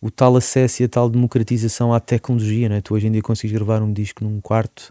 o 0.00 0.10
tal 0.10 0.34
acesso 0.36 0.82
e 0.82 0.84
a 0.86 0.88
tal 0.88 1.08
democratização 1.08 1.92
à 1.94 2.00
tecnologia. 2.00 2.68
Não 2.68 2.76
é? 2.76 2.80
Tu 2.80 2.94
hoje 2.94 3.06
em 3.06 3.12
dia 3.12 3.22
consegues 3.22 3.54
gravar 3.54 3.82
um 3.82 3.92
disco 3.92 4.24
num 4.24 4.40
quarto 4.40 4.90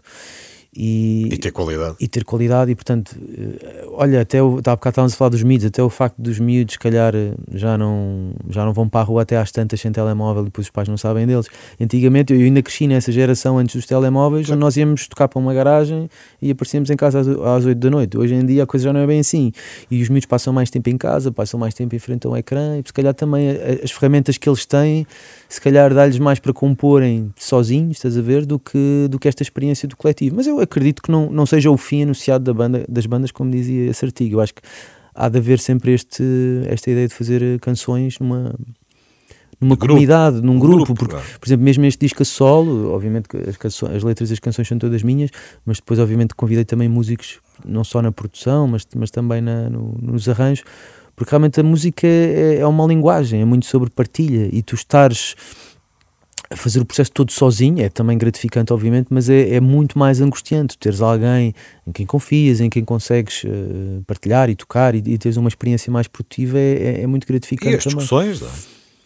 e, 0.74 1.28
E 1.32 1.36
ter 1.38 1.50
qualidade. 1.50 1.96
e 2.00 2.08
ter 2.08 2.24
qualidade 2.24 2.70
e 2.70 2.74
portanto 2.74 3.14
eh, 3.38 3.84
olha 3.92 4.22
até 4.22 4.42
o, 4.42 4.56
há 4.58 4.74
bocado 4.74 4.88
estávamos 4.92 5.12
a 5.12 5.16
falar 5.16 5.28
dos 5.28 5.42
miúdos 5.42 5.66
até 5.66 5.82
o 5.82 5.90
facto 5.90 6.16
dos 6.18 6.38
miúdos 6.38 6.72
se 6.74 6.78
calhar 6.78 7.14
eh, 7.14 7.34
já 7.52 7.76
não, 7.76 8.32
já 8.48 8.64
não 8.64 8.72
vão 8.72 8.88
para 8.88 9.00
a 9.00 9.04
rua 9.04 9.22
até 9.22 9.36
às 9.36 9.52
tantas 9.52 9.80
sem 9.80 9.92
telemóvel 9.92 10.42
e 10.42 10.44
depois 10.46 10.66
os 10.66 10.70
pais 10.70 10.88
não 10.88 10.96
sabem 10.96 11.26
deles 11.26 11.46
antigamente 11.80 12.32
eu 12.32 12.40
ainda 12.40 12.62
cresci 12.62 12.86
nessa 12.86 13.12
geração 13.12 13.58
antes 13.58 13.76
dos 13.76 13.84
telemóveis 13.86 14.48
onde 14.48 14.60
nós 14.60 14.76
íamos 14.76 15.06
tocar 15.08 15.28
para 15.28 15.38
uma 15.38 15.52
garagem 15.52 16.08
e 16.40 16.50
aparecíamos 16.50 16.88
em 16.88 16.96
casa 16.96 17.20
às, 17.20 17.28
às 17.28 17.64
8 17.66 17.78
da 17.78 17.90
noite 17.90 18.16
hoje 18.16 18.34
em 18.34 18.46
dia 18.46 18.62
a 18.62 18.66
coisa 18.66 18.84
já 18.84 18.92
não 18.94 19.00
é 19.00 19.06
bem 19.06 19.20
assim 19.20 19.52
e 19.90 20.00
os 20.02 20.08
miúdos 20.08 20.26
passam 20.26 20.52
mais 20.54 20.70
tempo 20.70 20.88
em 20.88 20.96
casa 20.96 21.30
passam 21.30 21.60
mais 21.60 21.74
tempo 21.74 21.94
em 21.94 21.98
frente 21.98 22.26
a 22.26 22.30
um 22.30 22.36
ecrã 22.36 22.78
e 22.78 22.82
se 22.86 22.92
calhar 22.92 23.12
também 23.12 23.50
a- 23.50 23.84
as 23.84 23.90
ferramentas 23.90 24.38
que 24.38 24.48
eles 24.48 24.64
têm 24.64 25.06
se 25.48 25.60
calhar 25.60 25.92
dá-lhes 25.92 26.18
mais 26.18 26.38
para 26.38 26.50
comporem 26.54 27.30
sozinhos, 27.36 27.98
estás 27.98 28.16
a 28.16 28.22
ver, 28.22 28.46
do 28.46 28.58
que, 28.58 29.06
do 29.10 29.18
que 29.18 29.28
esta 29.28 29.42
experiência 29.42 29.86
do 29.86 29.94
coletivo. 29.98 30.34
Mas 30.36 30.46
eu 30.46 30.58
acredito 30.62 31.02
que 31.02 31.10
não, 31.10 31.30
não 31.30 31.44
seja 31.46 31.70
o 31.70 31.76
fim 31.76 32.02
anunciado 32.02 32.44
da 32.44 32.54
banda, 32.54 32.84
das 32.88 33.06
bandas, 33.06 33.30
como 33.30 33.50
dizia 33.50 33.90
esse 33.90 34.04
artigo. 34.04 34.36
Eu 34.36 34.40
acho 34.40 34.54
que 34.54 34.62
há 35.14 35.28
de 35.28 35.38
haver 35.38 35.58
sempre 35.58 35.92
este, 35.92 36.22
esta 36.66 36.90
ideia 36.90 37.08
de 37.08 37.14
fazer 37.14 37.60
canções 37.60 38.18
numa, 38.18 38.54
numa 39.60 39.76
grupo. 39.76 39.86
comunidade, 39.88 40.40
num 40.40 40.54
Um 40.54 40.58
grupo, 40.58 40.76
grupo, 40.84 40.94
porque, 40.94 41.14
claro. 41.14 41.26
por 41.38 41.46
exemplo, 41.46 41.64
mesmo 41.64 41.84
este 41.84 42.00
disco 42.06 42.22
a 42.22 42.24
solo, 42.24 42.92
obviamente 42.92 43.26
as, 43.48 43.56
canço- 43.56 43.86
as 43.86 44.02
letras 44.02 44.30
das 44.30 44.38
canções 44.38 44.66
são 44.68 44.78
todas 44.78 45.02
minhas, 45.02 45.30
mas 45.66 45.76
depois 45.78 46.00
obviamente 46.00 46.34
convidei 46.34 46.64
também 46.64 46.88
músicos, 46.88 47.38
não 47.66 47.84
só 47.84 48.00
na 48.02 48.10
produção, 48.10 48.66
mas, 48.66 48.86
mas 48.96 49.10
também 49.10 49.40
na- 49.40 49.68
no- 49.70 49.96
nos 50.00 50.28
arranjos, 50.28 50.64
porque 51.14 51.30
realmente 51.30 51.60
a 51.60 51.62
música 51.62 52.06
é, 52.06 52.56
é 52.60 52.66
uma 52.66 52.86
linguagem, 52.86 53.42
é 53.42 53.44
muito 53.44 53.66
sobre 53.66 53.90
partilha, 53.90 54.48
e 54.50 54.62
tu 54.62 54.74
estares 54.74 55.34
fazer 56.56 56.80
o 56.80 56.84
processo 56.84 57.10
todo 57.12 57.30
sozinho 57.32 57.82
é 57.82 57.88
também 57.88 58.16
gratificante, 58.18 58.72
obviamente, 58.72 59.06
mas 59.10 59.28
é, 59.28 59.54
é 59.54 59.60
muito 59.60 59.98
mais 59.98 60.20
angustiante 60.20 60.76
teres 60.78 61.00
alguém 61.00 61.54
em 61.86 61.92
quem 61.92 62.06
confias, 62.06 62.60
em 62.60 62.68
quem 62.70 62.84
consegues 62.84 63.42
eh, 63.44 64.00
partilhar 64.06 64.48
e 64.50 64.54
tocar 64.56 64.94
e, 64.94 64.98
e 65.04 65.18
teres 65.18 65.36
uma 65.36 65.48
experiência 65.48 65.92
mais 65.92 66.06
produtiva 66.08 66.58
é, 66.58 66.98
é- 66.98 67.02
é 67.02 67.06
muito 67.06 67.24
E 67.24 67.26
gratificante 67.28 67.76
as 67.76 67.84
também. 67.84 67.98
discussões, 67.98 68.40
não 68.40 68.48
é? 68.48 68.52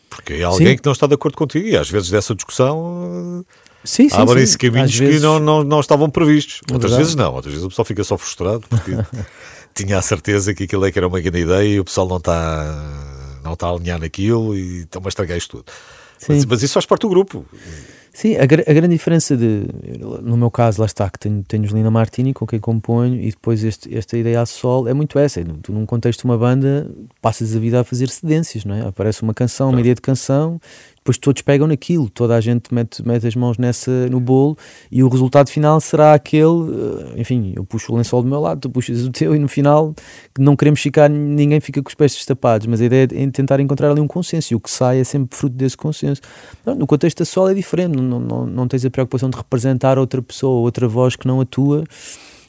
Porque 0.08 0.32
é 0.34 0.42
alguém 0.44 0.68
Sim. 0.68 0.76
que 0.76 0.84
não 0.86 0.92
está 0.92 1.06
de 1.06 1.14
acordo 1.14 1.36
contigo 1.36 1.66
e 1.66 1.76
às 1.76 1.90
vezes 1.90 2.08
dessa 2.10 2.34
discussão 2.34 3.44
Sim, 3.84 4.08
sim, 4.08 4.16
abrem-se 4.16 4.56
caminhos 4.56 4.90
Às 4.92 4.96
vezes- 4.98 5.16
que 5.16 5.22
não, 5.22 5.38
não, 5.38 5.62
não 5.62 5.80
estavam 5.80 6.08
previstos. 6.10 6.60
Outras 6.72 6.90
verdade. 6.92 7.02
vezes 7.02 7.14
não, 7.14 7.34
outras 7.34 7.52
vezes 7.52 7.64
o 7.64 7.68
pessoal 7.68 7.84
fica 7.84 8.02
só 8.02 8.16
frustrado 8.16 8.60
porque 8.68 8.92
tinha 9.74 9.98
a 9.98 10.02
certeza 10.02 10.54
que 10.54 10.64
aquilo 10.64 10.86
é 10.86 10.90
que 10.92 10.98
era 10.98 11.06
uma 11.06 11.20
grande 11.20 11.40
ideia 11.40 11.68
e 11.68 11.78
o 11.80 11.84
pessoal 11.84 12.08
não 12.08 12.16
está, 12.16 13.38
não 13.44 13.52
está 13.52 13.66
a 13.66 13.70
alinhar 13.72 14.00
naquilo 14.00 14.56
e 14.56 14.80
estão 14.80 15.02
a 15.04 15.08
estragar 15.08 15.36
isto 15.36 15.58
tudo. 15.58 15.70
Mas, 16.28 16.40
Sim. 16.42 16.46
mas 16.48 16.62
isso 16.62 16.74
faz 16.74 16.86
parte 16.86 17.02
do 17.02 17.08
grupo. 17.08 17.44
Sim, 18.12 18.36
a, 18.36 18.46
gra- 18.46 18.64
a 18.66 18.72
grande 18.72 18.94
diferença 18.94 19.36
de, 19.36 19.64
no 20.22 20.38
meu 20.38 20.50
caso, 20.50 20.80
lá 20.80 20.86
está, 20.86 21.10
que 21.10 21.18
tenho, 21.18 21.44
tenho 21.46 21.64
Lina 21.66 21.90
Martini 21.90 22.32
com 22.32 22.46
quem 22.46 22.58
componho 22.58 23.20
e 23.20 23.26
depois 23.30 23.62
este, 23.62 23.94
esta 23.94 24.16
ideia 24.16 24.40
a 24.40 24.46
sol 24.46 24.88
é 24.88 24.94
muito 24.94 25.18
essa. 25.18 25.44
Tu, 25.62 25.70
num 25.70 25.84
contexto 25.84 26.20
de 26.20 26.24
uma 26.24 26.38
banda, 26.38 26.90
passas 27.20 27.54
a 27.54 27.58
vida 27.58 27.78
a 27.80 27.84
fazer 27.84 28.08
cedências, 28.08 28.64
não 28.64 28.74
é? 28.74 28.80
Aparece 28.88 29.22
uma 29.22 29.34
canção, 29.34 29.68
uma 29.68 29.80
ideia 29.80 29.94
de 29.94 30.00
canção, 30.00 30.58
depois 31.06 31.18
todos 31.18 31.40
pegam 31.42 31.68
naquilo, 31.68 32.10
toda 32.10 32.34
a 32.34 32.40
gente 32.40 32.74
mete, 32.74 33.06
mete 33.06 33.24
as 33.28 33.36
mãos 33.36 33.56
nessa, 33.58 34.08
no 34.08 34.18
bolo 34.18 34.58
e 34.90 35.04
o 35.04 35.08
resultado 35.08 35.48
final 35.50 35.80
será 35.80 36.14
aquele, 36.14 37.14
eh, 37.14 37.20
enfim, 37.20 37.52
eu 37.54 37.64
puxo 37.64 37.92
o 37.92 37.96
lençol 37.96 38.22
do 38.22 38.28
meu 38.28 38.40
lado, 38.40 38.62
tu 38.62 38.70
puxas 38.70 39.04
o 39.04 39.10
teu 39.10 39.34
e 39.34 39.38
no 39.38 39.46
final 39.46 39.94
não 40.36 40.56
queremos 40.56 40.80
ficar, 40.80 41.08
ninguém 41.08 41.60
fica 41.60 41.80
com 41.80 41.88
os 41.88 41.94
pés 41.94 42.12
destapados, 42.12 42.66
mas 42.66 42.80
a 42.80 42.86
ideia 42.86 43.04
é 43.04 43.30
tentar 43.30 43.60
encontrar 43.60 43.92
ali 43.92 44.00
um 44.00 44.08
consenso 44.08 44.52
e 44.52 44.56
o 44.56 44.60
que 44.60 44.68
sai 44.68 44.98
é 44.98 45.04
sempre 45.04 45.36
fruto 45.38 45.54
desse 45.54 45.76
consenso. 45.76 46.20
Não, 46.64 46.74
no 46.74 46.86
contexto 46.88 47.18
da 47.18 47.24
sol 47.24 47.48
é 47.48 47.54
diferente, 47.54 47.96
não, 47.96 48.18
não, 48.18 48.44
não 48.44 48.66
tens 48.66 48.84
a 48.84 48.90
preocupação 48.90 49.30
de 49.30 49.36
representar 49.36 50.00
outra 50.00 50.20
pessoa, 50.20 50.60
outra 50.60 50.88
voz 50.88 51.14
que 51.14 51.28
não 51.28 51.40
a 51.40 51.44
tua 51.44 51.84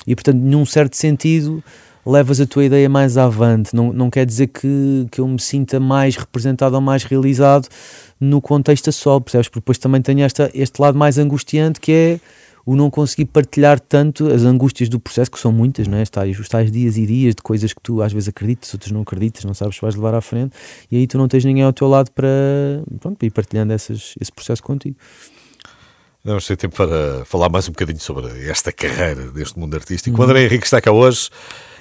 e 0.07 0.15
portanto, 0.15 0.37
num 0.37 0.65
certo 0.65 0.95
sentido, 0.95 1.61
levas 2.07 2.39
a 2.39 2.45
tua 2.45 2.65
ideia 2.65 2.87
mais 2.87 3.17
avante. 3.17 3.75
Não, 3.75 3.91
não 3.91 4.09
quer 4.09 4.25
dizer 4.25 4.47
que, 4.47 5.05
que 5.11 5.19
eu 5.19 5.27
me 5.27 5.39
sinta 5.39 5.79
mais 5.79 6.15
representado 6.15 6.75
ou 6.75 6.81
mais 6.81 7.03
realizado 7.03 7.67
no 8.19 8.41
contexto 8.41 8.89
a 8.89 8.91
sol, 8.91 9.19
percebes? 9.19 9.49
Porque 9.49 9.59
depois 9.59 9.77
também 9.77 10.01
tenho 10.01 10.21
esta, 10.21 10.49
este 10.53 10.81
lado 10.81 10.97
mais 10.97 11.17
angustiante 11.17 11.79
que 11.79 11.91
é 11.91 12.19
o 12.65 12.75
não 12.75 12.89
conseguir 12.89 13.25
partilhar 13.25 13.79
tanto 13.79 14.27
as 14.27 14.43
angústias 14.43 14.89
do 14.89 14.99
processo, 14.99 15.31
que 15.31 15.39
são 15.39 15.53
muitas, 15.53 15.87
não 15.87 15.97
é? 15.97 16.03
Os 16.03 16.09
tais, 16.09 16.37
os 16.37 16.49
tais 16.49 16.69
dias 16.69 16.97
e 16.97 17.05
dias 17.05 17.33
de 17.33 17.41
coisas 17.41 17.71
que 17.71 17.81
tu 17.81 18.01
às 18.01 18.11
vezes 18.11 18.27
acreditas, 18.27 18.73
outras 18.73 18.91
não 18.91 19.01
acreditas, 19.01 19.45
não 19.45 19.53
sabes 19.53 19.75
se 19.75 19.81
vais 19.81 19.95
levar 19.95 20.13
à 20.13 20.19
frente, 20.19 20.53
e 20.91 20.97
aí 20.97 21.07
tu 21.07 21.17
não 21.17 21.29
tens 21.29 21.45
ninguém 21.45 21.63
ao 21.63 21.71
teu 21.71 21.87
lado 21.87 22.11
para, 22.11 22.27
pronto, 22.99 23.17
para 23.17 23.25
ir 23.25 23.31
partilhando 23.31 23.71
essas, 23.71 24.15
esse 24.19 24.31
processo 24.33 24.61
contigo. 24.61 24.97
Vamos 26.25 26.45
ter 26.45 26.57
tempo 26.57 26.75
para 26.75 27.23
falar 27.23 27.47
mais 27.47 27.69
um 27.69 27.71
bocadinho 27.71 28.01
sobre 28.01 28.49
esta 28.49 28.69
carreira 28.69 29.31
deste 29.31 29.57
mundo 29.57 29.73
artístico. 29.75 30.19
O 30.19 30.23
André 30.25 30.43
Henrique 30.43 30.65
está 30.65 30.81
cá 30.81 30.91
hoje 30.91 31.29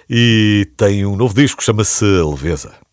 e 0.08 0.68
tem 0.76 1.04
um 1.04 1.16
novo 1.16 1.34
disco, 1.34 1.62
chama-se 1.62 2.04
Leveza. 2.04 2.85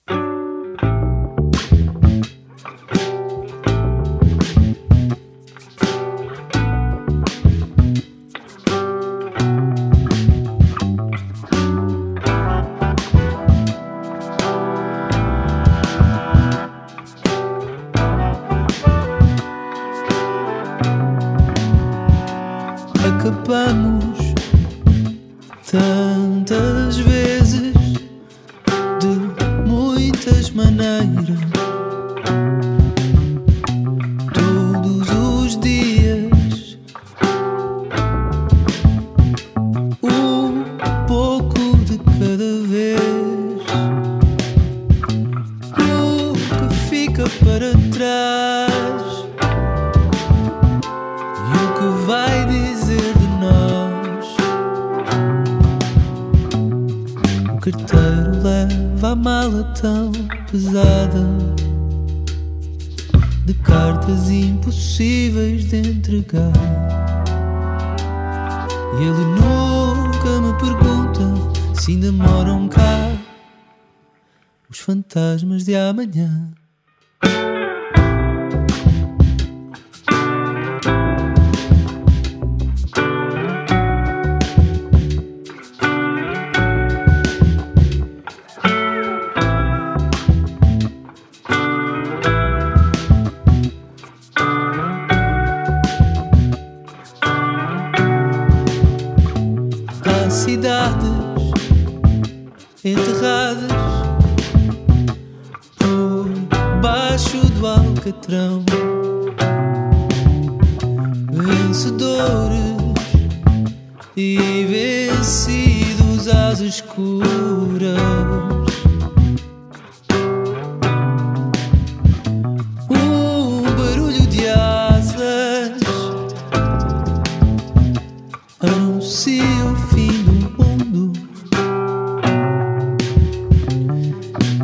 O 129.64 129.76
fim 129.76 130.24
do 130.24 130.34
mundo. 130.58 131.14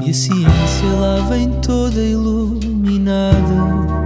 E 0.06 0.10
a 0.10 0.14
ciência 0.14 0.90
lá 1.00 1.28
vem 1.30 1.50
toda 1.62 2.00
iluminada 2.02 4.00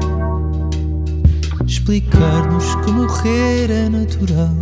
explicar-nos 1.84 2.76
que 2.76 2.92
morrer 2.92 3.70
é 3.70 3.90
natural. 3.90 4.56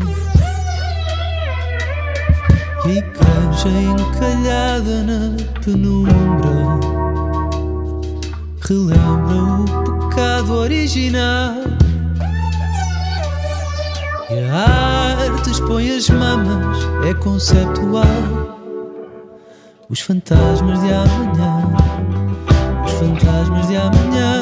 E 2.86 2.89
a 2.89 2.98
igreja 2.98 3.70
encalhada 3.70 5.04
na 5.04 5.38
penumbra 5.63 6.80
relembra 8.67 9.44
o 9.62 10.10
pecado 10.10 10.54
original. 10.54 11.56
E 14.30 14.39
arte 15.42 15.50
expõe 15.50 15.89
as 15.96 16.10
mamas, 16.10 16.78
é 17.04 17.14
conceptual. 17.16 18.06
Os 19.89 20.00
fantasmas 20.00 20.80
de 20.82 20.94
amanhã, 20.94 21.76
os 22.86 22.92
fantasmas 22.94 23.68
de 23.68 23.76
amanhã, 23.76 24.41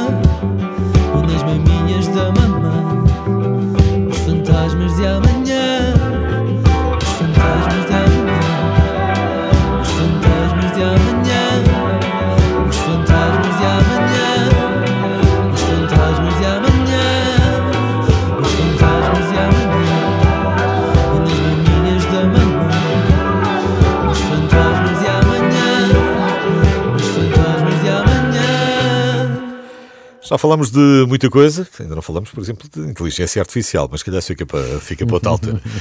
Já 30.29 30.37
falamos 30.37 30.69
de 30.69 31.05
muita 31.07 31.27
coisa, 31.27 31.67
ainda 31.79 31.95
não 31.95 32.03
falamos, 32.03 32.29
por 32.29 32.39
exemplo, 32.39 32.69
de 32.69 32.81
inteligência 32.81 33.41
artificial, 33.41 33.89
mas 33.91 34.03
calhar 34.03 34.21
fica 34.21 34.45
para, 34.45 34.79
fica 34.79 35.03
para 35.03 35.15
outra 35.15 35.31
altura. 35.31 35.61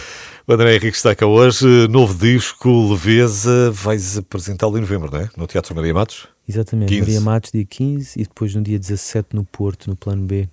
O 0.46 0.52
André 0.54 0.76
Henrique 0.76 0.96
está 0.96 1.14
cá 1.14 1.26
hoje, 1.26 1.66
novo 1.88 2.14
disco, 2.14 2.90
Leveza, 2.90 3.70
vais 3.70 4.16
apresentá-lo 4.16 4.78
em 4.78 4.80
novembro, 4.80 5.10
não 5.12 5.20
é? 5.20 5.28
No 5.36 5.46
Teatro 5.46 5.74
Maria 5.74 5.92
Matos? 5.92 6.26
Exatamente, 6.48 6.88
15. 6.88 7.00
Maria 7.02 7.20
Matos, 7.20 7.50
dia 7.52 7.66
15, 7.66 8.18
e 8.18 8.22
depois 8.22 8.54
no 8.54 8.62
dia 8.62 8.78
17 8.78 9.36
no 9.36 9.44
Porto, 9.44 9.90
no 9.90 9.94
Plano 9.94 10.24
B, 10.24 10.48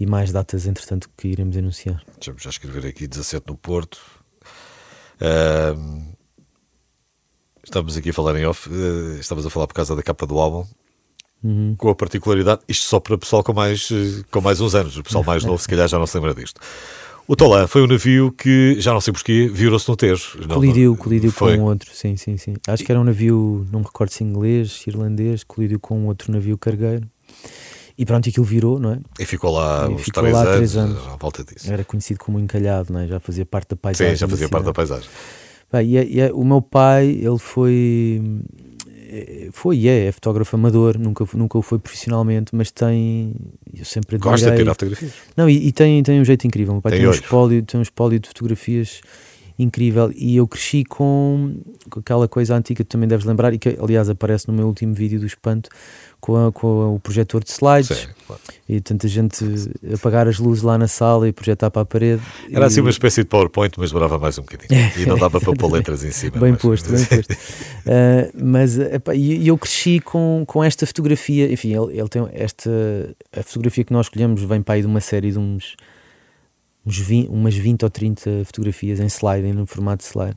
e 0.00 0.04
mais 0.04 0.32
datas, 0.32 0.66
entretanto, 0.66 1.08
que 1.16 1.28
iremos 1.28 1.56
anunciar. 1.56 2.02
Deixa-me 2.16 2.40
já 2.40 2.50
escrever 2.50 2.84
aqui 2.88 3.06
17 3.06 3.46
no 3.46 3.56
Porto. 3.56 4.00
Uh, 5.20 6.02
estamos 7.62 7.96
aqui 7.96 8.10
a 8.10 8.12
falar 8.12 8.36
em 8.36 8.44
off, 8.44 8.68
uh, 8.68 9.20
estamos 9.20 9.46
a 9.46 9.50
falar 9.50 9.68
por 9.68 9.74
causa 9.74 9.94
da 9.94 10.02
capa 10.02 10.26
do 10.26 10.40
álbum. 10.40 10.66
Uhum. 11.46 11.76
Com 11.78 11.90
a 11.90 11.94
particularidade, 11.94 12.62
isto 12.68 12.86
só 12.86 12.98
para 12.98 13.14
o 13.14 13.18
pessoal 13.18 13.44
com 13.44 13.52
mais, 13.52 13.88
eh, 13.92 14.24
com 14.32 14.40
mais 14.40 14.60
uns 14.60 14.74
anos, 14.74 14.98
o 14.98 15.02
pessoal 15.04 15.22
mais 15.22 15.44
novo, 15.44 15.62
se 15.62 15.68
calhar 15.68 15.86
já 15.86 15.96
não 15.96 16.06
se 16.06 16.16
lembra 16.16 16.34
disto. 16.34 16.60
O 17.28 17.36
Tolan 17.36 17.68
foi 17.68 17.82
um 17.82 17.86
navio 17.86 18.32
que, 18.32 18.80
já 18.80 18.92
não 18.92 19.00
sei 19.00 19.12
porquê, 19.12 19.48
virou-se 19.52 19.88
no 19.88 19.96
Tejo. 19.96 20.38
Colidiu, 20.48 20.96
colidiu 20.96 21.30
foi. 21.30 21.56
com 21.56 21.64
outro, 21.64 21.90
sim, 21.94 22.16
sim, 22.16 22.36
sim. 22.36 22.54
Acho 22.66 22.84
que 22.84 22.90
era 22.90 23.00
um 23.00 23.04
navio, 23.04 23.64
não 23.70 23.80
me 23.80 23.86
recordo 23.86 24.10
se 24.10 24.24
inglês, 24.24 24.82
irlandês, 24.88 25.44
colidiu 25.44 25.78
com 25.78 26.06
outro 26.06 26.32
navio 26.32 26.58
cargueiro. 26.58 27.06
E 27.98 28.04
pronto, 28.04 28.28
aquilo 28.28 28.44
virou, 28.44 28.78
não 28.78 28.92
é? 28.92 28.98
E 29.18 29.24
ficou 29.24 29.52
lá 29.52 29.88
e 29.88 29.94
uns 29.94 30.02
ficou 30.02 30.22
três, 30.22 30.34
lá 30.34 30.42
anos, 30.42 30.56
três 30.56 30.76
anos, 30.76 30.98
à 31.06 31.16
volta 31.16 31.44
disso. 31.44 31.72
Era 31.72 31.84
conhecido 31.84 32.18
como 32.18 32.38
encalhado, 32.38 32.92
não 32.92 33.00
é? 33.00 33.06
Já 33.06 33.20
fazia 33.20 33.46
parte 33.46 33.70
da 33.70 33.76
paisagem. 33.76 34.14
Sim, 34.14 34.20
já 34.20 34.28
fazia 34.28 34.48
parte 34.48 34.64
da 34.64 34.72
paisagem. 34.72 35.08
Bem, 35.72 35.96
e, 35.96 36.20
e, 36.20 36.30
o 36.32 36.44
meu 36.44 36.60
pai, 36.60 37.06
ele 37.06 37.38
foi 37.38 38.22
foi 39.52 39.76
e 39.78 39.88
é, 39.88 40.06
é 40.06 40.12
fotógrafo 40.12 40.56
amador, 40.56 40.98
nunca, 40.98 41.24
nunca 41.34 41.58
o 41.58 41.62
foi 41.62 41.78
profissionalmente, 41.78 42.54
mas 42.54 42.70
tem. 42.70 43.34
Eu 43.74 43.84
sempre 43.84 44.16
admirei, 44.16 44.32
Gosta 44.32 44.50
de 44.50 44.56
tirar 44.56 44.74
fotografias? 44.74 45.12
Não, 45.36 45.48
e, 45.48 45.68
e, 45.68 45.72
tem, 45.72 46.02
tem 46.02 46.20
um 46.20 46.24
jeito 46.24 46.46
incrível. 46.46 46.76
O 46.76 46.82
pai 46.82 46.92
tem, 46.92 47.00
tem 47.00 47.08
um, 47.08 47.12
espólio, 47.12 47.62
tem 47.62 47.78
um 47.78 47.82
espólio 47.82 48.18
de 48.18 48.28
fotografias 48.28 49.00
incrível 49.58 50.12
e 50.14 50.36
eu 50.36 50.46
cresci 50.46 50.84
com, 50.84 51.56
com 51.90 52.00
aquela 52.00 52.28
coisa 52.28 52.54
antiga 52.54 52.84
que 52.84 52.90
também 52.90 53.08
deves 53.08 53.24
lembrar 53.24 53.54
e 53.54 53.58
que 53.58 53.76
aliás 53.80 54.08
aparece 54.08 54.46
no 54.48 54.54
meu 54.54 54.66
último 54.66 54.94
vídeo 54.94 55.18
do 55.18 55.26
espanto 55.26 55.70
com, 56.20 56.46
a, 56.46 56.52
com 56.52 56.94
o 56.94 57.00
projetor 57.00 57.42
de 57.42 57.50
slides 57.50 57.96
Sim, 57.96 58.08
claro. 58.26 58.42
e 58.68 58.80
tanta 58.80 59.08
gente 59.08 59.44
apagar 59.94 60.26
as 60.28 60.38
luzes 60.38 60.62
lá 60.62 60.76
na 60.76 60.88
sala 60.88 61.28
e 61.28 61.32
projetar 61.32 61.70
para 61.70 61.82
a 61.82 61.84
parede. 61.84 62.22
Era 62.50 62.64
e... 62.64 62.66
assim 62.66 62.80
uma 62.80 62.90
espécie 62.90 63.22
de 63.22 63.28
PowerPoint, 63.28 63.72
mas 63.78 63.90
demorava 63.90 64.18
mais 64.18 64.38
um 64.38 64.42
bocadinho 64.42 64.90
e 64.96 65.06
não 65.06 65.16
dava 65.16 65.38
para 65.40 65.52
pôr 65.54 65.72
letras 65.72 66.04
em 66.04 66.10
cima. 66.10 66.38
Bem 66.38 66.52
mas... 66.52 66.60
posto, 66.60 66.90
bem 66.90 67.04
posto. 67.04 67.32
uh, 67.32 68.32
mas 68.42 68.78
epá, 68.78 69.14
e 69.14 69.46
eu 69.46 69.56
cresci 69.56 70.00
com, 70.00 70.44
com 70.46 70.62
esta 70.62 70.86
fotografia, 70.86 71.50
enfim, 71.50 71.74
ele, 71.74 71.98
ele 71.98 72.08
tem 72.08 72.26
esta. 72.32 72.70
A 73.32 73.42
fotografia 73.42 73.84
que 73.84 73.92
nós 73.92 74.06
escolhemos 74.06 74.42
vem 74.42 74.62
para 74.62 74.74
aí 74.74 74.80
de 74.80 74.86
uma 74.86 75.00
série 75.00 75.30
de 75.30 75.38
uns 75.38 75.76
uns 76.86 76.98
20, 76.98 77.28
umas 77.28 77.54
20 77.54 77.82
ou 77.82 77.90
30 77.90 78.44
fotografias 78.44 79.00
em 79.00 79.06
slide, 79.06 79.52
no 79.52 79.66
formato 79.66 80.04
de 80.04 80.08
slide. 80.10 80.36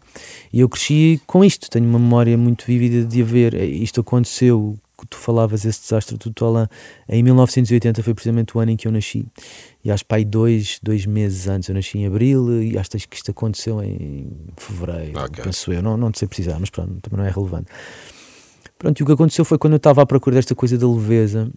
E 0.52 0.60
eu 0.60 0.68
cresci 0.68 1.22
com 1.28 1.46
isto, 1.46 1.70
tenho 1.70 1.86
uma 1.86 2.00
memória 2.00 2.36
muito 2.38 2.66
vívida 2.66 3.06
de 3.06 3.22
haver. 3.22 3.54
É, 3.54 3.64
isto 3.64 4.02
aconteceu, 4.02 4.76
tu 5.10 5.18
falavas, 5.18 5.64
esse 5.64 5.82
desastre 5.82 6.18
do 6.18 6.32
Tolan, 6.32 6.68
em 7.08 7.22
1980 7.22 8.02
foi 8.02 8.14
precisamente 8.16 8.58
o 8.58 8.60
ano 8.60 8.72
em 8.72 8.78
que 8.78 8.88
eu 8.88 8.92
nasci. 8.92 9.28
E 9.84 9.92
acho 9.92 10.04
que 10.04 10.08
pai 10.08 10.26
dois, 10.26 10.80
dois 10.82 11.06
meses 11.06 11.48
antes, 11.48 11.70
eu 11.70 11.76
nasci 11.76 12.00
em 12.00 12.08
abril 12.08 12.64
e 12.64 12.78
acho 12.78 12.90
que 12.90 13.16
isto 13.16 13.30
aconteceu 13.30 13.82
em 13.84 14.28
fevereiro, 14.58 15.20
okay. 15.24 15.44
penso 15.44 15.72
eu. 15.72 15.84
Não, 15.84 15.96
não 15.96 16.12
sei 16.14 16.28
precisar, 16.28 16.60
mas 16.60 16.72
pronto, 16.72 17.00
também 17.02 17.20
não 17.20 17.26
é 17.26 17.32
relevante. 17.32 17.68
Pronto, 18.80 19.00
e 19.00 19.04
o 19.04 19.06
que 19.06 19.12
aconteceu 19.12 19.46
foi 19.46 19.58
quando 19.58 19.74
eu 19.74 19.78
estava 19.78 20.02
à 20.02 20.06
procura 20.06 20.38
desta 20.38 20.56
coisa 20.56 20.78
da 20.78 20.90
leveza 20.90 21.52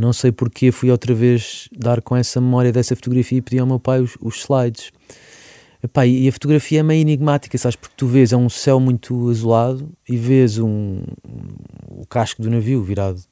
não 0.00 0.12
sei 0.12 0.32
porque 0.32 0.70
fui 0.70 0.90
outra 0.90 1.14
vez 1.14 1.68
dar 1.76 2.00
com 2.00 2.16
essa 2.16 2.40
memória 2.40 2.72
dessa 2.72 2.94
fotografia 2.94 3.38
e 3.38 3.42
pedi 3.42 3.58
ao 3.58 3.66
meu 3.66 3.80
pai 3.80 4.00
os, 4.00 4.16
os 4.20 4.40
slides. 4.40 4.90
Epá, 5.82 6.06
e 6.06 6.26
a 6.26 6.32
fotografia 6.32 6.80
é 6.80 6.82
meio 6.82 7.00
enigmática, 7.00 7.56
sabes? 7.56 7.76
Porque 7.76 7.94
tu 7.96 8.06
vês 8.06 8.32
é 8.32 8.36
um 8.36 8.48
céu 8.48 8.80
muito 8.80 9.30
azulado 9.30 9.88
e 10.08 10.16
vês 10.16 10.58
um, 10.58 10.68
um, 10.68 11.02
o 12.00 12.06
casco 12.06 12.42
do 12.42 12.50
navio 12.50 12.82
virado 12.82 13.22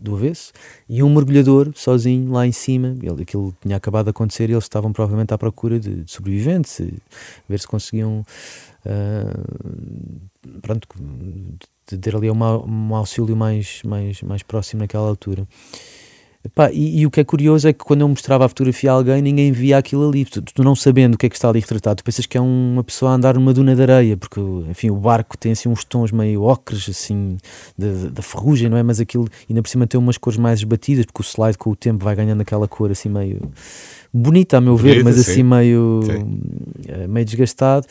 do 0.00 0.14
avesso 0.14 0.52
e 0.88 1.02
um 1.02 1.12
mergulhador 1.12 1.72
sozinho 1.74 2.32
lá 2.32 2.46
em 2.46 2.52
cima. 2.52 2.96
Ele, 3.02 3.22
aquilo 3.22 3.54
tinha 3.60 3.76
acabado 3.76 4.04
de 4.04 4.10
acontecer 4.10 4.48
e 4.48 4.52
eles 4.52 4.64
estavam 4.64 4.92
provavelmente 4.92 5.34
à 5.34 5.38
procura 5.38 5.78
de, 5.78 6.04
de 6.04 6.10
sobreviventes, 6.10 6.80
ver 7.48 7.58
se 7.58 7.66
conseguiam 7.66 8.24
uh, 8.86 10.60
pronto, 10.62 10.88
de 11.90 11.98
ter 11.98 12.16
ali 12.16 12.30
um, 12.30 12.38
um 12.38 12.94
auxílio 12.94 13.36
mais, 13.36 13.82
mais, 13.84 14.22
mais 14.22 14.42
próximo 14.42 14.80
naquela 14.80 15.08
altura. 15.08 15.46
Epá, 16.44 16.70
e, 16.70 17.00
e, 17.00 17.06
o 17.06 17.10
que 17.10 17.20
é 17.20 17.24
curioso 17.24 17.66
é 17.66 17.72
que 17.72 17.82
quando 17.82 18.02
eu 18.02 18.08
mostrava 18.08 18.44
a 18.44 18.48
fotografia 18.48 18.90
a 18.90 18.94
alguém, 18.94 19.22
ninguém 19.22 19.50
via 19.50 19.78
aquilo 19.78 20.06
ali. 20.06 20.26
Tu, 20.26 20.42
tu, 20.42 20.62
não 20.62 20.76
sabendo 20.76 21.14
o 21.14 21.18
que 21.18 21.24
é 21.24 21.28
que 21.30 21.36
está 21.36 21.48
ali 21.48 21.58
retratado, 21.58 21.96
tu 21.96 22.04
pensas 22.04 22.26
que 22.26 22.36
é 22.36 22.40
uma 22.40 22.84
pessoa 22.84 23.12
a 23.12 23.14
andar 23.14 23.34
numa 23.34 23.54
duna 23.54 23.74
de 23.74 23.80
areia, 23.80 24.14
porque 24.14 24.38
enfim, 24.68 24.90
o 24.90 24.96
barco 24.96 25.38
tem 25.38 25.52
assim 25.52 25.70
uns 25.70 25.84
tons 25.84 26.12
meio 26.12 26.42
ocres, 26.42 26.86
assim, 26.88 27.38
da 27.78 28.20
ferrugem, 28.20 28.68
não 28.68 28.76
é? 28.76 28.82
Mas 28.82 29.00
aquilo, 29.00 29.26
ainda 29.48 29.62
por 29.62 29.68
cima 29.68 29.86
tem 29.86 29.98
umas 29.98 30.18
cores 30.18 30.38
mais 30.38 30.58
esbatidas, 30.58 31.06
porque 31.06 31.22
o 31.22 31.24
slide 31.24 31.56
com 31.56 31.70
o 31.70 31.76
tempo 31.76 32.04
vai 32.04 32.14
ganhando 32.14 32.42
aquela 32.42 32.68
cor 32.68 32.90
assim 32.90 33.08
meio 33.08 33.40
bonita, 34.12 34.58
a 34.58 34.60
meu 34.60 34.76
ver, 34.76 35.02
Bonita, 35.02 35.04
mas 35.04 35.18
assim 35.18 35.42
meio, 35.42 36.00
eh, 36.86 37.06
meio 37.08 37.24
desgastado. 37.24 37.86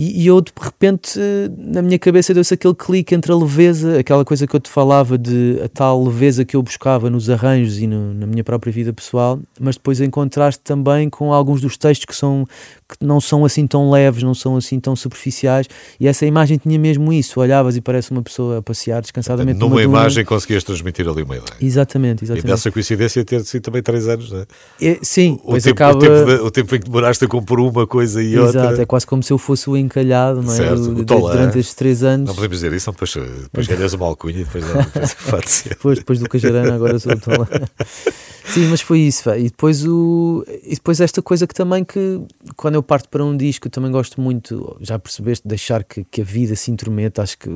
E, 0.00 0.22
e, 0.22 0.26
eu 0.28 0.40
de 0.40 0.52
repente 0.60 1.18
na 1.58 1.82
minha 1.82 1.98
cabeça 1.98 2.32
deu-se 2.32 2.54
aquele 2.54 2.72
clique 2.72 3.16
entre 3.16 3.32
a 3.32 3.36
leveza, 3.36 3.98
aquela 3.98 4.24
coisa 4.24 4.46
que 4.46 4.54
eu 4.54 4.60
te 4.60 4.70
falava 4.70 5.18
de 5.18 5.60
a 5.60 5.68
tal 5.68 6.04
leveza 6.04 6.44
que 6.44 6.54
eu 6.54 6.62
buscava 6.62 7.10
nos 7.10 7.28
arranjos 7.28 7.80
e 7.80 7.88
no, 7.88 8.14
na 8.14 8.24
minha 8.24 8.44
própria 8.44 8.72
vida 8.72 8.92
pessoal, 8.92 9.40
mas 9.58 9.74
depois 9.74 10.00
em 10.00 10.08
contraste 10.08 10.62
também 10.62 11.10
com 11.10 11.32
alguns 11.32 11.60
dos 11.60 11.76
textos 11.76 12.04
que 12.04 12.14
são 12.14 12.46
que 12.88 13.04
não 13.04 13.20
são 13.20 13.44
assim 13.44 13.66
tão 13.66 13.90
leves, 13.90 14.22
não 14.22 14.34
são 14.34 14.56
assim 14.56 14.78
tão 14.78 14.94
superficiais, 14.94 15.66
e 15.98 16.06
essa 16.06 16.24
imagem 16.24 16.58
tinha 16.58 16.78
mesmo 16.78 17.12
isso, 17.12 17.40
olhavas 17.40 17.76
e 17.76 17.80
parece 17.80 18.12
uma 18.12 18.22
pessoa 18.22 18.58
a 18.58 18.62
passear 18.62 19.02
descansadamente 19.02 19.58
numa, 19.58 19.70
numa 19.70 19.82
imagem 19.82 20.24
conseguias 20.24 20.64
transmitir 20.64 21.06
ali 21.06 21.22
uma 21.22 21.36
ideia. 21.36 21.56
Exatamente, 21.60 22.24
exatamente. 22.24 22.46
E 22.46 22.50
dessa 22.50 22.70
coincidência 22.70 23.24
ter 23.24 23.44
sido 23.44 23.62
também 23.62 23.82
três 23.82 24.08
anos, 24.08 24.30
não 24.30 24.38
é? 24.38 24.46
é 24.80 24.98
sim, 25.02 25.38
o, 25.42 25.60
tempo, 25.60 25.70
acaba... 25.70 25.98
o, 25.98 26.00
tempo 26.00 26.24
de, 26.24 26.32
o 26.34 26.50
tempo 26.50 26.76
em 26.76 26.78
que 26.78 26.86
demoraste 26.86 27.24
a 27.24 27.28
compor 27.28 27.60
uma 27.60 27.86
coisa 27.86 28.22
e 28.22 28.28
Exato, 28.28 28.46
outra. 28.46 28.60
Exato, 28.60 28.80
é 28.80 28.86
quase 28.86 29.06
como 29.06 29.22
se 29.22 29.32
eu 29.32 29.38
fosse 29.38 29.68
o 29.68 29.76
encalhado, 29.88 30.42
não 30.42 30.52
é? 30.52 30.56
Certo, 30.56 30.90
o, 30.90 31.04
tola, 31.04 31.32
durante 31.32 31.58
estes 31.58 31.74
três 31.74 32.02
anos. 32.02 32.28
Não 32.28 32.34
podemos 32.34 32.58
dizer 32.58 32.72
isso, 32.72 32.90
depois, 32.90 33.14
depois 33.14 33.66
ganhas 33.66 33.92
uma 33.94 34.06
alcunha 34.06 34.40
e 34.40 34.44
depois, 34.44 34.64
depois 34.64 35.50
ser. 35.50 35.68
depois, 35.74 35.98
depois 35.98 36.18
do 36.20 36.28
Cajarana 36.28 36.74
agora 36.74 36.98
sou 36.98 37.12
o. 37.12 37.48
Sim, 38.48 38.68
mas 38.68 38.80
foi 38.80 39.00
isso. 39.00 39.28
E 39.30 39.44
depois, 39.44 39.84
o, 39.84 40.44
e 40.62 40.74
depois 40.74 41.00
esta 41.00 41.20
coisa 41.20 41.46
que 41.46 41.54
também 41.54 41.84
que 41.84 42.20
quando 42.56 42.76
eu 42.76 42.82
parto 42.82 43.08
para 43.08 43.24
um 43.24 43.36
disco 43.36 43.66
eu 43.66 43.70
também 43.70 43.90
gosto 43.90 44.20
muito, 44.20 44.76
já 44.80 44.98
percebeste, 44.98 45.46
deixar 45.46 45.84
que, 45.84 46.04
que 46.04 46.22
a 46.22 46.24
vida 46.24 46.56
se 46.56 46.70
intrometa, 46.70 47.22
acho 47.22 47.36
que 47.38 47.50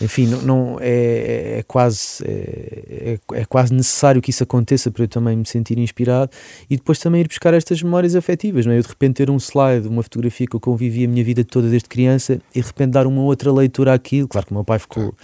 enfim, 0.00 0.26
não, 0.26 0.42
não 0.42 0.78
é, 0.80 1.58
é, 1.58 1.62
quase 1.66 2.24
é, 2.24 3.18
é, 3.30 3.40
é, 3.40 3.44
quase 3.44 3.72
necessário 3.72 4.20
que 4.20 4.30
isso 4.30 4.42
aconteça 4.42 4.90
para 4.90 5.04
eu 5.04 5.08
também 5.08 5.36
me 5.36 5.46
sentir 5.46 5.78
inspirado 5.78 6.30
e 6.68 6.76
depois 6.76 6.98
também 6.98 7.20
ir 7.20 7.28
buscar 7.28 7.54
estas 7.54 7.82
memórias 7.82 8.16
afetivas, 8.16 8.66
não 8.66 8.72
é? 8.72 8.78
Eu 8.78 8.82
de 8.82 8.88
repente 8.88 9.14
ter 9.14 9.30
um 9.30 9.36
slide, 9.36 9.86
uma 9.86 10.02
fotografia 10.02 10.46
que 10.46 10.56
eu 10.56 10.60
convivi 10.60 11.04
a 11.04 11.08
minha 11.08 11.22
vida 11.22 11.44
toda 11.44 11.68
desde 11.68 11.88
criança 11.88 12.40
e 12.54 12.60
de 12.60 12.66
repente 12.66 12.90
dar 12.90 13.06
uma 13.06 13.22
outra 13.22 13.52
leitura 13.52 13.94
àquilo. 13.94 14.26
Claro 14.28 14.46
que 14.46 14.52
o 14.52 14.54
meu 14.54 14.64
pai 14.64 14.78
ficou 14.78 15.14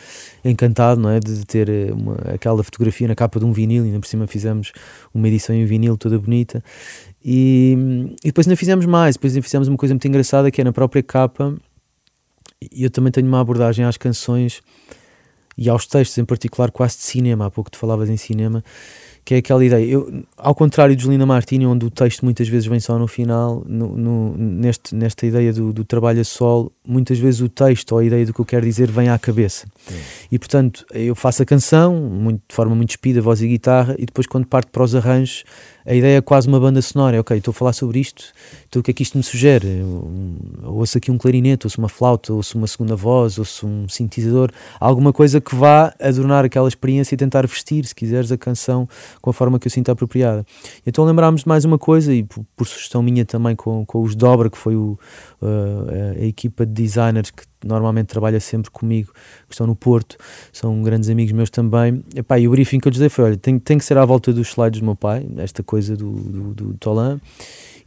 encantado, 0.45 1.01
não 1.01 1.11
é? 1.11 1.18
De 1.18 1.45
ter 1.45 1.68
eh, 1.68 1.93
uma, 1.93 2.14
aquela 2.35 2.62
fotografia 2.62 3.09
na 3.09 3.14
capa 3.14 3.39
de 3.39 3.45
um 3.45 3.53
vinil, 3.53 3.85
e 3.85 3.89
ainda 3.89 4.01
por 4.01 4.07
cima 4.07 4.27
fizemos 4.27 4.73
uma 5.12 5.27
edição 5.29 5.55
em 5.55 5.64
vinil 5.64 5.97
toda 5.97 6.18
bonita. 6.18 6.62
E, 7.25 7.77
e 8.25 8.29
depois 8.29 8.47
ainda 8.47 8.57
fizemos 8.57 8.87
mais, 8.87 9.16
depois 9.16 9.35
ainda 9.35 9.43
fizemos 9.43 9.68
uma 9.68 9.77
coisa 9.77 9.95
muito 9.95 10.07
engraçada 10.09 10.51
que 10.51 10.61
é 10.61 10.64
na 10.64 10.73
própria 10.73 11.03
capa 11.03 11.55
e 12.61 12.84
eu 12.84 12.91
também 12.91 13.11
tenho 13.11 13.26
uma 13.26 13.41
abordagem 13.41 13.84
às 13.84 13.97
canções 13.97 14.62
e 15.57 15.68
aos 15.68 15.86
textos, 15.86 16.16
em 16.16 16.24
particular, 16.24 16.70
quase 16.70 16.97
de 16.97 17.03
cinema. 17.03 17.47
Há 17.47 17.51
pouco 17.51 17.70
tu 17.70 17.76
falavas 17.76 18.09
em 18.09 18.16
cinema, 18.16 18.64
que 19.24 19.34
é 19.34 19.38
aquela 19.38 19.62
ideia. 19.62 19.84
Eu, 19.84 20.24
ao 20.36 20.55
contrário 20.55 20.97
de 20.97 21.03
Juliana 21.03 21.26
Martini, 21.26 21.66
onde 21.66 21.84
o 21.84 21.91
texto 21.91 22.24
muitas 22.24 22.49
vezes 22.49 22.66
vem 22.66 22.80
só 22.80 22.99
no 22.99 23.07
final, 23.07 23.62
no, 23.66 23.97
no, 23.97 24.36
neste, 24.38 24.95
nesta 24.95 25.26
ideia 25.26 25.53
do, 25.53 25.72
do, 25.72 25.84
trabalho 25.84 26.20
a 26.20 26.24
solo, 26.24 26.72
muitas 26.86 27.18
vezes 27.18 27.41
o 27.43 27.49
texto 27.49 27.93
ou 27.93 27.99
a 27.99 28.05
ideia 28.05 28.24
do 28.24 28.32
que 28.32 28.41
eu 28.41 28.45
quero 28.45 28.64
dizer 28.64 28.91
vem 28.91 29.11
à 29.11 29.18
cabeça. 29.18 29.66
Sim. 29.86 29.99
E 30.32 30.38
portanto, 30.38 30.86
eu 30.93 31.14
faço 31.14 31.43
a 31.43 31.47
canção 31.47 31.95
muito, 31.95 32.43
de 32.49 32.55
forma 32.55 32.74
muito 32.74 32.91
espida, 32.91 33.20
voz 33.20 33.43
e 33.43 33.49
guitarra, 33.49 33.95
e 33.99 34.07
depois, 34.07 34.26
quando 34.26 34.47
parto 34.47 34.70
para 34.70 34.82
os 34.82 34.95
arranjos, 34.95 35.45
a 35.85 35.95
ideia 35.95 36.18
é 36.18 36.20
quase 36.20 36.49
uma 36.49 36.61
banda 36.61 36.81
sonora. 36.83 37.20
Ok, 37.20 37.37
estou 37.37 37.53
a 37.53 37.55
falar 37.55 37.72
sobre 37.72 38.01
isto, 38.01 38.24
então 38.68 38.81
o 38.81 38.83
que 38.83 38.91
é 38.91 38.95
que 38.95 39.03
isto 39.03 39.16
me 39.16 39.24
sugere? 39.24 39.66
Eu, 39.81 40.11
ouço 40.64 40.99
aqui 40.99 41.11
um 41.11 41.18
clarinete, 41.18 41.66
ouço 41.66 41.81
uma 41.81 41.89
flauta, 41.89 42.33
ouço 42.33 42.57
uma 42.57 42.66
segunda 42.66 42.97
voz, 42.97 43.39
ouço 43.39 43.66
um 43.66 43.89
sintetizador, 43.89 44.51
alguma 44.78 45.12
coisa 45.12 45.41
que 45.41 45.55
vá 45.55 45.95
adornar 46.01 46.45
aquela 46.45 46.68
experiência 46.68 47.14
e 47.14 47.18
tentar 47.18 47.47
vestir, 47.47 47.85
se 47.87 47.95
quiseres, 47.95 48.31
a 48.33 48.39
canção 48.39 48.89
com 49.20 49.31
a 49.31 49.33
forma 49.33 49.59
que 49.59 49.66
eu 49.66 49.70
sinto 49.70 49.91
apropriada. 49.91 50.45
Então 50.87 51.05
lembrámos 51.05 51.43
de 51.43 51.49
mais 51.49 51.64
uma 51.64 51.78
coisa, 51.78 52.12
e 52.12 52.22
por, 52.22 52.45
por 52.57 52.66
sugestão 52.66 53.03
minha 53.03 53.24
também 53.24 53.57
com, 53.57 53.85
com 53.85 54.03
os 54.03 54.14
Dobra, 54.14 54.51
que 54.51 54.59
foi 54.59 54.76
o, 54.76 54.99
uh, 55.43 56.20
a 56.20 56.24
equipa 56.24 56.64
de 56.64 56.72
designers 56.72 57.31
que 57.31 57.49
normalmente 57.66 58.06
trabalha 58.06 58.40
sempre 58.40 58.70
comigo, 58.70 59.12
que 59.48 59.54
estão 59.54 59.66
no 59.66 59.76
Porto, 59.76 60.16
são 60.52 60.82
grandes 60.82 61.08
amigos 61.08 61.32
meus 61.32 61.50
também. 61.50 62.02
Epá, 62.14 62.38
e 62.38 62.48
o 62.48 62.50
briefing 62.50 62.80
que 62.80 62.88
eu 62.88 62.90
lhes 62.90 62.98
dei 62.98 63.08
foi: 63.08 63.24
olha, 63.26 63.36
tem, 63.36 63.58
tem 63.58 63.78
que 63.78 63.84
ser 63.84 63.98
à 63.98 64.04
volta 64.04 64.32
dos 64.32 64.48
slides 64.48 64.80
do 64.80 64.86
meu 64.86 64.96
pai, 64.96 65.26
esta 65.38 65.62
coisa 65.62 65.96
do, 65.96 66.11
do, 66.11 66.54
do 66.54 66.74
Tolan. 66.74 67.20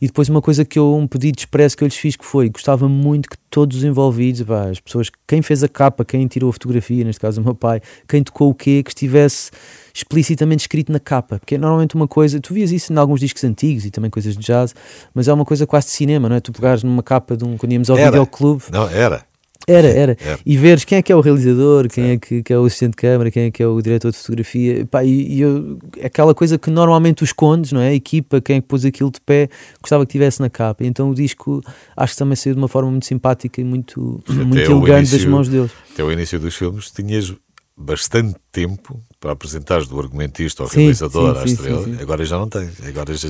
E 0.04 0.08
depois 0.08 0.28
uma 0.28 0.42
coisa 0.42 0.66
que 0.66 0.78
eu, 0.78 0.94
um 0.96 1.08
pedido 1.08 1.40
expresso 1.40 1.78
que 1.78 1.84
eu 1.84 1.88
lhes 1.88 1.96
fiz 1.96 2.18
que 2.18 2.26
foi, 2.26 2.50
gostava 2.50 2.90
muito 2.90 3.30
que 3.30 3.38
todos 3.50 3.78
os 3.78 3.84
envolvidos, 3.86 4.42
pá, 4.42 4.70
as 4.70 4.78
pessoas, 4.78 5.10
quem 5.26 5.42
fez 5.42 5.64
a 5.64 5.70
capa, 5.70 6.04
quem 6.04 6.28
tirou 6.28 6.50
a 6.50 6.52
fotografia, 6.54 7.06
neste 7.06 7.22
caso 7.22 7.40
o 7.40 7.44
meu 7.44 7.56
pai, 7.56 7.82
quem 8.06 8.22
tocou 8.22 8.50
o 8.50 8.54
quê, 8.54 8.84
que 8.84 8.92
estivesse 8.92 9.50
explicitamente 9.94 10.64
escrito 10.64 10.92
na 10.92 11.00
capa, 11.00 11.40
porque 11.40 11.56
é 11.56 11.58
normalmente 11.58 11.96
uma 11.96 12.06
coisa, 12.06 12.38
tu 12.42 12.54
vias 12.54 12.70
isso 12.72 12.92
em 12.92 12.98
alguns 12.98 13.22
discos 13.22 13.46
antigos 13.46 13.86
e 13.86 13.92
também 13.92 14.12
coisas 14.12 14.36
de 14.36 14.44
jazz, 14.44 14.76
mas 15.14 15.30
é 15.30 15.34
uma 15.34 15.46
coisa 15.46 15.66
quase 15.66 15.88
de 15.88 15.94
cinema, 15.94 16.28
não 16.28 16.36
é? 16.36 16.42
Tu 16.42 16.52
pegares 16.52 16.84
numa 16.84 17.02
capa 17.02 17.38
de 17.38 17.46
um, 17.46 17.56
quando 17.56 17.72
íamos 17.72 17.90
ao 17.90 17.98
Era. 17.98 18.12
videoclube. 18.12 18.64
Não, 18.74 18.90
era. 18.90 19.24
Era, 19.68 19.88
era, 19.88 20.18
era. 20.20 20.40
E 20.46 20.58
veres 20.58 20.84
quem 20.84 20.98
é 20.98 21.02
que 21.02 21.12
é 21.12 21.16
o 21.16 21.22
realizador, 21.22 21.88
quem 21.88 22.12
é 22.12 22.18
que, 22.18 22.44
que, 22.44 22.52
é 22.52 22.58
o 22.58 22.66
assistente 22.66 22.92
de 22.92 22.98
câmara, 22.98 23.32
quem 23.32 23.44
é 23.46 23.52
que 23.52 23.64
é 23.64 23.68
o 23.68 23.82
diretor 23.82 24.12
de 24.12 24.18
fotografia. 24.18 24.86
Pá, 24.86 25.04
e, 25.04 25.36
e 25.36 25.42
eu, 25.42 25.80
aquela 26.04 26.36
coisa 26.36 26.58
que 26.58 26.70
normalmente 26.70 27.18
tu 27.18 27.24
escondes, 27.24 27.72
não 27.72 27.80
é? 27.80 27.90
A 27.90 27.94
equipa, 27.94 28.42
quem 28.42 28.58
é 28.58 28.62
que 28.62 28.68
pôs 28.68 28.84
aquilo 28.84 29.12
de 29.12 29.22
pé, 29.22 29.50
gostava 29.82 30.06
que 30.06 30.12
tivesse 30.12 30.42
na 30.42 30.50
capa. 30.50 30.84
Então 30.86 31.10
o 31.10 31.16
disco 31.16 31.62
acho 31.96 32.14
que 32.14 32.20
também 32.20 32.36
saiu 32.36 32.56
de 32.56 32.62
uma 32.62 32.68
forma 32.68 32.92
muito 32.92 33.06
simpática 33.06 33.62
e 33.62 33.64
muito, 33.64 34.22
muito 34.28 34.58
elegante 34.58 35.00
início, 35.00 35.18
das 35.18 35.28
mãos 35.28 35.48
deles. 35.48 35.72
Até 35.94 36.04
o 36.04 36.12
início 36.12 36.40
dos 36.40 36.56
filmes 36.56 36.92
tinhas 36.92 37.34
bastante 37.76 38.36
tempo 38.52 39.02
para 39.20 39.32
apresentares 39.32 39.88
do 39.88 40.00
argumentista 40.00 40.64
ao 40.64 40.70
sim, 40.70 40.82
realizador, 40.82 41.36
sim, 41.36 41.42
à 41.42 41.46
estrela. 41.46 41.84
Sim, 41.84 41.98
agora 42.00 42.26
já 42.26 42.38
não 42.38 42.48
tens. 42.48 42.86
Agora 42.86 43.14
já 43.16 43.30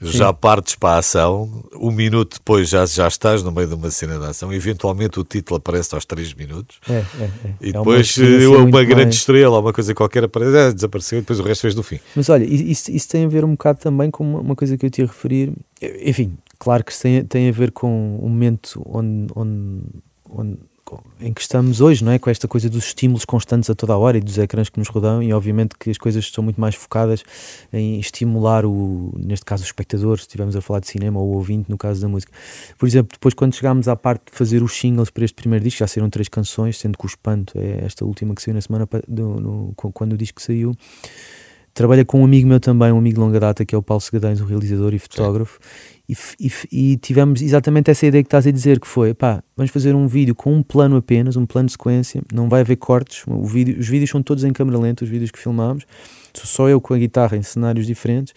já 0.00 0.32
partes 0.32 0.74
para 0.74 0.94
a 0.94 0.98
ação, 0.98 1.64
um 1.74 1.90
minuto 1.90 2.38
depois 2.38 2.68
já, 2.68 2.86
já 2.86 3.06
estás 3.06 3.42
no 3.42 3.52
meio 3.52 3.68
de 3.68 3.74
uma 3.74 3.90
cena 3.90 4.18
de 4.18 4.24
ação, 4.24 4.52
eventualmente 4.52 5.20
o 5.20 5.24
título 5.24 5.58
aparece 5.58 5.94
aos 5.94 6.04
3 6.04 6.34
minutos, 6.34 6.78
é, 6.88 6.92
é, 6.92 7.04
é. 7.22 7.30
e 7.60 7.68
é 7.68 7.72
depois 7.72 8.16
eh, 8.18 8.46
uma, 8.46 8.58
uma 8.58 8.84
grande 8.84 9.04
mais... 9.04 9.16
estrela 9.16 9.58
uma 9.58 9.72
coisa 9.72 9.94
qualquer 9.94 10.24
aparece, 10.24 10.56
é, 10.56 10.72
desapareceu 10.72 11.18
e 11.18 11.20
depois 11.20 11.38
o 11.38 11.42
resto 11.42 11.62
fez 11.62 11.74
do 11.74 11.82
fim. 11.82 12.00
Mas 12.16 12.28
olha, 12.28 12.44
isso, 12.44 12.90
isso 12.90 13.08
tem 13.08 13.24
a 13.24 13.28
ver 13.28 13.44
um 13.44 13.52
bocado 13.52 13.80
também 13.80 14.10
com 14.10 14.24
uma, 14.24 14.40
uma 14.40 14.56
coisa 14.56 14.76
que 14.76 14.86
eu 14.86 14.90
te 14.90 15.00
ia 15.02 15.06
referir, 15.06 15.52
enfim, 15.80 16.36
claro 16.58 16.84
que 16.84 16.98
tem, 16.98 17.24
tem 17.24 17.48
a 17.48 17.52
ver 17.52 17.70
com 17.70 18.16
o 18.16 18.28
momento 18.28 18.82
onde, 18.86 19.26
onde, 19.34 19.82
onde 20.28 20.58
em 21.20 21.32
que 21.32 21.40
estamos 21.40 21.80
hoje, 21.80 22.04
não 22.04 22.12
é? 22.12 22.18
Com 22.18 22.30
esta 22.30 22.48
coisa 22.48 22.68
dos 22.68 22.86
estímulos 22.86 23.24
constantes 23.24 23.68
a 23.70 23.74
toda 23.74 23.92
a 23.92 23.98
hora 23.98 24.18
e 24.18 24.20
dos 24.20 24.38
ecrãs 24.38 24.68
que 24.68 24.78
nos 24.78 24.88
rodam, 24.88 25.22
e 25.22 25.32
obviamente 25.32 25.74
que 25.78 25.90
as 25.90 25.98
coisas 25.98 26.24
estão 26.24 26.42
muito 26.42 26.60
mais 26.60 26.74
focadas 26.74 27.22
em 27.72 27.98
estimular 27.98 28.64
o, 28.64 29.12
neste 29.16 29.44
caso, 29.44 29.62
o 29.62 29.66
espectador, 29.66 30.18
se 30.18 30.24
estivermos 30.24 30.56
a 30.56 30.60
falar 30.60 30.80
de 30.80 30.88
cinema, 30.88 31.20
ou 31.20 31.28
o 31.28 31.32
ouvinte, 31.34 31.70
no 31.70 31.76
caso 31.76 32.00
da 32.00 32.08
música. 32.08 32.32
Por 32.78 32.86
exemplo, 32.86 33.12
depois 33.12 33.34
quando 33.34 33.54
chegámos 33.54 33.88
à 33.88 33.96
parte 33.96 34.30
de 34.30 34.38
fazer 34.38 34.62
os 34.62 34.76
singles 34.76 35.10
para 35.10 35.24
este 35.24 35.34
primeiro 35.34 35.64
disco, 35.64 35.78
já 35.80 35.86
saíram 35.86 36.10
três 36.10 36.28
canções, 36.28 36.78
sendo 36.78 36.98
que 36.98 37.04
o 37.04 37.08
Espanto 37.08 37.58
é 37.58 37.84
esta 37.84 38.04
última 38.04 38.34
que 38.34 38.42
saiu 38.42 38.54
na 38.54 38.60
semana 38.60 38.88
do, 39.06 39.40
no, 39.40 39.74
quando 39.74 40.14
o 40.14 40.16
disco 40.16 40.40
saiu. 40.40 40.74
Trabalha 41.72 42.04
com 42.04 42.20
um 42.20 42.24
amigo 42.24 42.48
meu 42.48 42.58
também, 42.58 42.92
um 42.92 42.98
amigo 42.98 43.14
de 43.14 43.20
longa 43.20 43.38
data, 43.38 43.64
que 43.64 43.74
é 43.74 43.78
o 43.78 43.82
Paulo 43.82 44.00
Segadães, 44.00 44.40
um 44.40 44.44
realizador 44.44 44.92
e 44.92 44.98
fotógrafo, 44.98 45.58
e, 46.08 46.16
e, 46.40 46.52
e, 46.72 46.96
tivemos 46.96 47.40
exatamente 47.40 47.90
essa 47.90 48.04
ideia 48.04 48.22
que 48.22 48.26
estás 48.26 48.44
a 48.44 48.50
dizer, 48.50 48.80
que 48.80 48.86
foi, 48.88 49.14
pá, 49.14 49.42
vamos 49.56 49.70
fazer 49.70 49.94
um 49.94 50.08
vídeo 50.08 50.34
com 50.34 50.52
um 50.52 50.62
plano 50.62 50.96
apenas, 50.96 51.36
um 51.36 51.46
plano 51.46 51.66
de 51.66 51.72
sequência, 51.72 52.20
não 52.34 52.48
vai 52.48 52.62
haver 52.62 52.76
cortes, 52.76 53.22
o 53.28 53.44
vídeo, 53.44 53.78
os 53.78 53.86
vídeos 53.86 54.10
são 54.10 54.20
todos 54.20 54.42
em 54.42 54.52
câmera 54.52 54.78
lenta, 54.78 55.04
os 55.04 55.10
vídeos 55.10 55.30
que 55.30 55.38
filmámos, 55.38 55.86
sou 56.34 56.46
só 56.46 56.68
eu 56.68 56.80
com 56.80 56.94
a 56.94 56.98
guitarra 56.98 57.36
em 57.36 57.42
cenários 57.42 57.86
diferentes, 57.86 58.34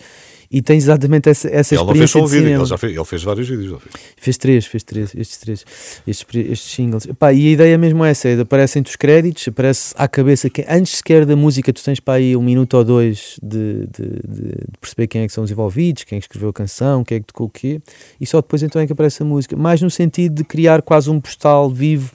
e 0.54 0.62
tens 0.62 0.84
exatamente 0.84 1.28
essa, 1.28 1.48
essa 1.48 1.74
ele 1.74 1.82
experiência 1.82 2.22
não 2.22 2.28
fez 2.28 2.42
um 2.42 2.44
vídeo, 2.44 2.60
Ele, 2.60 2.66
já 2.66 2.78
fez, 2.78 2.96
ele 2.96 3.06
fez 3.06 3.24
vários 3.24 3.50
vídeos. 3.50 3.82
Fez. 4.16 4.38
três, 4.38 4.66
fez 4.68 4.84
três, 4.84 5.16
estes 5.16 5.38
três, 5.40 5.66
estes, 6.06 6.26
estes 6.36 6.72
singles. 6.72 7.08
Epá, 7.08 7.34
e 7.34 7.48
a 7.48 7.52
ideia 7.52 7.76
mesmo 7.76 8.06
é 8.06 8.12
essa, 8.12 8.30
é, 8.30 8.40
aparecem 8.40 8.84
os 8.84 8.96
créditos, 8.96 9.48
aparece 9.48 9.96
à 9.98 10.08
cabeça, 10.08 10.52
que 10.52 10.64
antes 10.70 10.98
sequer 10.98 11.26
da 11.26 11.36
música 11.36 11.74
tu 11.74 11.84
tens 11.84 12.00
para 12.00 12.16
aí 12.16 12.38
um 12.38 12.44
minuto 12.44 12.76
ou 12.78 12.84
dois 12.84 13.40
de, 13.42 13.88
de, 13.88 14.10
de, 14.28 14.50
de 14.50 14.78
perceber 14.80 15.08
quem 15.08 15.24
é 15.24 15.28
que 15.28 15.34
são 15.34 15.44
os 15.44 15.50
envolvidos, 15.50 16.04
quem 16.04 16.18
é 16.18 16.20
que 16.20 16.26
escreveu 16.26 16.50
a 16.50 16.54
canção, 16.54 17.04
quem 17.04 17.18
é 17.18 17.20
que 17.20 17.26
tocou 17.26 17.48
o 17.48 17.50
quê, 17.50 17.82
e 18.22 18.26
só 18.28 18.40
depois 18.40 18.62
então 18.62 18.80
é 18.80 18.86
que 18.86 18.94
aparece 18.94 19.24
a 19.24 19.26
música. 19.26 19.58
Mais 19.58 19.82
no 19.82 19.90
sentido 19.90 20.36
de 20.36 20.44
criar 20.44 20.84
quase 20.84 21.10
um 21.10 21.20
postal 21.20 21.68
vivo 21.68 22.12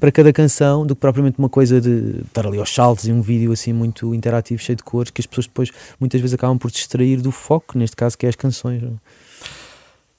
para 0.00 0.10
cada 0.10 0.32
canção, 0.32 0.86
do 0.86 0.94
que 0.94 1.00
propriamente 1.02 1.38
uma 1.38 1.50
coisa 1.50 1.78
de 1.78 2.22
estar 2.26 2.46
ali 2.46 2.58
aos 2.58 2.74
saltos 2.74 3.06
e 3.06 3.12
um 3.12 3.20
vídeo 3.20 3.52
assim 3.52 3.74
muito 3.74 4.14
interativo, 4.14 4.62
cheio 4.62 4.76
de 4.76 4.82
cores, 4.82 5.10
que 5.10 5.20
as 5.20 5.26
pessoas 5.26 5.46
depois 5.46 5.70
muitas 6.00 6.20
vezes 6.22 6.32
acabam 6.32 6.56
por 6.56 6.70
distrair 6.70 7.20
do 7.20 7.30
foco, 7.30 7.81
neste 7.82 7.96
caso 7.96 8.16
que 8.16 8.24
é 8.24 8.28
as 8.28 8.36
canções 8.36 8.52
canções. 8.52 8.82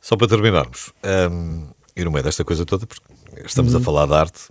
Só 0.01 0.18
para 0.18 0.28
terminarmos, 0.28 0.91
um, 1.32 1.68
e 1.95 2.03
no 2.03 2.11
meio 2.11 2.24
desta 2.24 2.43
coisa 2.43 2.66
toda, 2.66 2.86
porque 2.86 3.01
estamos 3.45 3.74
uhum. 3.74 3.80
a 3.80 3.84
falar 3.84 4.05
de 4.05 4.14
arte, 4.14 4.41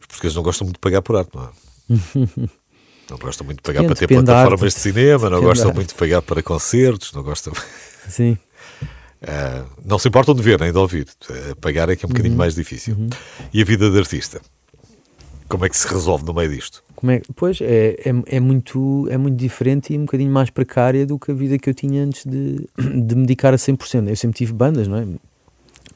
os 0.00 0.06
portugueses 0.06 0.34
não 0.34 0.42
gostam 0.42 0.66
muito 0.66 0.76
de 0.76 0.80
pagar 0.80 1.02
por 1.02 1.16
arte, 1.16 1.30
não 1.34 1.44
é? 1.44 1.50
não 3.08 3.18
gostam 3.18 3.44
muito 3.44 3.58
de 3.58 3.62
pagar 3.62 3.82
depende, 3.82 3.98
para 3.98 4.06
ter 4.08 4.14
plataformas 4.14 4.74
de 4.74 4.80
cinema, 4.80 5.30
não 5.30 5.40
gostam 5.40 5.72
muito 5.72 5.90
de 5.90 5.94
pagar 5.94 6.22
para 6.22 6.42
concertos, 6.42 7.12
não 7.12 7.22
gostam. 7.22 7.52
Sim. 8.08 8.36
Uh, 9.22 9.64
não 9.84 10.00
se 10.00 10.08
importam 10.08 10.34
de 10.34 10.42
ver 10.42 10.58
nem 10.58 10.72
de 10.72 10.78
ouvir. 10.78 11.06
Uh, 11.30 11.54
pagar 11.60 11.88
é 11.88 11.94
que 11.94 12.04
é 12.04 12.06
um 12.06 12.08
bocadinho 12.08 12.32
uhum. 12.32 12.38
mais 12.38 12.56
difícil. 12.56 12.96
Uhum. 12.96 13.10
E 13.52 13.62
a 13.62 13.64
vida 13.64 13.88
de 13.88 13.96
artista? 13.96 14.40
Como 15.52 15.66
é 15.66 15.68
que 15.68 15.76
se 15.76 15.86
resolve 15.86 16.24
no 16.24 16.32
meio 16.32 16.48
disto? 16.48 16.82
Como 16.96 17.12
é, 17.12 17.20
pois, 17.36 17.60
é, 17.60 17.94
é, 18.06 18.36
é, 18.36 18.40
muito, 18.40 19.06
é 19.10 19.18
muito 19.18 19.36
diferente 19.36 19.92
e 19.92 19.98
um 19.98 20.06
bocadinho 20.06 20.32
mais 20.32 20.48
precária 20.48 21.04
do 21.04 21.18
que 21.18 21.30
a 21.30 21.34
vida 21.34 21.58
que 21.58 21.68
eu 21.68 21.74
tinha 21.74 22.02
antes 22.02 22.24
de, 22.24 22.66
de 22.80 23.14
me 23.14 23.26
dedicar 23.26 23.52
a 23.52 23.58
100%. 23.58 24.08
Eu 24.08 24.16
sempre 24.16 24.38
tive 24.38 24.54
bandas, 24.54 24.88
não 24.88 24.96
é? 24.96 25.04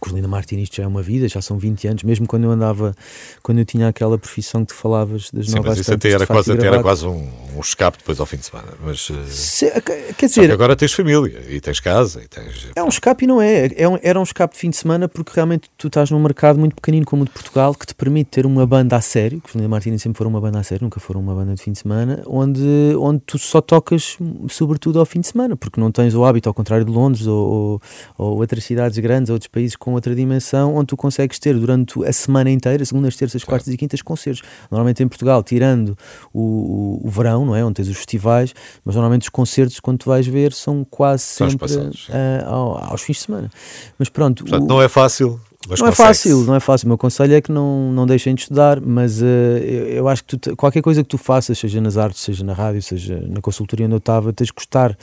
Corlina 0.07 0.29
Martins, 0.29 0.63
isto 0.63 0.77
já 0.77 0.85
é 0.85 0.87
uma 0.87 1.03
vida, 1.03 1.29
já 1.29 1.43
são 1.43 1.59
20 1.59 1.89
anos, 1.89 2.03
mesmo 2.05 2.29
quando 2.29 2.45
eu 2.45 2.53
andava, 2.53 2.95
quando 3.43 3.59
eu 3.59 3.65
tinha 3.65 3.89
aquela 3.89 4.17
profissão 4.17 4.65
que 4.65 4.73
tu 4.73 4.77
falavas 4.77 5.31
das 5.33 5.47
Sim, 5.47 5.57
novas 5.57 5.71
mas 5.71 5.79
isso 5.81 5.93
até 5.93 6.13
era, 6.13 6.25
quase, 6.25 6.53
até 6.53 6.65
era 6.65 6.81
quase 6.81 7.05
um, 7.05 7.29
um, 7.57 7.61
escape 7.61 7.99
depois 7.99 8.21
ao 8.21 8.27
fim 8.27 8.37
de 8.37 8.47
semana. 8.47 8.69
Mas, 8.85 9.11
eh, 9.11 9.29
Se, 9.29 9.73
quer 10.17 10.27
dizer, 10.27 10.53
agora 10.53 10.77
tens 10.77 10.93
família 10.93 11.43
e 11.49 11.61
tens 11.61 11.81
casa 11.81 12.23
e 12.23 12.29
tens. 12.29 12.69
É 12.77 12.83
um 12.85 12.89
escape 12.89 13.25
e 13.25 13.27
não 13.27 13.43
é. 13.43 13.69
é 13.75 13.89
um, 13.89 13.99
era 14.01 14.21
um 14.21 14.23
escape 14.23 14.55
de 14.55 14.61
fim 14.61 14.71
de 14.71 14.77
semana 14.77 15.09
porque 15.09 15.33
realmente 15.35 15.69
tu 15.77 15.89
estás 15.89 16.09
num 16.13 16.21
mercado 16.21 16.57
muito 16.57 16.77
pequenino 16.77 17.05
como 17.05 17.23
o 17.23 17.25
de 17.25 17.33
Portugal 17.33 17.75
que 17.75 17.85
te 17.85 17.95
permite 17.95 18.31
ter 18.31 18.47
uma 18.47 18.65
banda 18.65 18.95
a 18.95 19.01
sério. 19.01 19.41
Corlina 19.41 19.69
Martins 19.69 20.01
sempre 20.03 20.19
foram 20.19 20.31
uma 20.31 20.41
banda 20.41 20.61
a 20.61 20.63
sério, 20.63 20.85
nunca 20.85 21.01
foram 21.01 21.21
uma 21.21 21.35
banda 21.35 21.57
de 21.57 21.63
fim 21.63 21.73
de 21.73 21.81
semana, 21.81 22.23
onde, 22.27 22.95
onde 22.97 23.21
tu 23.27 23.39
só 23.39 23.61
tocas 23.61 24.17
sobretudo 24.49 25.01
ao 25.01 25.07
fim 25.07 25.21
de 25.21 25.27
semana, 25.27 25.57
porque 25.57 25.81
não 25.81 25.91
tens 25.91 26.15
o 26.15 26.25
hábito, 26.25 26.49
ao 26.49 26.55
contrário 26.55 26.85
de 26.85 26.93
Londres 26.93 27.27
ou, 27.27 27.49
ou, 27.49 27.83
ou 28.17 28.39
outras 28.39 28.63
cidades 28.63 28.97
grandes, 28.99 29.31
outros 29.31 29.49
países 29.49 29.75
com 29.75 29.96
outra 29.97 30.15
dimensão 30.15 30.75
onde 30.75 30.87
tu 30.87 30.97
consegues 30.97 31.39
ter 31.39 31.59
durante 31.59 32.05
a 32.05 32.13
semana 32.13 32.51
inteira, 32.51 32.85
segundas, 32.85 33.17
terças, 33.17 33.45
quartas 33.45 33.73
e 33.73 33.77
quintas, 33.77 34.03
concertos. 34.03 34.43
Normalmente 34.71 35.03
em 35.03 35.09
Portugal, 35.09 35.43
tirando 35.43 35.97
o, 36.33 37.01
o, 37.03 37.11
verão, 37.11 37.45
não 37.45 37.57
é? 37.57 37.65
Onde 37.65 37.75
tens 37.75 37.89
os 37.89 37.97
festivais, 37.97 38.55
mas 38.85 38.95
normalmente 38.95 39.23
os 39.23 39.29
concertos, 39.29 39.81
quando 39.81 39.99
tu 39.99 40.09
vais 40.09 40.27
ver, 40.27 40.53
são 40.53 40.85
quase 40.85 41.23
sempre 41.23 41.59
passados, 41.59 42.09
uh, 42.09 42.91
aos 42.91 43.03
fins 43.03 43.17
de 43.17 43.23
semana. 43.23 43.51
Mas 43.99 44.09
pronto. 44.09 44.45
Portanto, 44.45 44.65
o, 44.65 44.67
não 44.67 44.81
é 44.81 44.89
fácil. 44.89 45.41
Mas 45.69 45.81
não 45.81 45.89
é 45.89 45.93
fácil, 45.93 46.45
não 46.45 46.55
é 46.55 46.61
fácil. 46.61 46.87
O 46.87 46.89
meu 46.89 46.99
conselho 46.99 47.35
é 47.35 47.41
que 47.41 47.51
não, 47.51 47.91
não 47.93 48.07
deixem 48.07 48.35
de 48.35 48.43
estudar, 48.43 48.81
mas 48.81 49.21
uh, 49.21 49.25
eu, 49.25 49.87
eu, 49.89 50.09
acho 50.09 50.25
que 50.25 50.37
tu, 50.37 50.57
qualquer 50.57 50.81
coisa 50.81 51.03
que 51.03 51.09
tu 51.09 51.19
faças, 51.19 51.59
seja 51.59 51.81
nas 51.81 51.97
artes, 51.97 52.21
seja 52.21 52.45
na 52.45 52.53
rádio, 52.53 52.81
seja 52.83 53.21
na 53.29 53.41
consultoria 53.41 53.87
onde 53.87 53.95
eu 53.95 53.99
estava, 53.99 54.33
tens 54.33 54.47
de 54.47 54.53
gostar 54.53 54.97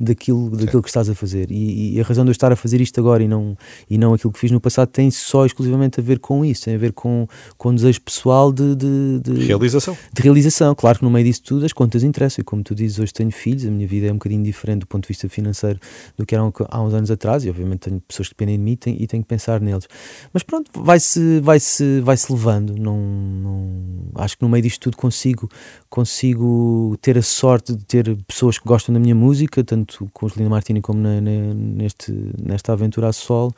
daquilo, 0.00 0.50
daquilo 0.50 0.82
que 0.82 0.88
estás 0.88 1.10
a 1.10 1.14
fazer. 1.14 1.50
E, 1.50 1.96
e, 1.96 2.00
a 2.00 2.04
razão 2.04 2.24
de 2.24 2.30
eu 2.30 2.32
estar 2.32 2.50
a 2.50 2.56
fazer 2.56 2.80
isto 2.80 2.98
agora 2.98 3.22
e 3.22 3.28
não, 3.28 3.56
e 3.88 3.98
não 3.98 4.14
aquilo 4.14 4.32
que 4.32 4.38
fiz 4.38 4.50
no 4.50 4.60
passado 4.60 4.88
tem 4.88 5.10
só 5.10 5.44
exclusivamente 5.44 6.00
a 6.00 6.02
ver 6.02 6.18
com 6.18 6.42
isso, 6.42 6.64
tem 6.64 6.74
a 6.74 6.78
ver 6.78 6.92
com, 6.92 7.28
com 7.58 7.74
desejo 7.74 8.00
pessoal 8.00 8.50
de, 8.50 8.74
de, 8.74 9.20
de 9.20 9.46
realização. 9.46 9.96
De 10.12 10.22
realização. 10.22 10.74
Claro 10.74 10.98
que 10.98 11.04
no 11.04 11.10
meio 11.10 11.26
disso 11.26 11.42
tudo 11.42 11.66
as 11.66 11.72
contas 11.72 12.02
interessam. 12.02 12.40
E 12.40 12.44
como 12.44 12.62
tu 12.62 12.74
dizes, 12.74 12.98
hoje 12.98 13.12
tenho 13.12 13.30
filhos, 13.30 13.66
a 13.66 13.70
minha 13.70 13.86
vida 13.86 14.06
é 14.06 14.10
um 14.10 14.14
bocadinho 14.14 14.42
diferente 14.42 14.80
do 14.80 14.86
ponto 14.86 15.02
de 15.02 15.08
vista 15.08 15.28
financeiro 15.28 15.78
do 16.16 16.24
que 16.24 16.34
era 16.34 16.42
há 16.70 16.82
uns 16.82 16.94
anos 16.94 17.10
atrás, 17.10 17.44
e 17.44 17.50
obviamente 17.50 17.80
tenho 17.80 18.00
pessoas 18.00 18.28
que 18.28 18.34
dependem 18.34 18.56
de 18.56 18.62
mim 18.62 18.78
e 18.98 19.06
tenho 19.06 19.22
que 19.22 19.28
pensar 19.28 19.60
neles. 19.60 19.86
Mas 20.32 20.42
pronto, 20.42 20.70
vai-se 20.82 21.40
vai 21.40 21.60
-se, 21.60 22.00
vai 22.00 22.16
-se 22.16 22.32
levando. 22.32 22.74
Não, 22.78 22.98
não, 22.98 23.68
acho 24.14 24.38
que 24.38 24.42
no 24.42 24.48
meio 24.48 24.62
disto 24.62 24.80
tudo 24.80 24.96
consigo, 24.96 25.48
consigo 25.88 26.96
ter 27.02 27.18
a 27.18 27.22
sorte 27.22 27.74
de 27.74 27.84
ter 27.84 28.16
pessoas 28.26 28.58
que 28.58 28.66
gostam 28.66 28.92
da 28.94 29.00
minha 29.00 29.14
música, 29.14 29.62
tanto 29.62 29.89
tanto 29.90 30.08
com 30.12 30.26
os 30.26 30.34
Linda 30.34 30.48
Martini 30.48 30.80
como 30.80 31.00
na, 31.00 31.20
na, 31.20 31.54
neste, 31.54 32.12
nesta 32.40 32.72
aventura 32.72 33.08
a 33.08 33.12
sol 33.12 33.52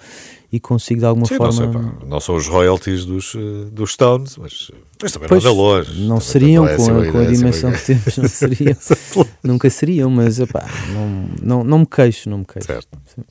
e 0.51 0.59
consigo 0.59 1.01
de 1.01 1.07
alguma 1.07 1.26
Sim, 1.26 1.37
forma. 1.37 1.66
Não, 1.66 1.72
sei, 1.72 2.09
não 2.09 2.20
são 2.20 2.35
os 2.37 2.47
royalties 2.47 3.05
dos, 3.05 3.35
eh, 3.35 3.70
dos 3.70 3.93
Stones, 3.93 4.37
mas, 4.37 4.70
mas 5.01 5.12
também 5.12 5.28
pois, 5.28 5.45
não 5.45 5.51
é 5.51 5.55
longe. 5.55 6.07
Não 6.07 6.20
seriam 6.20 6.64
com, 6.64 6.70
a, 6.70 6.99
ideia, 6.99 7.12
com 7.12 7.18
a 7.18 7.24
dimensão 7.24 7.72
que 7.72 7.85
temos, 7.85 8.16
não 8.16 8.28
seriam. 8.28 8.76
nunca 9.45 9.70
seriam, 9.70 10.11
mas 10.11 10.41
epá, 10.41 10.66
não, 10.93 11.28
não, 11.43 11.64
não 11.64 11.78
me 11.80 11.87
queixo, 11.87 12.28
não 12.28 12.39
me 12.39 12.45
queixo. 12.45 12.66
Certo. 12.66 12.89
Sim. 13.07 13.22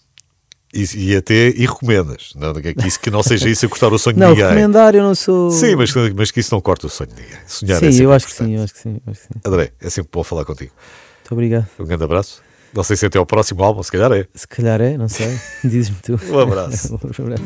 E, 0.73 1.11
e, 1.11 1.15
até 1.17 1.49
e 1.49 1.65
recomendas. 1.65 2.31
Não, 2.33 2.51
é 2.51 2.73
que, 2.73 2.87
isso, 2.87 2.97
que 2.97 3.11
não 3.11 3.21
seja 3.21 3.49
isso 3.49 3.65
a 3.65 3.69
cortar 3.69 3.91
o 3.91 3.99
sonho 3.99 4.17
não, 4.17 4.27
de 4.27 4.35
ninguém. 4.35 4.45
recomendar 4.45 4.95
eu 4.95 5.03
não 5.03 5.13
sou. 5.13 5.51
Sim, 5.51 5.75
mas, 5.75 5.93
mas 6.15 6.31
que 6.31 6.39
isso 6.39 6.55
não 6.55 6.61
corta 6.61 6.87
o 6.87 6.89
sonho 6.89 7.09
de 7.09 7.21
ninguém. 7.21 7.37
Sonhar 7.45 7.77
sim, 7.77 7.87
é 7.87 8.05
eu 8.05 8.13
acho 8.13 8.25
que 8.25 8.33
sim, 8.33 8.55
eu 8.55 8.63
acho 8.63 8.73
que 8.73 8.79
sim, 8.79 9.01
eu 9.05 9.11
acho 9.11 9.19
que 9.19 9.27
sim. 9.27 9.39
André, 9.45 9.73
é 9.81 9.89
sempre 9.89 10.09
bom 10.13 10.23
falar 10.23 10.45
contigo. 10.45 10.71
Muito 11.19 11.33
obrigado. 11.33 11.67
Um 11.77 11.85
grande 11.85 12.05
abraço. 12.05 12.41
Não 12.73 12.83
sei 12.83 12.95
se 12.95 13.05
até 13.05 13.17
ao 13.17 13.25
próximo 13.25 13.63
álbum, 13.63 13.83
se 13.83 13.91
calhar 13.91 14.11
é. 14.13 14.25
Se 14.33 14.47
calhar 14.47 14.79
é, 14.81 14.97
não 14.97 15.09
sei. 15.09 15.37
Dizes-me 15.63 15.97
tu. 16.01 16.19
um 16.31 16.39
abraço. 16.39 16.93
um 17.19 17.23
abraço. 17.25 17.43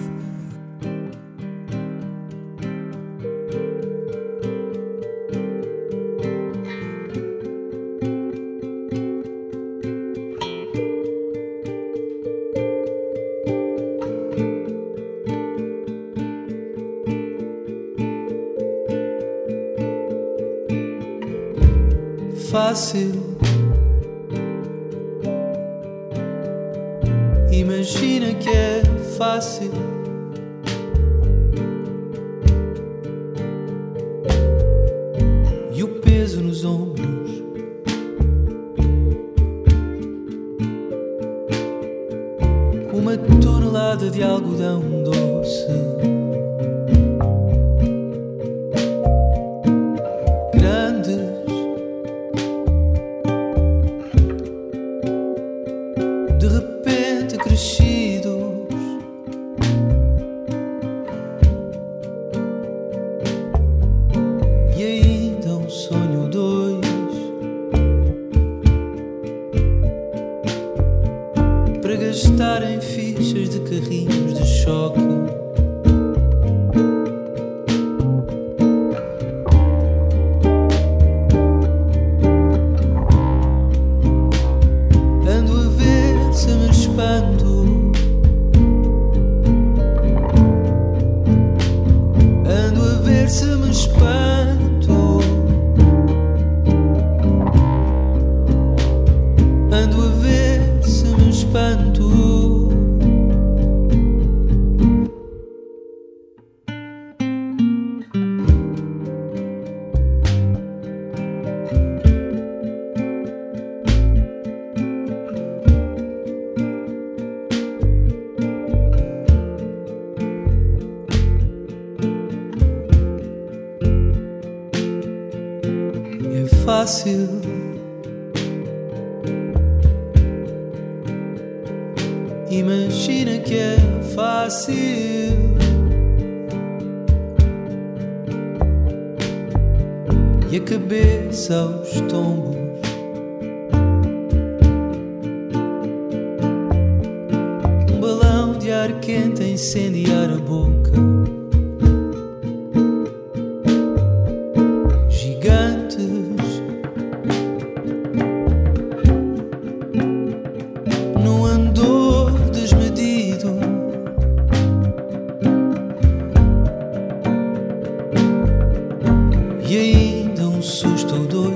e 169.76 170.24
ainda 170.24 170.48
um 170.48 170.62
susto 170.62 171.16
ou 171.16 171.26
dois. 171.26 171.56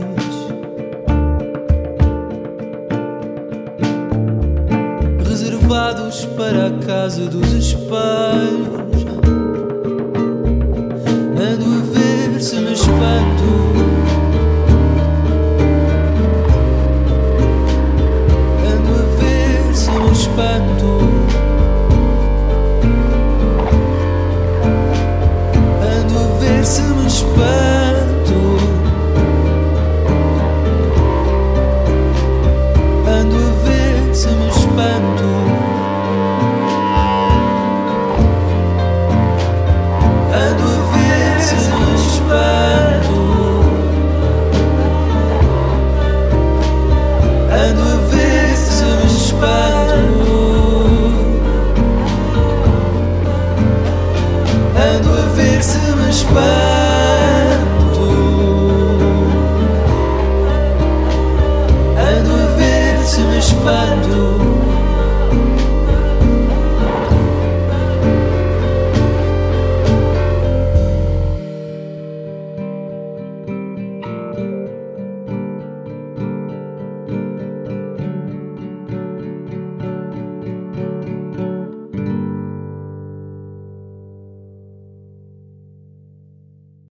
Reservados 5.25 6.25
para 6.25 6.67
a 6.67 6.71
casa 6.85 7.25
dos 7.27 7.53
espelhos. 7.53 8.78